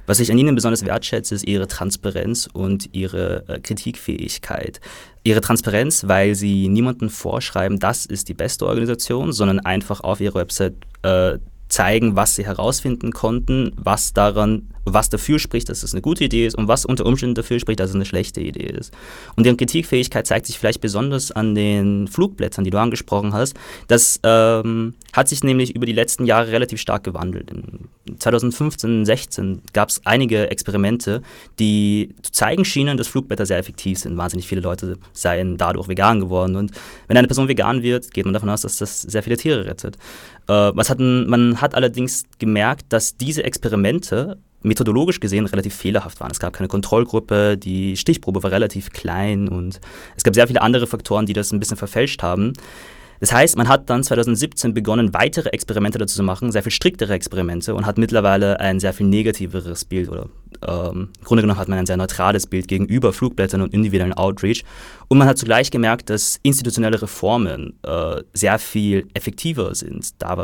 was 0.06 0.20
ich 0.20 0.30
an 0.30 0.38
ihnen 0.38 0.54
besonders 0.54 0.84
wertschätze, 0.84 1.34
ist 1.34 1.46
ihre 1.46 1.66
Transparenz 1.66 2.48
und 2.52 2.88
ihre 2.92 3.44
äh, 3.48 3.58
Kritikfähigkeit. 3.58 4.80
Ihre 5.24 5.40
Transparenz, 5.40 6.06
weil 6.06 6.36
sie 6.36 6.68
niemanden 6.68 7.10
vorschreiben, 7.10 7.80
das 7.80 8.06
ist 8.06 8.28
die 8.28 8.34
beste 8.34 8.66
Organisation, 8.66 9.32
sondern 9.32 9.58
einfach 9.58 10.00
auf 10.00 10.20
ihrer 10.20 10.36
Website 10.36 10.74
äh, 11.02 11.38
zeigen, 11.68 12.16
was 12.16 12.36
sie 12.36 12.46
herausfinden 12.46 13.12
konnten, 13.12 13.72
was 13.76 14.12
daran, 14.12 14.68
was 14.84 15.10
dafür 15.10 15.38
spricht, 15.38 15.68
dass 15.68 15.82
es 15.82 15.92
eine 15.92 16.00
gute 16.00 16.24
Idee 16.24 16.46
ist 16.46 16.56
und 16.56 16.68
was 16.68 16.84
unter 16.84 17.04
Umständen 17.04 17.34
dafür 17.34 17.58
spricht, 17.58 17.80
dass 17.80 17.90
es 17.90 17.96
eine 17.96 18.04
schlechte 18.04 18.40
Idee 18.40 18.66
ist. 18.66 18.92
Und 19.34 19.44
deren 19.44 19.56
Kritikfähigkeit 19.56 20.26
zeigt 20.26 20.46
sich 20.46 20.58
vielleicht 20.58 20.80
besonders 20.80 21.32
an 21.32 21.56
den 21.56 22.06
Flugblättern, 22.06 22.64
die 22.64 22.70
du 22.70 22.78
angesprochen 22.78 23.32
hast. 23.32 23.54
Das 23.88 24.20
ähm, 24.22 24.94
hat 25.12 25.28
sich 25.28 25.42
nämlich 25.42 25.74
über 25.74 25.86
die 25.86 25.92
letzten 25.92 26.24
Jahre 26.24 26.52
relativ 26.52 26.80
stark 26.80 27.02
gewandelt. 27.02 27.50
In 27.50 27.88
2015, 28.18 29.04
16 29.04 29.62
gab 29.72 29.88
es 29.88 30.00
einige 30.04 30.50
Experimente, 30.50 31.22
die 31.58 32.14
zu 32.22 32.30
zeigen 32.30 32.64
schienen, 32.64 32.96
dass 32.96 33.08
Flugblätter 33.08 33.44
sehr 33.44 33.58
effektiv 33.58 33.98
sind. 33.98 34.16
Wahnsinnig 34.16 34.46
viele 34.46 34.60
Leute 34.60 34.98
seien 35.12 35.56
dadurch 35.56 35.88
vegan 35.88 36.20
geworden. 36.20 36.54
Und 36.54 36.70
wenn 37.08 37.16
eine 37.16 37.26
Person 37.26 37.48
vegan 37.48 37.82
wird, 37.82 38.14
geht 38.14 38.24
man 38.24 38.34
davon 38.34 38.50
aus, 38.50 38.60
dass 38.60 38.78
das 38.78 39.02
sehr 39.02 39.24
viele 39.24 39.36
Tiere 39.36 39.66
rettet. 39.66 39.98
Äh, 40.48 40.52
hatten, 40.52 41.28
man 41.28 41.60
hat 41.60 41.74
allerdings 41.74 42.24
gemerkt, 42.38 42.86
dass 42.90 43.16
diese 43.16 43.44
Experimente 43.44 44.38
methodologisch 44.62 45.20
gesehen 45.20 45.46
relativ 45.46 45.74
fehlerhaft 45.74 46.20
waren. 46.20 46.30
Es 46.30 46.40
gab 46.40 46.52
keine 46.52 46.68
Kontrollgruppe, 46.68 47.56
die 47.56 47.96
Stichprobe 47.96 48.42
war 48.42 48.50
relativ 48.50 48.90
klein 48.90 49.48
und 49.48 49.80
es 50.16 50.24
gab 50.24 50.34
sehr 50.34 50.46
viele 50.46 50.62
andere 50.62 50.86
Faktoren, 50.86 51.26
die 51.26 51.32
das 51.32 51.52
ein 51.52 51.60
bisschen 51.60 51.76
verfälscht 51.76 52.22
haben. 52.22 52.52
Das 53.20 53.32
heißt, 53.32 53.56
man 53.56 53.68
hat 53.68 53.88
dann 53.90 54.02
2017 54.02 54.74
begonnen, 54.74 55.14
weitere 55.14 55.48
Experimente 55.50 55.98
dazu 55.98 56.16
zu 56.16 56.22
machen, 56.22 56.52
sehr 56.52 56.62
viel 56.62 56.72
striktere 56.72 57.14
Experimente 57.14 57.74
und 57.74 57.86
hat 57.86 57.98
mittlerweile 57.98 58.60
ein 58.60 58.80
sehr 58.80 58.92
viel 58.92 59.06
negativeres 59.06 59.84
Bild 59.84 60.08
oder 60.08 60.28
ähm, 60.66 61.10
im 61.18 61.24
Grunde 61.24 61.42
genommen 61.42 61.58
hat 61.58 61.68
man 61.68 61.78
ein 61.78 61.86
sehr 61.86 61.96
neutrales 61.96 62.46
Bild 62.46 62.68
gegenüber 62.68 63.12
Flugblättern 63.12 63.62
und 63.62 63.74
individuellen 63.74 64.12
Outreach. 64.14 64.64
Und 65.08 65.18
man 65.18 65.28
hat 65.28 65.38
zugleich 65.38 65.70
gemerkt, 65.70 66.10
dass 66.10 66.38
institutionelle 66.42 67.00
Reformen 67.00 67.78
äh, 67.82 68.22
sehr 68.32 68.58
viel 68.58 69.06
effektiver 69.14 69.74
sind, 69.74 70.12
äh, 70.20 70.36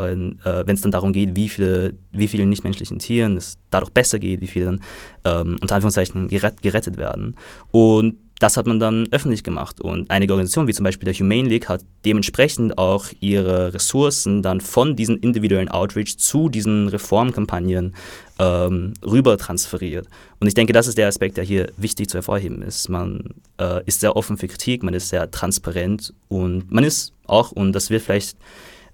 wenn 0.65 0.75
es 0.75 0.81
dann 0.81 0.91
darum 0.91 1.13
geht, 1.13 1.35
wie 1.35 1.49
viele, 1.49 1.93
wie 2.11 2.27
vielen 2.27 2.49
nichtmenschlichen 2.49 2.99
Tieren 2.99 3.37
es 3.37 3.57
dadurch 3.69 3.91
besser 3.91 4.19
geht, 4.19 4.41
wie 4.41 4.47
viele 4.47 4.65
dann 4.65 4.81
ähm, 5.25 5.57
unter 5.61 5.75
Anführungszeichen 5.75 6.27
gerett, 6.27 6.61
gerettet 6.61 6.97
werden. 6.97 7.35
Und 7.71 8.15
das 8.43 8.57
hat 8.57 8.67
man 8.67 8.77
dann 8.77 9.07
öffentlich 9.11 9.41
gemacht 9.41 9.79
und 9.79 10.11
einige 10.11 10.33
Organisationen, 10.33 10.67
wie 10.67 10.73
zum 10.73 10.83
Beispiel 10.83 11.05
der 11.05 11.13
Humane 11.13 11.47
League, 11.47 11.69
hat 11.69 11.79
dementsprechend 12.03 12.77
auch 12.77 13.05
ihre 13.21 13.73
Ressourcen 13.73 14.41
dann 14.41 14.59
von 14.59 14.97
diesen 14.97 15.17
individuellen 15.19 15.69
Outreach 15.69 16.17
zu 16.17 16.49
diesen 16.49 16.89
Reformkampagnen 16.89 17.95
ähm, 18.39 18.95
rüber 19.01 19.37
transferiert. 19.37 20.09
Und 20.41 20.47
ich 20.47 20.55
denke, 20.55 20.73
das 20.73 20.87
ist 20.87 20.97
der 20.97 21.07
Aspekt, 21.07 21.37
der 21.37 21.45
hier 21.45 21.71
wichtig 21.77 22.09
zu 22.09 22.17
hervorheben 22.17 22.61
ist. 22.63 22.89
Man 22.89 23.29
äh, 23.61 23.81
ist 23.85 24.01
sehr 24.01 24.17
offen 24.17 24.35
für 24.35 24.49
Kritik, 24.49 24.83
man 24.83 24.93
ist 24.93 25.07
sehr 25.07 25.31
transparent 25.31 26.13
und 26.27 26.69
man 26.69 26.83
ist 26.83 27.13
auch, 27.27 27.53
und 27.53 27.71
das 27.71 27.89
wird 27.91 28.01
vielleicht 28.01 28.35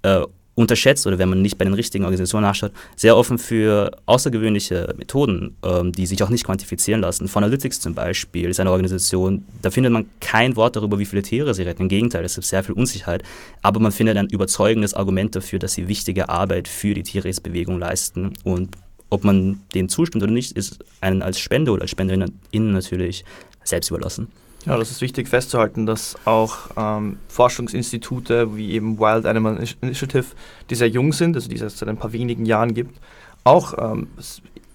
äh, 0.04 0.22
unterschätzt 0.60 1.07
oder 1.07 1.18
wenn 1.18 1.30
man 1.30 1.41
nicht 1.41 1.57
bei 1.57 1.64
den 1.64 1.74
richtigen 1.74 2.03
Organisationen 2.03 2.45
nachschaut, 2.45 2.74
sehr 2.97 3.16
offen 3.16 3.38
für 3.38 3.91
außergewöhnliche 4.05 4.93
Methoden, 4.97 5.55
ähm, 5.64 5.93
die 5.93 6.05
sich 6.05 6.22
auch 6.22 6.30
nicht 6.30 6.43
quantifizieren 6.43 6.99
lassen. 6.99 7.30
Fonalytics 7.30 7.80
zum 7.80 7.95
Beispiel 7.95 8.49
ist 8.49 8.60
eine 8.60 8.70
Organisation, 8.72 9.45
da 9.62 9.72
findet 9.72 9.93
man 9.93 10.07
kein 10.20 10.57
Wort 10.57 10.76
darüber, 10.76 10.99
wie 10.99 11.05
viele 11.05 11.22
Tiere 11.22 11.53
sie 11.53 11.64
retten. 11.64 11.84
Im 11.84 11.88
Gegenteil, 11.88 12.26
es 12.26 12.36
gibt 12.36 12.45
sehr 12.45 12.62
viel 12.62 12.76
Unsicherheit. 12.76 13.24
Aber 13.62 13.80
man 13.80 13.93
findet 13.93 14.18
ein 14.18 14.28
überzeugendes 14.28 14.93
Argument 14.93 15.34
dafür, 15.34 15.60
dass 15.60 15.74
sie 15.74 15.88
wichtige 15.88 16.28
Arbeit 16.28 16.68
für 16.68 16.93
die 16.93 17.03
Tierrechtsbewegung 17.03 17.80
leisten. 17.80 18.34
Und 18.43 18.76
ob 19.10 19.24
man 19.24 19.62
denen 19.74 19.88
zustimmt 19.88 20.24
oder 20.24 20.34
nicht, 20.34 20.57
ist 20.57 20.80
einen 20.99 21.22
als 21.22 21.39
Spender 21.39 21.72
oder 21.72 21.84
als 21.84 21.91
Spenderin 21.91 22.34
natürlich 22.51 23.24
selbst 23.64 23.89
überlassen. 23.91 24.28
Ja, 24.66 24.78
das 24.78 24.91
ist 24.91 25.01
wichtig 25.01 25.30
festzuhalten, 25.30 25.86
dass 25.86 26.18
auch 26.26 26.57
ähm, 26.76 27.18
Forschungsinstitute 27.30 28.55
wie 28.57 28.72
eben 28.72 28.99
Wild 28.99 29.26
Animal 29.26 29.64
Initiative, 29.82 30.26
die 30.70 30.76
sehr 30.76 30.89
jung 30.89 31.14
sind, 31.14 31.36
also 31.36 31.49
die 31.49 31.55
es 31.55 31.78
seit 31.78 31.88
ein 31.88 31.97
paar 31.97 32.12
wenigen 32.12 32.45
Jahren 32.45 32.74
gibt, 32.74 32.99
auch 33.45 33.74
ähm, 33.78 34.10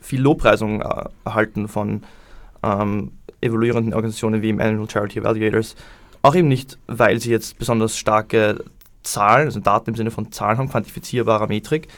viel 0.01 0.20
Lobpreisung 0.20 0.80
äh, 0.80 1.05
erhalten 1.24 1.68
von 1.68 2.03
ähm, 2.62 3.12
evaluierenden 3.43 3.93
Organisationen 3.93 4.41
wie 4.41 4.49
im 4.49 4.61
Animal 4.61 4.89
Charity 4.89 5.18
Evaluators. 5.18 5.76
Auch 6.22 6.35
eben 6.35 6.49
nicht, 6.49 6.78
weil 6.87 7.20
sie 7.20 7.30
jetzt 7.30 7.59
besonders 7.59 7.99
starke 7.99 8.64
Zahlen, 9.03 9.47
also 9.47 9.61
Daten 9.61 9.91
im 9.91 9.97
Sinne 9.97 10.11
von 10.11 10.32
Zahlen 10.32 10.57
haben, 10.57 10.70
quantifizierbarer 10.70 11.47
Metrik, 11.47 11.89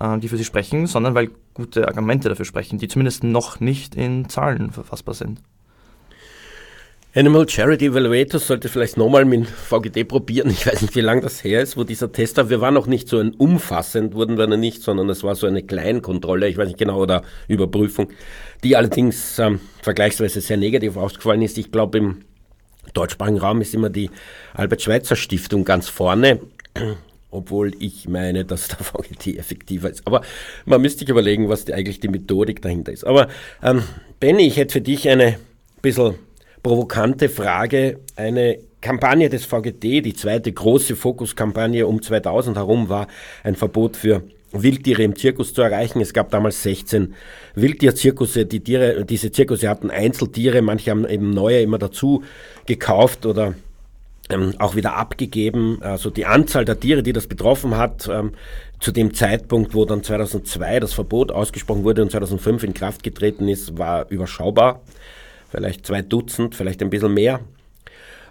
äh, 0.00 0.18
die 0.18 0.28
für 0.28 0.36
sie 0.36 0.44
sprechen, 0.44 0.88
sondern 0.88 1.14
weil 1.14 1.30
gute 1.54 1.86
Argumente 1.86 2.28
dafür 2.28 2.44
sprechen, 2.44 2.78
die 2.78 2.88
zumindest 2.88 3.22
noch 3.22 3.60
nicht 3.60 3.94
in 3.94 4.28
Zahlen 4.28 4.72
verfassbar 4.72 5.14
sind. 5.14 5.40
Animal 7.18 7.48
Charity 7.48 7.86
Evaluators 7.86 8.46
sollte 8.46 8.68
vielleicht 8.68 8.96
nochmal 8.96 9.24
mit 9.24 9.48
VGD 9.48 10.06
probieren. 10.06 10.50
Ich 10.50 10.64
weiß 10.64 10.82
nicht, 10.82 10.94
wie 10.94 11.00
lange 11.00 11.20
das 11.20 11.42
her 11.42 11.60
ist, 11.62 11.76
wo 11.76 11.82
dieser 11.82 12.12
Tester, 12.12 12.48
wir 12.48 12.60
waren 12.60 12.74
noch 12.74 12.86
nicht 12.86 13.08
so 13.08 13.18
ein 13.18 13.34
umfassend, 13.34 14.14
wurden 14.14 14.38
wir 14.38 14.46
noch 14.46 14.56
nicht, 14.56 14.82
sondern 14.84 15.10
es 15.10 15.24
war 15.24 15.34
so 15.34 15.48
eine 15.48 15.64
Kleinkontrolle, 15.64 16.46
ich 16.46 16.56
weiß 16.56 16.68
nicht 16.68 16.78
genau, 16.78 17.00
oder 17.00 17.22
Überprüfung, 17.48 18.10
die 18.62 18.76
allerdings 18.76 19.36
ähm, 19.40 19.58
vergleichsweise 19.82 20.40
sehr 20.40 20.58
negativ 20.58 20.96
ausgefallen 20.96 21.42
ist. 21.42 21.58
Ich 21.58 21.72
glaube, 21.72 21.98
im 21.98 22.20
deutschsprachigen 22.94 23.38
Raum 23.38 23.62
ist 23.62 23.74
immer 23.74 23.90
die 23.90 24.10
Albert-Schweitzer-Stiftung 24.54 25.64
ganz 25.64 25.88
vorne 25.88 26.38
obwohl 27.32 27.72
ich 27.80 28.08
meine, 28.08 28.44
dass 28.44 28.68
der 28.68 28.78
VGT 28.78 29.38
effektiver 29.38 29.90
ist. 29.90 30.06
Aber 30.06 30.22
man 30.66 30.80
müsste 30.80 31.00
sich 31.00 31.08
überlegen, 31.08 31.48
was 31.48 31.64
die, 31.64 31.74
eigentlich 31.74 31.98
die 31.98 32.08
Methodik 32.08 32.62
dahinter 32.62 32.92
ist. 32.92 33.02
Aber 33.04 33.26
ähm, 33.60 33.82
Benny, 34.20 34.46
ich 34.46 34.56
hätte 34.56 34.74
für 34.74 34.80
dich 34.80 35.08
eine 35.08 35.36
bisschen 35.82 36.14
provokante 36.62 37.28
Frage. 37.28 38.00
Eine 38.16 38.58
Kampagne 38.80 39.28
des 39.28 39.44
VGT, 39.44 40.04
die 40.04 40.14
zweite 40.14 40.52
große 40.52 40.96
Fokuskampagne 40.96 41.86
um 41.86 42.02
2000 42.02 42.56
herum, 42.56 42.88
war 42.88 43.08
ein 43.42 43.56
Verbot 43.56 43.96
für 43.96 44.22
Wildtiere 44.52 45.02
im 45.02 45.16
Zirkus 45.16 45.52
zu 45.52 45.62
erreichen. 45.62 46.00
Es 46.00 46.12
gab 46.14 46.30
damals 46.30 46.62
16 46.62 47.14
Wildtierzirkusse. 47.54 48.46
Die 48.46 48.60
Tiere, 48.60 49.04
diese 49.04 49.30
Zirkusse 49.30 49.68
hatten 49.68 49.90
Einzeltiere, 49.90 50.62
manche 50.62 50.90
haben 50.90 51.06
eben 51.06 51.30
neue 51.30 51.60
immer 51.60 51.78
dazu 51.78 52.22
gekauft 52.66 53.26
oder 53.26 53.54
ähm, 54.30 54.54
auch 54.58 54.74
wieder 54.74 54.96
abgegeben. 54.96 55.78
Also 55.82 56.08
die 56.10 56.24
Anzahl 56.24 56.64
der 56.64 56.80
Tiere, 56.80 57.02
die 57.02 57.12
das 57.12 57.26
betroffen 57.26 57.76
hat, 57.76 58.08
ähm, 58.10 58.32
zu 58.80 58.92
dem 58.92 59.12
Zeitpunkt, 59.12 59.74
wo 59.74 59.84
dann 59.84 60.02
2002 60.02 60.80
das 60.80 60.94
Verbot 60.94 61.30
ausgesprochen 61.32 61.84
wurde 61.84 62.02
und 62.02 62.10
2005 62.10 62.62
in 62.62 62.74
Kraft 62.74 63.02
getreten 63.02 63.48
ist, 63.48 63.76
war 63.76 64.08
überschaubar 64.10 64.82
vielleicht 65.48 65.86
zwei 65.86 66.02
Dutzend, 66.02 66.54
vielleicht 66.54 66.82
ein 66.82 66.90
bisschen 66.90 67.14
mehr. 67.14 67.40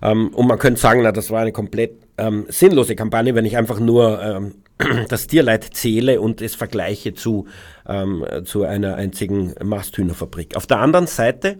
Ähm, 0.01 0.29
und 0.29 0.47
man 0.47 0.59
könnte 0.59 0.79
sagen, 0.79 1.01
na, 1.03 1.11
das 1.11 1.31
war 1.31 1.41
eine 1.41 1.51
komplett 1.51 1.93
ähm, 2.17 2.45
sinnlose 2.49 2.95
Kampagne, 2.95 3.35
wenn 3.35 3.45
ich 3.45 3.57
einfach 3.57 3.79
nur 3.79 4.21
ähm, 4.21 4.55
das 5.09 5.27
Tierleid 5.27 5.63
zähle 5.73 6.21
und 6.21 6.41
es 6.41 6.55
vergleiche 6.55 7.13
zu, 7.13 7.47
ähm, 7.87 8.25
zu 8.45 8.63
einer 8.63 8.95
einzigen 8.95 9.53
Masthühnerfabrik. 9.63 10.55
Auf 10.55 10.67
der 10.67 10.79
anderen 10.79 11.07
Seite 11.07 11.59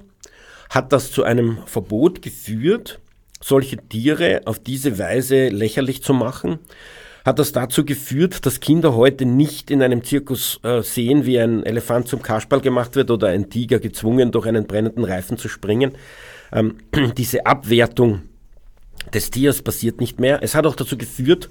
hat 0.70 0.92
das 0.92 1.12
zu 1.12 1.24
einem 1.24 1.60
Verbot 1.66 2.22
geführt, 2.22 3.00
solche 3.42 3.78
Tiere 3.78 4.42
auf 4.46 4.60
diese 4.60 4.98
Weise 4.98 5.50
lächerlich 5.50 6.04
zu 6.04 6.14
machen, 6.14 6.60
hat 7.28 7.40
das 7.40 7.52
dazu 7.52 7.84
geführt, 7.84 8.46
dass 8.46 8.62
Kinder 8.62 8.96
heute 8.96 9.26
nicht 9.26 9.70
in 9.70 9.82
einem 9.82 10.02
Zirkus 10.02 10.62
äh, 10.64 10.82
sehen, 10.82 11.26
wie 11.26 11.38
ein 11.38 11.66
Elefant 11.66 12.08
zum 12.08 12.22
Kasperl 12.22 12.62
gemacht 12.62 12.96
wird 12.96 13.12
oder 13.12 13.28
ein 13.28 13.50
Tiger 13.50 13.80
gezwungen, 13.80 14.32
durch 14.32 14.48
einen 14.48 14.66
brennenden 14.66 15.04
Reifen 15.04 15.38
zu 15.38 15.50
springen. 15.50 15.92
Ähm, 16.54 16.78
diese 17.18 17.46
Abwertung 17.46 18.22
des 19.14 19.30
Tiers 19.30 19.62
passiert 19.62 20.00
nicht 20.00 20.22
mehr. 20.22 20.42
Es 20.42 20.56
hat 20.56 20.66
auch 20.66 20.76
dazu 20.76 20.98
geführt, 20.98 21.50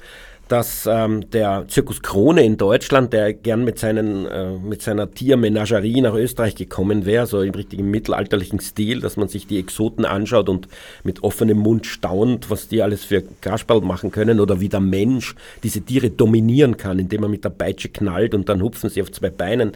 dass 0.49 0.87
ähm, 0.87 1.29
der 1.31 1.67
Zirkus 1.69 2.03
Krone 2.03 2.45
in 2.45 2.57
Deutschland, 2.57 3.13
der 3.13 3.35
gern 3.35 3.65
mit, 3.65 3.79
seinen, 3.79 4.27
äh, 4.27 4.53
mit 4.53 4.81
seiner 4.81 5.11
Tiermenagerie 5.11 6.01
nach 6.01 6.15
Österreich 6.15 6.55
gekommen 6.55 7.05
wäre, 7.05 7.27
so 7.27 7.41
im 7.43 7.55
richtigen 7.55 7.91
mittelalterlichen 7.91 8.61
Stil, 8.61 9.01
dass 9.01 9.17
man 9.17 9.29
sich 9.29 9.47
die 9.47 9.59
Exoten 9.59 10.05
anschaut 10.05 10.49
und 10.49 10.69
mit 11.03 11.25
offenem 11.25 11.59
Mund 11.59 11.87
staunt, 11.87 12.49
was 12.49 12.69
die 12.69 12.83
alles 12.83 13.05
für 13.05 13.25
Kasperl 13.41 13.81
machen 13.81 14.13
können 14.13 14.39
oder 14.39 14.61
wie 14.61 14.69
der 14.69 14.81
Mensch 14.81 15.35
diese 15.65 15.81
Tiere 15.81 16.11
dominieren 16.11 16.77
kann, 16.77 16.99
indem 16.99 17.25
er 17.25 17.29
mit 17.29 17.45
der 17.45 17.51
Peitsche 17.51 17.89
knallt 17.89 18.35
und 18.35 18.49
dann 18.49 18.63
hupfen 18.63 18.89
sie 18.89 19.03
auf 19.03 19.11
zwei 19.11 19.31
Beinen 19.31 19.73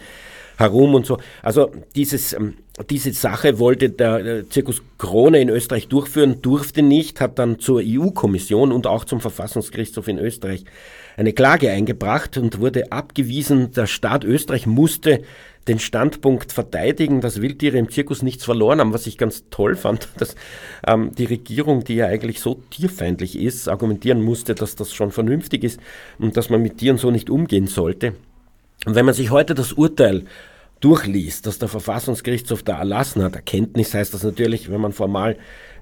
herum 0.60 0.94
und 0.94 1.06
so. 1.06 1.18
Also 1.42 1.72
dieses, 1.96 2.32
ähm, 2.32 2.54
diese 2.88 3.12
Sache 3.12 3.58
wollte 3.58 3.90
der 3.90 4.48
Zirkus 4.48 4.82
Krone 4.98 5.40
in 5.40 5.48
Österreich 5.48 5.88
durchführen, 5.88 6.40
durfte 6.42 6.82
nicht, 6.82 7.20
hat 7.20 7.38
dann 7.38 7.58
zur 7.58 7.82
EU-Kommission 7.84 8.70
und 8.70 8.86
auch 8.86 9.04
zum 9.04 9.20
Verfassungsgerichtshof 9.20 10.06
in 10.06 10.18
Österreich 10.18 10.64
eine 11.16 11.32
Klage 11.32 11.70
eingebracht 11.70 12.36
und 12.38 12.60
wurde 12.60 12.92
abgewiesen. 12.92 13.72
Der 13.72 13.86
Staat 13.86 14.24
Österreich 14.24 14.66
musste 14.66 15.22
den 15.68 15.78
Standpunkt 15.78 16.52
verteidigen, 16.52 17.20
dass 17.20 17.40
Wildtiere 17.40 17.76
im 17.76 17.90
Zirkus 17.90 18.22
nichts 18.22 18.44
verloren 18.44 18.80
haben, 18.80 18.94
was 18.94 19.06
ich 19.06 19.18
ganz 19.18 19.44
toll 19.50 19.76
fand, 19.76 20.08
dass 20.18 20.34
ähm, 20.86 21.12
die 21.16 21.26
Regierung, 21.26 21.84
die 21.84 21.96
ja 21.96 22.06
eigentlich 22.06 22.40
so 22.40 22.62
tierfeindlich 22.70 23.38
ist, 23.38 23.68
argumentieren 23.68 24.22
musste, 24.22 24.54
dass 24.54 24.76
das 24.76 24.94
schon 24.94 25.10
vernünftig 25.10 25.64
ist 25.64 25.80
und 26.18 26.36
dass 26.36 26.50
man 26.50 26.62
mit 26.62 26.78
Tieren 26.78 26.98
so 26.98 27.10
nicht 27.10 27.30
umgehen 27.30 27.66
sollte. 27.66 28.14
Und 28.86 28.94
wenn 28.94 29.04
man 29.04 29.14
sich 29.14 29.30
heute 29.30 29.54
das 29.54 29.74
Urteil 29.74 30.24
durchliest, 30.80 31.46
dass 31.46 31.58
der 31.58 31.68
Verfassungsgerichtshof 31.68 32.62
da 32.62 32.78
erlassen 32.78 33.22
hat, 33.22 33.36
Erkenntnis 33.36 33.94
heißt 33.94 34.12
das 34.14 34.22
natürlich, 34.22 34.70
wenn 34.70 34.80
man 34.80 34.92
formal 34.92 35.36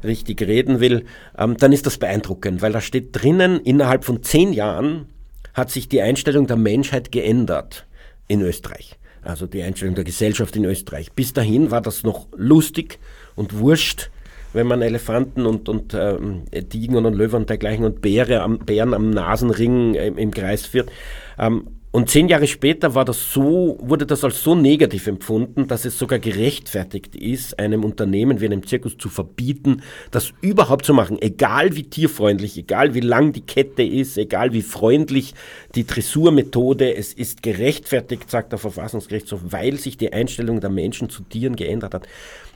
richtig 0.05 0.43
reden 0.43 0.81
will, 0.81 1.05
ähm, 1.37 1.57
dann 1.57 1.73
ist 1.73 1.87
das 1.87 1.99
beeindruckend, 1.99 2.63
weil 2.63 2.73
da 2.73 2.81
steht 2.81 3.11
drinnen, 3.13 3.61
innerhalb 3.61 4.05
von 4.05 4.23
zehn 4.23 4.53
Jahren 4.53 5.07
hat 5.55 5.71
sich 5.71 5.89
die 5.89 6.03
Einstellung 6.03 6.47
der 6.47 6.57
Menschheit 6.57 7.11
geändert 7.11 7.87
in 8.29 8.43
Österreich. 8.43 8.97
Also 9.23 9.47
die 9.47 9.63
Einstellung 9.63 9.95
der 9.95 10.05
Gesellschaft 10.05 10.55
in 10.57 10.65
Österreich. 10.65 11.13
Bis 11.13 11.33
dahin 11.33 11.71
war 11.71 11.81
das 11.81 12.05
noch 12.05 12.29
lustig 12.37 12.99
und 13.35 13.59
wurscht, 13.59 14.11
wenn 14.53 14.67
man 14.67 14.81
Elefanten 14.81 15.45
und, 15.45 15.69
und 15.69 15.95
ähm, 15.95 16.45
Tigen 16.71 16.97
und 16.97 17.13
Löwen 17.15 17.43
und 17.43 17.51
dergleichen 17.51 17.85
und 17.85 18.01
Bäre 18.01 18.41
am, 18.41 18.59
Bären 18.61 18.95
am 18.95 19.11
Nasenring 19.11 19.95
im, 19.95 20.17
im 20.17 20.31
Kreis 20.31 20.65
führt. 20.65 20.91
Ähm, 21.39 21.67
und 21.91 22.11
zehn 22.11 22.29
Jahre 22.29 22.47
später 22.47 22.95
war 22.95 23.07
das 23.07 23.33
so, 23.33 23.79
wurde 23.81 24.05
das 24.05 24.23
als 24.23 24.43
so 24.43 24.55
negativ 24.55 25.07
empfunden, 25.07 25.69
dass 25.69 25.87
es 25.87 25.99
sogar 25.99 26.19
gerechtfertigt 26.19 27.17
ist, 27.17 27.59
einem 27.59 27.83
Unternehmen 27.83 28.41
wie 28.41 28.45
einem 28.45 28.67
Zirkus 28.67 28.99
zu 28.99 29.09
verbieten, 29.09 29.83
das 30.11 30.35
überhaupt 30.43 30.85
zu 30.85 30.93
machen, 30.93 31.17
egal 31.23 31.77
wie 31.77 31.85
tierfreundlich, 31.85 32.59
egal 32.59 32.93
wie 32.93 33.01
lang 33.01 33.33
die 33.33 33.41
Kette 33.41 33.83
ist, 33.83 34.19
egal 34.19 34.53
wie 34.53 34.61
freundlich 34.61 35.35
die 35.75 35.87
Dressurmethode, 35.87 36.95
es 36.95 37.15
ist 37.15 37.43
gerechtfertigt, 37.43 38.31
sagt 38.31 38.53
der 38.53 38.59
Verfassungsgerichtshof, 38.59 39.41
weil 39.45 39.79
sich 39.79 39.97
die 39.97 40.13
Einstellung 40.13 40.61
der 40.61 40.71
Menschen 40.71 41.09
zu 41.09 41.23
Tieren 41.23 41.57
geändert 41.57 41.95
hat. 41.95 42.07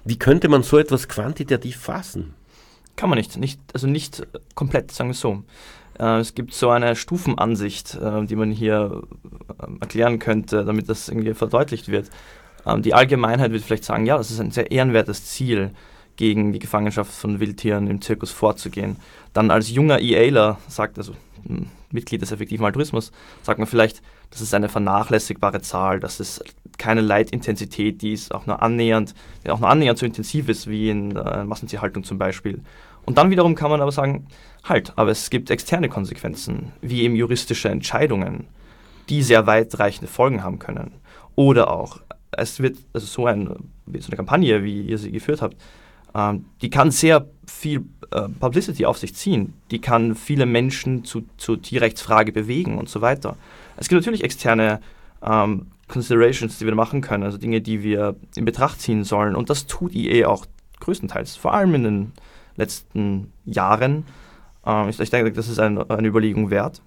Wie 0.05 0.19
könnte 0.19 0.51
man 0.51 0.63
so 0.63 0.77
etwas 0.77 1.09
quantitativ 1.09 1.79
fassen? 1.79 2.35
Kann 2.97 3.09
man 3.09 3.17
nicht, 3.19 3.39
nicht 3.39 3.59
also 3.73 3.87
nicht 3.87 4.27
komplett, 4.55 4.93
sagen 4.93 5.09
wir 5.09 5.15
so. 5.15 5.43
Äh, 6.03 6.19
es 6.19 6.35
gibt 6.35 6.53
so 6.53 6.71
eine 6.71 6.97
Stufenansicht, 6.97 7.95
äh, 7.95 8.25
die 8.25 8.37
man 8.37 8.51
hier 8.51 9.03
äh, 9.61 9.81
erklären 9.81 10.19
könnte, 10.19 10.65
damit 10.65 10.89
das 10.89 11.09
irgendwie 11.09 11.35
verdeutlicht 11.35 11.89
wird. 11.89 12.11
Ähm, 12.67 12.83
die 12.83 12.95
Allgemeinheit 12.95 13.53
wird 13.53 13.63
vielleicht 13.63 13.85
sagen, 13.85 14.05
ja, 14.05 14.19
das 14.19 14.31
ist 14.31 14.41
ein 14.41 14.51
sehr 14.51 14.71
ehrenwertes 14.71 15.27
Ziel, 15.27 15.71
gegen 16.17 16.53
die 16.53 16.59
Gefangenschaft 16.59 17.11
von 17.13 17.41
Wildtieren 17.41 17.89
im 17.89 18.03
Zirkus 18.03 18.31
vorzugehen. 18.31 18.97
Dann 19.33 19.51
als 19.51 19.71
junger 19.71 19.99
EAler 19.99 20.59
sagt, 20.69 20.99
also 20.99 21.15
hm, 21.47 21.67
Mitglied 21.91 22.23
des 22.23 22.33
effektiven 22.33 22.67
Altruismus, 22.67 23.13
sagt 23.43 23.59
man 23.59 23.67
vielleicht, 23.67 24.03
das 24.31 24.41
ist 24.41 24.55
eine 24.55 24.69
vernachlässigbare 24.69 25.63
Zahl, 25.63 26.01
das 26.01 26.21
ist 26.21 26.45
keine 26.79 27.01
Leitintensität, 27.01 28.03
die 28.03 28.13
ist 28.13 28.35
auch 28.35 28.47
nur 28.47 28.63
annähernd, 28.63 29.15
auch 29.49 29.61
nur 29.61 29.69
annähernd 29.69 29.99
so 29.99 30.07
intensiv 30.07 30.49
ist 30.49 30.69
wie 30.69 30.91
in 30.91 31.17
äh, 31.17 31.45
Massentierhaltung 31.45 32.05
zum 32.05 32.19
Beispiel. 32.19 32.61
Und 33.05 33.19
dann 33.19 33.31
wiederum 33.31 33.55
kann 33.55 33.71
man 33.71 33.81
aber 33.81 33.93
sagen, 33.93 34.27
halt, 34.65 34.93
aber 34.97 35.11
es 35.11 35.31
gibt 35.31 35.51
externe 35.51 35.89
Konsequenzen, 35.89 36.73
wie 36.81 37.03
eben 37.03 37.17
juristische 37.17 37.69
Entscheidungen, 37.69 38.47
die 39.09 39.23
sehr 39.23 39.47
weitreichende 39.47 40.07
Folgen 40.07 40.43
haben 40.43 40.59
können. 40.59 40.93
Oder 41.35 41.71
auch, 41.71 42.01
es 42.31 42.61
wird, 42.61 42.77
also 42.93 43.07
so, 43.07 43.27
ein, 43.27 43.47
so 43.47 44.09
eine 44.09 44.17
Kampagne, 44.17 44.63
wie 44.63 44.83
ihr 44.83 44.99
sie 44.99 45.11
geführt 45.11 45.43
habt, 45.43 45.57
ähm, 46.15 46.45
die 46.61 46.71
kann 46.71 46.91
sehr 46.91 47.27
viel 47.47 47.85
äh, 48.11 48.29
Publicity 48.29 48.87
auf 48.87 48.99
sich 48.99 49.15
ziehen. 49.15 49.55
Die 49.71 49.81
kann 49.81 50.15
viele 50.15 50.47
Menschen 50.47 51.05
zu, 51.05 51.23
zur 51.37 51.61
Tierrechtsfrage 51.61 52.33
bewegen 52.33 52.79
und 52.79 52.89
so 52.89 53.01
weiter. 53.01 53.37
Es 53.77 53.89
gibt 53.89 54.01
natürlich 54.01 54.23
externe 54.23 54.81
ähm, 55.23 55.67
Considerations, 55.89 56.59
die 56.59 56.67
wir 56.67 56.75
machen 56.75 57.01
können, 57.01 57.25
also 57.25 57.39
Dinge, 57.39 57.61
die 57.61 57.83
wir 57.83 58.17
in 58.37 58.45
Betracht 58.45 58.81
ziehen 58.81 59.05
sollen. 59.05 59.35
Und 59.35 59.51
das 59.51 59.67
tut 59.67 59.95
EA 59.95 60.29
auch 60.29 60.47
größtenteils, 60.81 61.37
vor 61.37 61.55
allem 61.55 61.75
in 61.75 61.85
den 61.85 62.13
letzten 62.57 63.33
Jahren. 63.45 64.05
Ähm, 64.65 64.89
ich, 64.89 65.01
ich, 65.01 65.11
denke, 65.11 65.33
das 65.33 65.49
ist 65.49 65.59
ein, 65.59 65.79
eine 65.91 66.09
Überlegung 66.09 66.51
wert. 66.51 66.81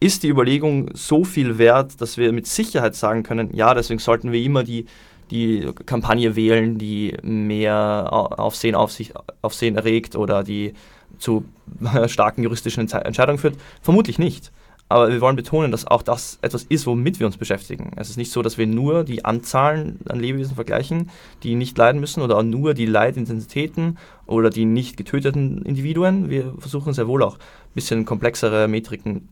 Ist 0.00 0.22
die 0.22 0.28
Überlegung 0.28 0.90
so 0.94 1.24
viel 1.24 1.58
wert, 1.58 2.00
dass 2.00 2.16
wir 2.16 2.32
mit 2.32 2.46
Sicherheit 2.46 2.94
sagen 2.94 3.22
können, 3.22 3.54
ja, 3.54 3.72
deswegen 3.72 4.00
sollten 4.00 4.32
wir 4.32 4.42
immer 4.42 4.64
die, 4.64 4.86
die 5.30 5.70
Kampagne 5.86 6.34
wählen, 6.34 6.76
die 6.76 7.16
mehr 7.22 8.08
Aufsehen, 8.10 8.74
auf 8.74 8.90
sich, 8.92 9.12
Aufsehen 9.40 9.76
erregt 9.76 10.16
oder 10.16 10.42
die 10.42 10.74
zu 11.18 11.44
starken 12.06 12.42
juristischen 12.42 12.90
Entscheidungen 12.90 13.38
führt? 13.38 13.56
Vermutlich 13.80 14.18
nicht. 14.18 14.50
Aber 14.92 15.10
wir 15.10 15.22
wollen 15.22 15.36
betonen, 15.36 15.70
dass 15.70 15.86
auch 15.86 16.02
das 16.02 16.38
etwas 16.42 16.64
ist, 16.64 16.86
womit 16.86 17.18
wir 17.18 17.26
uns 17.26 17.38
beschäftigen. 17.38 17.92
Es 17.96 18.10
ist 18.10 18.18
nicht 18.18 18.30
so, 18.30 18.42
dass 18.42 18.58
wir 18.58 18.66
nur 18.66 19.04
die 19.04 19.24
Anzahlen 19.24 20.00
an 20.06 20.20
Lebewesen 20.20 20.54
vergleichen, 20.54 21.08
die 21.42 21.54
nicht 21.54 21.78
leiden 21.78 21.98
müssen, 21.98 22.20
oder 22.20 22.42
nur 22.42 22.74
die 22.74 22.84
Leidintensitäten 22.84 23.96
oder 24.26 24.50
die 24.50 24.66
nicht 24.66 24.98
getöteten 24.98 25.62
Individuen. 25.62 26.28
Wir 26.28 26.52
versuchen 26.58 26.92
sehr 26.92 27.08
wohl 27.08 27.22
auch 27.22 27.36
ein 27.36 27.74
bisschen 27.74 28.04
komplexere 28.04 28.68
Metriken 28.68 29.30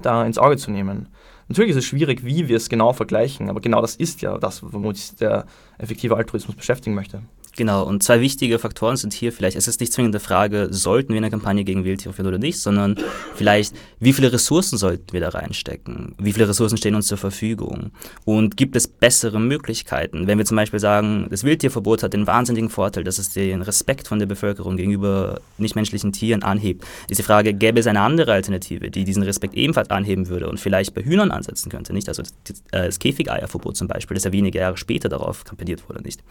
da 0.00 0.24
ins 0.24 0.38
Auge 0.38 0.56
zu 0.56 0.70
nehmen. 0.70 1.08
Natürlich 1.48 1.72
ist 1.72 1.76
es 1.76 1.84
schwierig, 1.84 2.24
wie 2.24 2.48
wir 2.48 2.56
es 2.56 2.70
genau 2.70 2.94
vergleichen, 2.94 3.50
aber 3.50 3.60
genau 3.60 3.82
das 3.82 3.96
ist 3.96 4.22
ja 4.22 4.38
das, 4.38 4.62
womit 4.62 4.96
sich 4.96 5.16
der 5.16 5.44
effektive 5.76 6.16
Altruismus 6.16 6.56
beschäftigen 6.56 6.94
möchte. 6.94 7.20
Genau, 7.54 7.84
und 7.84 8.02
zwei 8.02 8.22
wichtige 8.22 8.58
Faktoren 8.58 8.96
sind 8.96 9.12
hier 9.12 9.30
vielleicht, 9.30 9.58
es 9.58 9.68
ist 9.68 9.78
nicht 9.80 9.92
zwingend 9.92 10.14
die 10.14 10.20
Frage, 10.20 10.68
sollten 10.70 11.10
wir 11.10 11.18
eine 11.18 11.28
Kampagne 11.28 11.64
gegen 11.64 11.84
Wildtiere 11.84 12.14
führen 12.14 12.28
oder 12.28 12.38
nicht, 12.38 12.58
sondern 12.58 12.96
vielleicht, 13.34 13.74
wie 14.00 14.14
viele 14.14 14.32
Ressourcen 14.32 14.78
sollten 14.78 15.12
wir 15.12 15.20
da 15.20 15.28
reinstecken? 15.28 16.14
Wie 16.18 16.32
viele 16.32 16.48
Ressourcen 16.48 16.78
stehen 16.78 16.94
uns 16.94 17.08
zur 17.08 17.18
Verfügung? 17.18 17.90
Und 18.24 18.56
gibt 18.56 18.74
es 18.74 18.88
bessere 18.88 19.38
Möglichkeiten? 19.38 20.26
Wenn 20.26 20.38
wir 20.38 20.46
zum 20.46 20.56
Beispiel 20.56 20.80
sagen, 20.80 21.26
das 21.28 21.44
Wildtierverbot 21.44 22.02
hat 22.02 22.14
den 22.14 22.26
wahnsinnigen 22.26 22.70
Vorteil, 22.70 23.04
dass 23.04 23.18
es 23.18 23.34
den 23.34 23.60
Respekt 23.60 24.08
von 24.08 24.18
der 24.18 24.26
Bevölkerung 24.26 24.78
gegenüber 24.78 25.42
nichtmenschlichen 25.58 26.12
Tieren 26.12 26.42
anhebt, 26.42 26.84
ist 27.10 27.18
die 27.18 27.22
Frage, 27.22 27.52
gäbe 27.52 27.80
es 27.80 27.86
eine 27.86 28.00
andere 28.00 28.32
Alternative, 28.32 28.90
die 28.90 29.04
diesen 29.04 29.24
Respekt 29.24 29.54
ebenfalls 29.54 29.90
anheben 29.90 30.28
würde 30.28 30.48
und 30.48 30.58
vielleicht 30.58 30.94
bei 30.94 31.02
Hühnern 31.04 31.30
ansetzen 31.30 31.70
könnte, 31.70 31.92
nicht? 31.92 32.08
Also 32.08 32.22
das, 32.44 32.62
das 32.70 32.98
Käfigeierverbot 32.98 33.76
zum 33.76 33.88
Beispiel, 33.88 34.14
das 34.14 34.24
ja 34.24 34.32
wenige 34.32 34.58
Jahre 34.58 34.78
später 34.78 35.10
darauf 35.10 35.44
kampagniert 35.44 35.86
wurde, 35.86 36.02
nicht? 36.02 36.22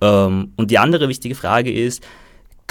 Ähm, 0.00 0.51
und 0.56 0.70
die 0.70 0.78
andere 0.78 1.08
wichtige 1.08 1.34
Frage 1.34 1.72
ist, 1.72 2.02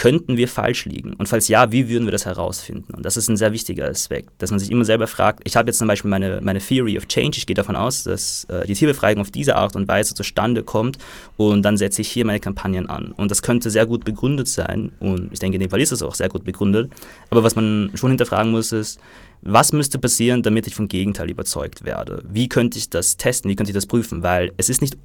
könnten 0.02 0.36
wir 0.36 0.48
falsch 0.48 0.86
liegen? 0.86 1.14
Und 1.14 1.30
falls 1.30 1.48
ja, 1.48 1.72
wie 1.72 1.88
würden 1.88 2.08
wir 2.08 2.12
das 2.12 2.26
herausfinden? 2.26 2.94
Und 2.94 3.06
das 3.06 3.18
ist 3.18 3.28
ein 3.28 3.38
sehr 3.38 3.52
wichtiger 3.52 3.88
Aspekt, 3.88 4.30
dass 4.40 4.50
man 4.50 4.60
sich 4.60 4.72
immer 4.72 4.84
selber 4.84 5.06
fragt, 5.06 5.42
ich 5.44 5.56
habe 5.56 5.70
jetzt 5.70 5.78
zum 5.78 5.88
Beispiel 5.88 6.10
meine, 6.10 6.42
meine 6.42 6.60
Theory 6.60 6.98
of 6.98 7.08
Change, 7.08 7.38
ich 7.38 7.46
gehe 7.46 7.54
davon 7.54 7.76
aus, 7.76 8.04
dass 8.04 8.46
äh, 8.46 8.66
die 8.66 8.74
Tierbefreiung 8.74 9.22
auf 9.22 9.30
diese 9.30 9.56
Art 9.56 9.76
und 9.76 9.88
Weise 9.88 10.16
zustande 10.16 10.64
kommt 10.64 10.98
und 11.38 11.62
dann 11.62 11.78
setze 11.78 12.02
ich 12.02 12.10
hier 12.10 12.26
meine 12.26 12.40
Kampagnen 12.40 12.90
an. 12.90 13.12
Und 13.12 13.30
das 13.30 13.44
könnte 13.44 13.70
sehr 13.70 13.86
gut 13.86 14.04
begründet 14.04 14.48
sein 14.48 14.92
und 15.00 15.32
ich 15.34 15.40
denke, 15.40 15.58
in 15.58 15.62
dem 15.62 15.70
Fall 15.70 15.82
ist 15.82 15.92
es 15.92 16.02
auch 16.02 16.16
sehr 16.16 16.30
gut 16.30 16.46
begründet. 16.46 16.92
Aber 17.30 17.44
was 17.44 17.56
man 17.56 17.92
schon 17.94 18.10
hinterfragen 18.10 18.52
muss, 18.52 18.72
ist, 18.72 19.00
was 19.42 19.74
müsste 19.74 19.98
passieren, 19.98 20.44
damit 20.44 20.68
ich 20.68 20.76
vom 20.76 20.88
Gegenteil 20.88 21.30
überzeugt 21.30 21.84
werde? 21.84 22.24
Wie 22.30 22.48
könnte 22.48 22.78
ich 22.78 22.90
das 22.90 23.18
testen? 23.18 23.50
Wie 23.50 23.56
könnte 23.56 23.72
ich 23.72 23.76
das 23.76 23.88
prüfen? 23.88 24.22
Weil 24.22 24.52
es 24.58 24.70
ist 24.70 24.82
nicht, 24.82 24.98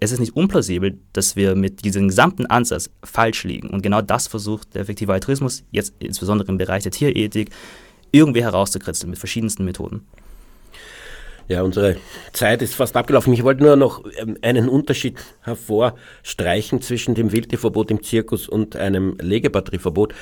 es 0.00 0.12
ist 0.12 0.18
nicht 0.18 0.34
unplausibel, 0.34 0.98
dass 1.12 1.36
wir 1.36 1.54
mit 1.54 1.84
diesem 1.84 2.08
gesamten 2.08 2.46
Ansatz 2.46 2.90
falsch 3.04 3.44
liegen. 3.44 3.70
Und 3.70 3.82
genau 3.82 4.02
das 4.02 4.26
versucht 4.26 4.74
der 4.74 4.82
effektive 4.82 5.12
Altruismus, 5.12 5.62
jetzt 5.70 5.94
insbesondere 6.00 6.48
im 6.48 6.58
Bereich 6.58 6.82
der 6.82 6.92
Tierethik, 6.92 7.50
irgendwie 8.10 8.42
herauszukritzeln 8.42 9.10
mit 9.10 9.18
verschiedensten 9.18 9.64
Methoden. 9.64 10.06
Ja, 11.48 11.62
unsere 11.62 11.96
Zeit 12.32 12.60
ist 12.60 12.74
fast 12.74 12.96
abgelaufen. 12.96 13.32
Ich 13.32 13.44
wollte 13.44 13.62
nur 13.62 13.76
noch 13.76 14.04
ähm, 14.18 14.36
einen 14.42 14.68
Unterschied 14.68 15.18
hervorstreichen 15.42 16.82
zwischen 16.82 17.14
dem 17.14 17.30
Wildtierverbot 17.30 17.92
im 17.92 18.02
Zirkus 18.02 18.48
und 18.48 18.74
einem 18.74 19.16
Legebatterieverbot. 19.20 20.12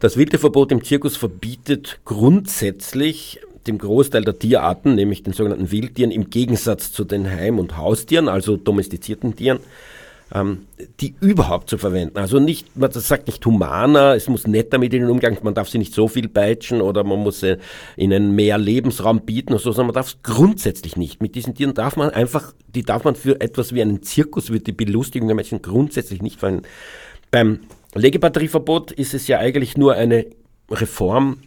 Das 0.00 0.16
Wildtierverbot 0.16 0.72
im 0.72 0.82
Zirkus 0.82 1.16
verbietet 1.16 2.00
grundsätzlich 2.04 3.40
dem 3.68 3.78
Großteil 3.78 4.24
der 4.24 4.40
Tierarten, 4.40 4.96
nämlich 4.96 5.22
den 5.22 5.32
sogenannten 5.32 5.70
Wildtieren, 5.70 6.10
im 6.10 6.30
Gegensatz 6.30 6.90
zu 6.90 7.04
den 7.04 7.30
Heim- 7.30 7.60
und 7.60 7.76
Haustieren, 7.76 8.28
also 8.28 8.56
domestizierten 8.56 9.36
Tieren, 9.36 9.60
ähm, 10.34 10.66
die 11.00 11.14
überhaupt 11.20 11.68
zu 11.68 11.78
verwenden. 11.78 12.16
Also 12.16 12.38
nicht, 12.38 12.76
man 12.76 12.90
sagt 12.90 13.26
nicht 13.26 13.44
humaner, 13.44 14.14
es 14.14 14.28
muss 14.28 14.46
netter 14.46 14.78
mit 14.78 14.94
ihnen 14.94 15.10
umgehen, 15.10 15.36
man 15.42 15.54
darf 15.54 15.68
sie 15.68 15.78
nicht 15.78 15.94
so 15.94 16.08
viel 16.08 16.28
peitschen 16.28 16.80
oder 16.80 17.04
man 17.04 17.18
muss 17.18 17.42
äh, 17.42 17.58
ihnen 17.96 18.34
mehr 18.34 18.58
Lebensraum 18.58 19.22
bieten 19.22 19.52
oder 19.52 19.62
so, 19.62 19.72
sondern 19.72 19.88
man 19.88 19.94
darf 19.94 20.08
es 20.08 20.22
grundsätzlich 20.22 20.96
nicht. 20.96 21.20
Mit 21.20 21.34
diesen 21.34 21.54
Tieren 21.54 21.74
darf 21.74 21.96
man 21.96 22.10
einfach, 22.10 22.52
die 22.74 22.82
darf 22.82 23.04
man 23.04 23.14
für 23.14 23.40
etwas 23.40 23.74
wie 23.74 23.82
einen 23.82 24.02
Zirkus, 24.02 24.52
wie 24.52 24.60
die 24.60 24.72
Belustigung 24.72 25.28
der 25.28 25.36
Menschen 25.36 25.60
grundsätzlich 25.60 26.22
nicht 26.22 26.38
verwenden. 26.38 26.64
Beim 27.30 27.60
Legebatterieverbot 27.94 28.92
ist 28.92 29.14
es 29.14 29.26
ja 29.26 29.38
eigentlich 29.38 29.76
nur 29.76 29.94
eine 29.94 30.26
Reform 30.70 31.38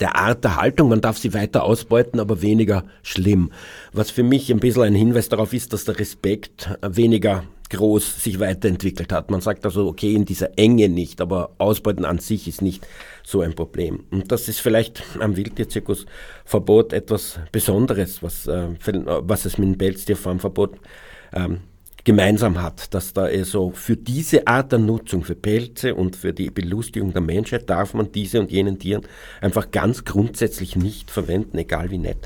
der 0.00 0.16
Art 0.16 0.44
der 0.44 0.56
Haltung, 0.56 0.88
man 0.88 1.00
darf 1.00 1.18
sie 1.18 1.34
weiter 1.34 1.62
ausbeuten, 1.62 2.18
aber 2.18 2.42
weniger 2.42 2.84
schlimm. 3.02 3.52
Was 3.92 4.10
für 4.10 4.22
mich 4.22 4.50
ein 4.50 4.58
bisschen 4.58 4.82
ein 4.82 4.94
Hinweis 4.94 5.28
darauf 5.28 5.52
ist, 5.52 5.72
dass 5.72 5.84
der 5.84 5.98
Respekt 5.98 6.68
weniger 6.82 7.44
groß 7.70 8.22
sich 8.22 8.40
weiterentwickelt 8.40 9.12
hat. 9.12 9.30
Man 9.30 9.40
sagt 9.40 9.64
also, 9.64 9.86
okay, 9.86 10.14
in 10.14 10.24
dieser 10.24 10.58
Enge 10.58 10.88
nicht, 10.88 11.20
aber 11.20 11.52
Ausbeuten 11.58 12.04
an 12.04 12.18
sich 12.18 12.48
ist 12.48 12.62
nicht 12.62 12.86
so 13.24 13.40
ein 13.40 13.54
Problem. 13.54 14.04
Und 14.10 14.30
das 14.30 14.48
ist 14.48 14.60
vielleicht 14.60 15.02
am 15.20 15.36
Wildtierzirkusverbot 15.36 16.92
etwas 16.92 17.38
Besonderes, 17.52 18.22
was, 18.22 18.46
äh, 18.46 18.68
was 18.84 19.44
es 19.44 19.58
mit 19.58 19.68
dem 19.68 19.78
Pelztierfarmverbot 19.78 20.78
ähm, 21.32 21.60
gemeinsam 22.04 22.60
hat, 22.62 22.92
dass 22.92 23.14
da 23.14 23.22
also 23.22 23.70
für 23.70 23.96
diese 23.96 24.46
Art 24.46 24.72
der 24.72 24.78
Nutzung, 24.78 25.24
für 25.24 25.34
Pelze 25.34 25.94
und 25.94 26.16
für 26.16 26.34
die 26.34 26.50
Belustigung 26.50 27.12
der 27.12 27.22
Menschheit 27.22 27.68
darf 27.70 27.94
man 27.94 28.12
diese 28.12 28.40
und 28.40 28.50
jenen 28.50 28.78
Tieren 28.78 29.06
einfach 29.40 29.70
ganz 29.70 30.04
grundsätzlich 30.04 30.76
nicht 30.76 31.10
verwenden, 31.10 31.56
egal 31.56 31.90
wie 31.90 31.98
nett. 31.98 32.18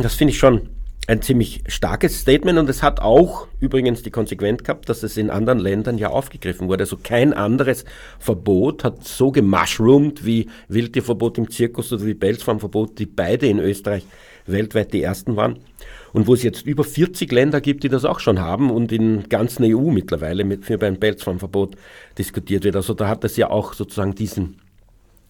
Das 0.00 0.14
finde 0.14 0.32
ich 0.32 0.38
schon 0.38 0.68
ein 1.08 1.20
ziemlich 1.20 1.62
starkes 1.66 2.20
Statement 2.20 2.58
und 2.58 2.70
es 2.70 2.82
hat 2.82 3.00
auch 3.00 3.48
übrigens 3.58 4.02
die 4.02 4.10
Konsequenz 4.10 4.62
gehabt, 4.62 4.88
dass 4.88 5.02
es 5.02 5.16
in 5.16 5.30
anderen 5.30 5.58
Ländern 5.58 5.98
ja 5.98 6.10
aufgegriffen 6.10 6.68
wurde. 6.68 6.84
Also 6.84 6.96
kein 6.96 7.32
anderes 7.32 7.84
Verbot 8.20 8.84
hat 8.84 9.04
so 9.04 9.32
gemushroomed 9.32 10.24
wie 10.24 10.48
Wildtierverbot 10.68 11.38
im 11.38 11.50
Zirkus 11.50 11.92
oder 11.92 12.06
wie 12.06 12.14
Pelzfarmverbot, 12.14 12.98
die 13.00 13.06
beide 13.06 13.48
in 13.48 13.58
Österreich 13.58 14.06
weltweit 14.46 14.92
die 14.92 15.02
ersten 15.02 15.36
waren 15.36 15.58
und 16.12 16.26
wo 16.26 16.34
es 16.34 16.42
jetzt 16.42 16.66
über 16.66 16.84
40 16.84 17.30
Länder 17.32 17.60
gibt, 17.60 17.82
die 17.82 17.88
das 17.88 18.04
auch 18.04 18.20
schon 18.20 18.40
haben 18.40 18.70
und 18.70 18.92
in 18.92 19.28
ganzen 19.28 19.64
EU 19.64 19.90
mittlerweile 19.90 20.44
mit, 20.44 20.64
für 20.64 20.78
beim 20.78 20.98
Pelzfarmverbot 20.98 21.76
diskutiert 22.16 22.64
wird. 22.64 22.76
Also 22.76 22.94
da 22.94 23.08
hat 23.08 23.24
es 23.24 23.36
ja 23.36 23.50
auch 23.50 23.72
sozusagen 23.72 24.14
diesen 24.14 24.58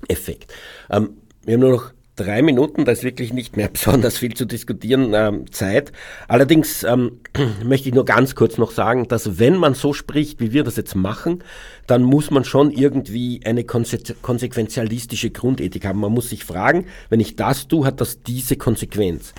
Effekt. 0.08 0.52
Ähm, 0.90 1.16
wir 1.44 1.54
haben 1.54 1.60
nur 1.60 1.72
noch 1.72 1.92
drei 2.16 2.42
Minuten, 2.42 2.84
da 2.84 2.92
ist 2.92 3.04
wirklich 3.04 3.32
nicht 3.32 3.56
mehr 3.56 3.68
besonders 3.72 4.18
viel 4.18 4.34
zu 4.34 4.44
diskutieren, 4.44 5.12
ähm, 5.14 5.50
Zeit. 5.52 5.92
Allerdings 6.28 6.82
ähm, 6.84 7.20
möchte 7.64 7.88
ich 7.88 7.94
nur 7.94 8.04
ganz 8.04 8.34
kurz 8.34 8.58
noch 8.58 8.70
sagen, 8.70 9.08
dass 9.08 9.38
wenn 9.38 9.56
man 9.56 9.74
so 9.74 9.92
spricht, 9.92 10.40
wie 10.40 10.52
wir 10.52 10.64
das 10.64 10.76
jetzt 10.76 10.94
machen, 10.94 11.42
dann 11.86 12.02
muss 12.02 12.30
man 12.30 12.44
schon 12.44 12.70
irgendwie 12.70 13.40
eine 13.44 13.64
konse 13.64 13.98
konsequenzialistische 14.20 15.30
Grundethik 15.30 15.84
haben. 15.84 16.00
Man 16.00 16.12
muss 16.12 16.28
sich 16.28 16.44
fragen, 16.44 16.86
wenn 17.08 17.20
ich 17.20 17.36
das 17.36 17.68
tue, 17.68 17.86
hat 17.86 18.00
das 18.00 18.22
diese 18.22 18.56
Konsequenz. 18.56 19.34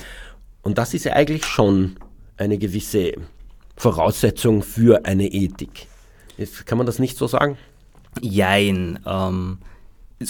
Und 0.62 0.78
das 0.78 0.94
ist 0.94 1.06
ja 1.06 1.14
eigentlich 1.14 1.46
schon 1.46 1.98
eine 2.38 2.58
gewisse 2.58 3.14
Voraussetzung 3.76 4.64
für 4.64 5.06
eine 5.06 5.28
Ethik. 5.28 5.88
Jetzt, 6.38 6.66
kann 6.66 6.78
man 6.78 6.88
das 6.88 7.00
nicht 7.00 7.18
so 7.18 7.28
sagen? 7.28 7.58
Jein. 8.22 9.00
Ähm, 9.06 9.58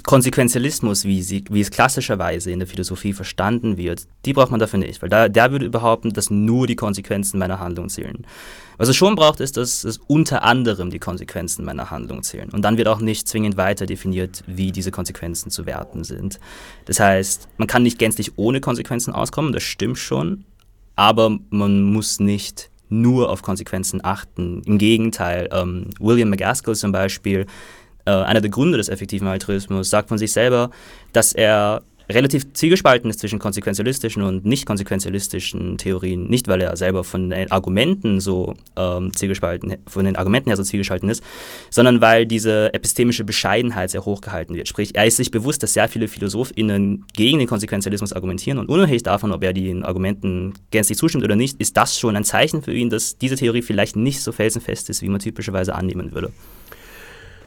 Konsequenzialismus, 0.01 1.05
wie, 1.05 1.21
sie, 1.21 1.43
wie 1.49 1.61
es 1.61 1.69
klassischerweise 1.69 2.51
in 2.51 2.59
der 2.59 2.67
Philosophie 2.67 3.13
verstanden 3.13 3.77
wird, 3.77 4.07
die 4.25 4.33
braucht 4.33 4.51
man 4.51 4.59
dafür 4.59 4.79
nicht, 4.79 5.01
weil 5.01 5.09
da, 5.09 5.29
der 5.29 5.51
würde 5.51 5.69
behaupten, 5.69 6.13
dass 6.13 6.29
nur 6.29 6.65
die 6.65 6.75
Konsequenzen 6.75 7.37
meiner 7.37 7.59
Handlung 7.59 7.89
zählen. 7.89 8.25
Was 8.77 8.89
es 8.89 8.95
schon 8.95 9.15
braucht, 9.15 9.39
ist, 9.39 9.57
dass 9.57 9.83
es 9.83 9.99
unter 10.07 10.43
anderem 10.43 10.89
die 10.89 10.99
Konsequenzen 10.99 11.65
meiner 11.65 11.91
Handlung 11.91 12.23
zählen. 12.23 12.49
Und 12.49 12.63
dann 12.63 12.77
wird 12.77 12.87
auch 12.87 12.99
nicht 12.99 13.27
zwingend 13.27 13.57
weiter 13.57 13.85
definiert, 13.85 14.43
wie 14.47 14.71
diese 14.71 14.91
Konsequenzen 14.91 15.51
zu 15.51 15.65
werten 15.65 16.03
sind. 16.03 16.39
Das 16.85 16.99
heißt, 16.99 17.49
man 17.57 17.67
kann 17.67 17.83
nicht 17.83 17.99
gänzlich 17.99 18.31
ohne 18.37 18.61
Konsequenzen 18.61 19.13
auskommen, 19.13 19.53
das 19.53 19.63
stimmt 19.63 19.99
schon, 19.99 20.45
aber 20.95 21.37
man 21.49 21.83
muss 21.83 22.19
nicht 22.19 22.69
nur 22.89 23.29
auf 23.29 23.41
Konsequenzen 23.41 24.03
achten. 24.03 24.61
Im 24.65 24.77
Gegenteil, 24.77 25.49
ähm, 25.51 25.89
William 25.99 26.29
McGaskill 26.29 26.75
zum 26.75 26.91
Beispiel, 26.91 27.47
äh, 28.05 28.11
einer 28.11 28.41
der 28.41 28.49
Gründe 28.49 28.77
des 28.77 28.89
effektiven 28.89 29.27
Altruismus, 29.27 29.89
sagt 29.89 30.09
von 30.09 30.17
sich 30.17 30.31
selber, 30.31 30.69
dass 31.11 31.33
er 31.33 31.83
relativ 32.09 32.53
zielgespalten 32.53 33.09
ist 33.09 33.19
zwischen 33.19 33.39
konsequenzialistischen 33.39 34.23
und 34.23 34.45
nicht 34.45 34.65
konsequenzialistischen 34.65 35.77
Theorien. 35.77 36.27
Nicht, 36.27 36.47
weil 36.47 36.61
er 36.61 36.75
selber 36.75 37.03
von 37.03 37.29
den 37.29 37.51
Argumenten 37.51 38.19
so 38.19 38.55
ähm, 38.75 39.15
zielgespalten, 39.15 39.77
von 39.87 40.05
den 40.05 40.15
Argumenten 40.15 40.49
her 40.49 40.57
so 40.57 40.63
zielgespalten 40.63 41.09
ist, 41.09 41.23
sondern 41.69 42.01
weil 42.01 42.25
diese 42.25 42.73
epistemische 42.73 43.23
Bescheidenheit 43.23 43.91
sehr 43.91 44.05
hoch 44.05 44.21
gehalten 44.21 44.55
wird. 44.55 44.67
Sprich, 44.67 44.95
er 44.95 45.05
ist 45.05 45.17
sich 45.17 45.31
bewusst, 45.31 45.63
dass 45.63 45.73
sehr 45.73 45.87
viele 45.87 46.07
PhilosophInnen 46.07 47.05
gegen 47.13 47.39
den 47.39 47.47
Konsequenzialismus 47.47 48.13
argumentieren 48.13 48.59
und 48.59 48.69
unabhängig 48.69 49.03
davon, 49.03 49.31
ob 49.31 49.43
er 49.43 49.53
den 49.53 49.83
Argumenten 49.83 50.53
gänzlich 50.71 50.97
zustimmt 50.97 51.23
oder 51.23 51.35
nicht, 51.35 51.59
ist 51.59 51.77
das 51.77 51.97
schon 51.97 52.15
ein 52.15 52.23
Zeichen 52.23 52.61
für 52.61 52.73
ihn, 52.73 52.89
dass 52.89 53.17
diese 53.17 53.35
Theorie 53.35 53.61
vielleicht 53.61 53.95
nicht 53.95 54.21
so 54.21 54.31
felsenfest 54.31 54.89
ist, 54.89 55.01
wie 55.01 55.09
man 55.09 55.19
typischerweise 55.19 55.75
annehmen 55.75 56.13
würde. 56.13 56.31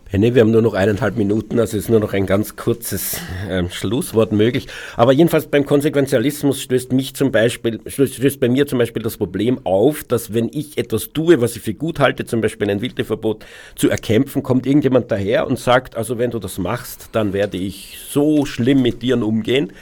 Henny, 0.09 0.37
wir 0.37 0.43
haben 0.43 0.53
nur 0.53 0.63
noch 0.63 0.75
eineinhalb 0.75 1.17
Minuten, 1.17 1.59
also 1.59 1.77
ist 1.77 1.91
nur 1.91 1.99
noch 1.99 2.13
ein 2.13 2.27
ganz 2.27 2.55
kurzes 2.55 3.21
äh, 3.51 3.65
Schlusswort 3.71 4.31
möglich. 4.31 4.69
Aber 4.97 5.11
jedenfalls 5.11 5.49
beim 5.49 5.67
Konsequenzialismus 5.67 6.63
stößt 6.63 6.93
mich 6.93 7.17
zum 7.17 7.33
Beispiel, 7.33 7.81
stößt, 7.85 8.39
bei 8.39 8.49
mir 8.49 8.69
zum 8.69 8.79
Beispiel 8.79 9.03
das 9.03 9.17
Problem 9.17 9.59
auf, 9.65 10.05
dass 10.05 10.33
wenn 10.33 10.49
ich 10.53 10.79
etwas 10.79 11.13
tue, 11.13 11.41
was 11.41 11.57
ich 11.57 11.63
für 11.63 11.75
gut 11.75 11.99
halte, 11.99 12.25
zum 12.25 12.41
Beispiel 12.41 12.71
ein 12.71 12.83
Wildeverbot 12.83 13.45
zu 13.75 13.91
erkämpfen, 13.91 14.45
kommt 14.45 14.65
irgendjemand 14.65 15.11
daher 15.11 15.49
und 15.49 15.59
sagt, 15.59 15.97
also 15.97 16.19
wenn 16.19 16.31
du 16.31 16.39
das 16.39 16.57
machst, 16.59 17.09
dann 17.11 17.33
werde 17.33 17.57
ich 17.57 17.99
so 18.09 18.47
schlimm 18.47 18.83
mit 18.83 19.03
dir 19.03 19.21
umgehen 19.21 19.73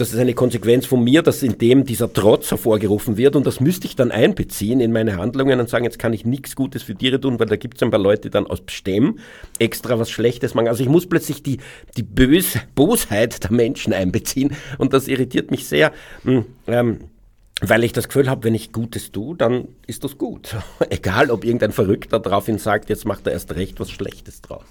das 0.00 0.12
ist 0.12 0.18
eine 0.18 0.32
Konsequenz 0.32 0.86
von 0.86 1.04
mir, 1.04 1.20
dass 1.20 1.42
in 1.42 1.58
dem 1.58 1.84
dieser 1.84 2.10
Trotz 2.10 2.50
hervorgerufen 2.50 3.18
wird 3.18 3.36
und 3.36 3.46
das 3.46 3.60
müsste 3.60 3.86
ich 3.86 3.96
dann 3.96 4.10
einbeziehen 4.10 4.80
in 4.80 4.92
meine 4.92 5.18
Handlungen 5.18 5.60
und 5.60 5.68
sagen, 5.68 5.84
jetzt 5.84 5.98
kann 5.98 6.14
ich 6.14 6.24
nichts 6.24 6.56
Gutes 6.56 6.82
für 6.82 6.94
Tiere 6.94 7.20
tun, 7.20 7.38
weil 7.38 7.48
da 7.48 7.56
gibt 7.56 7.76
es 7.76 7.82
ein 7.82 7.90
paar 7.90 8.00
Leute, 8.00 8.22
die 8.22 8.30
dann 8.30 8.46
aus 8.46 8.62
Stemm 8.68 9.18
extra 9.58 9.98
was 9.98 10.10
Schlechtes 10.10 10.54
machen. 10.54 10.68
Also 10.68 10.82
ich 10.82 10.88
muss 10.88 11.06
plötzlich 11.06 11.42
die, 11.42 11.58
die 11.98 12.02
Bös 12.02 12.58
Bosheit 12.74 13.44
der 13.44 13.52
Menschen 13.52 13.92
einbeziehen 13.92 14.56
und 14.78 14.94
das 14.94 15.06
irritiert 15.06 15.50
mich 15.50 15.66
sehr. 15.66 15.92
Hm, 16.24 16.46
ähm, 16.66 17.00
weil 17.60 17.84
ich 17.84 17.92
das 17.92 18.08
Gefühl 18.08 18.30
habe, 18.30 18.44
wenn 18.44 18.54
ich 18.54 18.72
Gutes 18.72 19.12
tue, 19.12 19.36
dann 19.36 19.68
ist 19.86 20.02
das 20.02 20.16
gut. 20.16 20.56
Egal, 20.88 21.30
ob 21.30 21.44
irgendein 21.44 21.72
Verrückter 21.72 22.18
daraufhin 22.18 22.58
sagt, 22.58 22.88
jetzt 22.88 23.04
macht 23.04 23.26
er 23.26 23.34
erst 23.34 23.54
recht 23.54 23.78
was 23.80 23.90
Schlechtes 23.90 24.40
draus. 24.40 24.64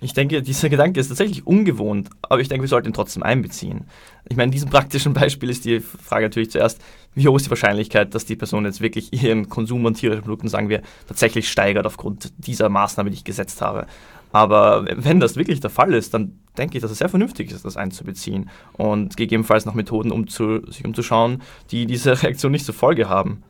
Ich 0.00 0.12
denke, 0.12 0.42
dieser 0.42 0.68
Gedanke 0.68 1.00
ist 1.00 1.08
tatsächlich 1.08 1.46
ungewohnt, 1.46 2.10
aber 2.22 2.40
ich 2.40 2.48
denke, 2.48 2.62
wir 2.62 2.68
sollten 2.68 2.88
ihn 2.88 2.92
trotzdem 2.92 3.22
einbeziehen. 3.22 3.84
Ich 4.28 4.36
meine, 4.36 4.48
in 4.48 4.52
diesem 4.52 4.68
praktischen 4.68 5.14
Beispiel 5.14 5.48
ist 5.48 5.64
die 5.64 5.80
Frage 5.80 6.26
natürlich 6.26 6.50
zuerst, 6.50 6.80
wie 7.14 7.26
hoch 7.26 7.36
ist 7.36 7.46
die 7.46 7.50
Wahrscheinlichkeit, 7.50 8.14
dass 8.14 8.26
die 8.26 8.36
Person 8.36 8.66
jetzt 8.66 8.80
wirklich 8.80 9.12
ihren 9.12 9.48
Konsum 9.48 9.86
an 9.86 9.94
tierischen 9.94 10.22
Produkten, 10.22 10.48
sagen 10.48 10.68
wir, 10.68 10.82
tatsächlich 11.06 11.50
steigert 11.50 11.86
aufgrund 11.86 12.32
dieser 12.36 12.68
Maßnahme, 12.68 13.10
die 13.10 13.16
ich 13.16 13.24
gesetzt 13.24 13.62
habe. 13.62 13.86
Aber 14.32 14.84
wenn 14.96 15.18
das 15.18 15.36
wirklich 15.36 15.60
der 15.60 15.70
Fall 15.70 15.94
ist, 15.94 16.12
dann 16.12 16.38
denke 16.58 16.76
ich, 16.76 16.82
dass 16.82 16.90
es 16.90 16.98
sehr 16.98 17.08
vernünftig 17.08 17.50
ist, 17.50 17.64
das 17.64 17.76
einzubeziehen 17.76 18.50
und 18.74 19.16
gegebenenfalls 19.16 19.64
nach 19.64 19.74
Methoden 19.74 20.12
um 20.12 20.26
zu, 20.26 20.60
sich 20.66 20.84
umzuschauen, 20.84 21.42
die 21.70 21.86
diese 21.86 22.22
Reaktion 22.22 22.52
nicht 22.52 22.66
zur 22.66 22.74
Folge 22.74 23.08
haben. 23.08 23.42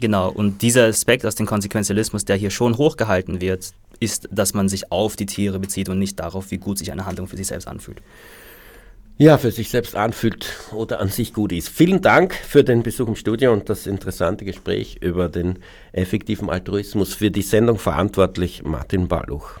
Genau, 0.00 0.30
und 0.30 0.62
dieser 0.62 0.86
Aspekt 0.86 1.26
aus 1.26 1.34
dem 1.34 1.46
Konsequenzialismus, 1.46 2.24
der 2.24 2.36
hier 2.36 2.50
schon 2.50 2.78
hochgehalten 2.78 3.40
wird, 3.40 3.74
ist, 4.00 4.28
dass 4.32 4.54
man 4.54 4.68
sich 4.68 4.90
auf 4.90 5.14
die 5.14 5.26
Tiere 5.26 5.58
bezieht 5.58 5.88
und 5.88 5.98
nicht 5.98 6.18
darauf, 6.18 6.50
wie 6.50 6.58
gut 6.58 6.78
sich 6.78 6.90
eine 6.90 7.06
Handlung 7.06 7.28
für 7.28 7.36
sich 7.36 7.46
selbst 7.46 7.68
anfühlt. 7.68 8.02
Ja, 9.18 9.36
für 9.36 9.50
sich 9.50 9.68
selbst 9.68 9.96
anfühlt 9.96 10.46
oder 10.72 10.98
an 10.98 11.08
sich 11.08 11.34
gut 11.34 11.52
ist. 11.52 11.68
Vielen 11.68 12.00
Dank 12.00 12.34
für 12.34 12.64
den 12.64 12.82
Besuch 12.82 13.06
im 13.06 13.16
Studio 13.16 13.52
und 13.52 13.68
das 13.68 13.86
interessante 13.86 14.46
Gespräch 14.46 14.96
über 15.02 15.28
den 15.28 15.58
effektiven 15.92 16.48
Altruismus. 16.48 17.12
Für 17.12 17.30
die 17.30 17.42
Sendung 17.42 17.78
verantwortlich 17.78 18.62
Martin 18.64 19.08
Balluch. 19.08 19.60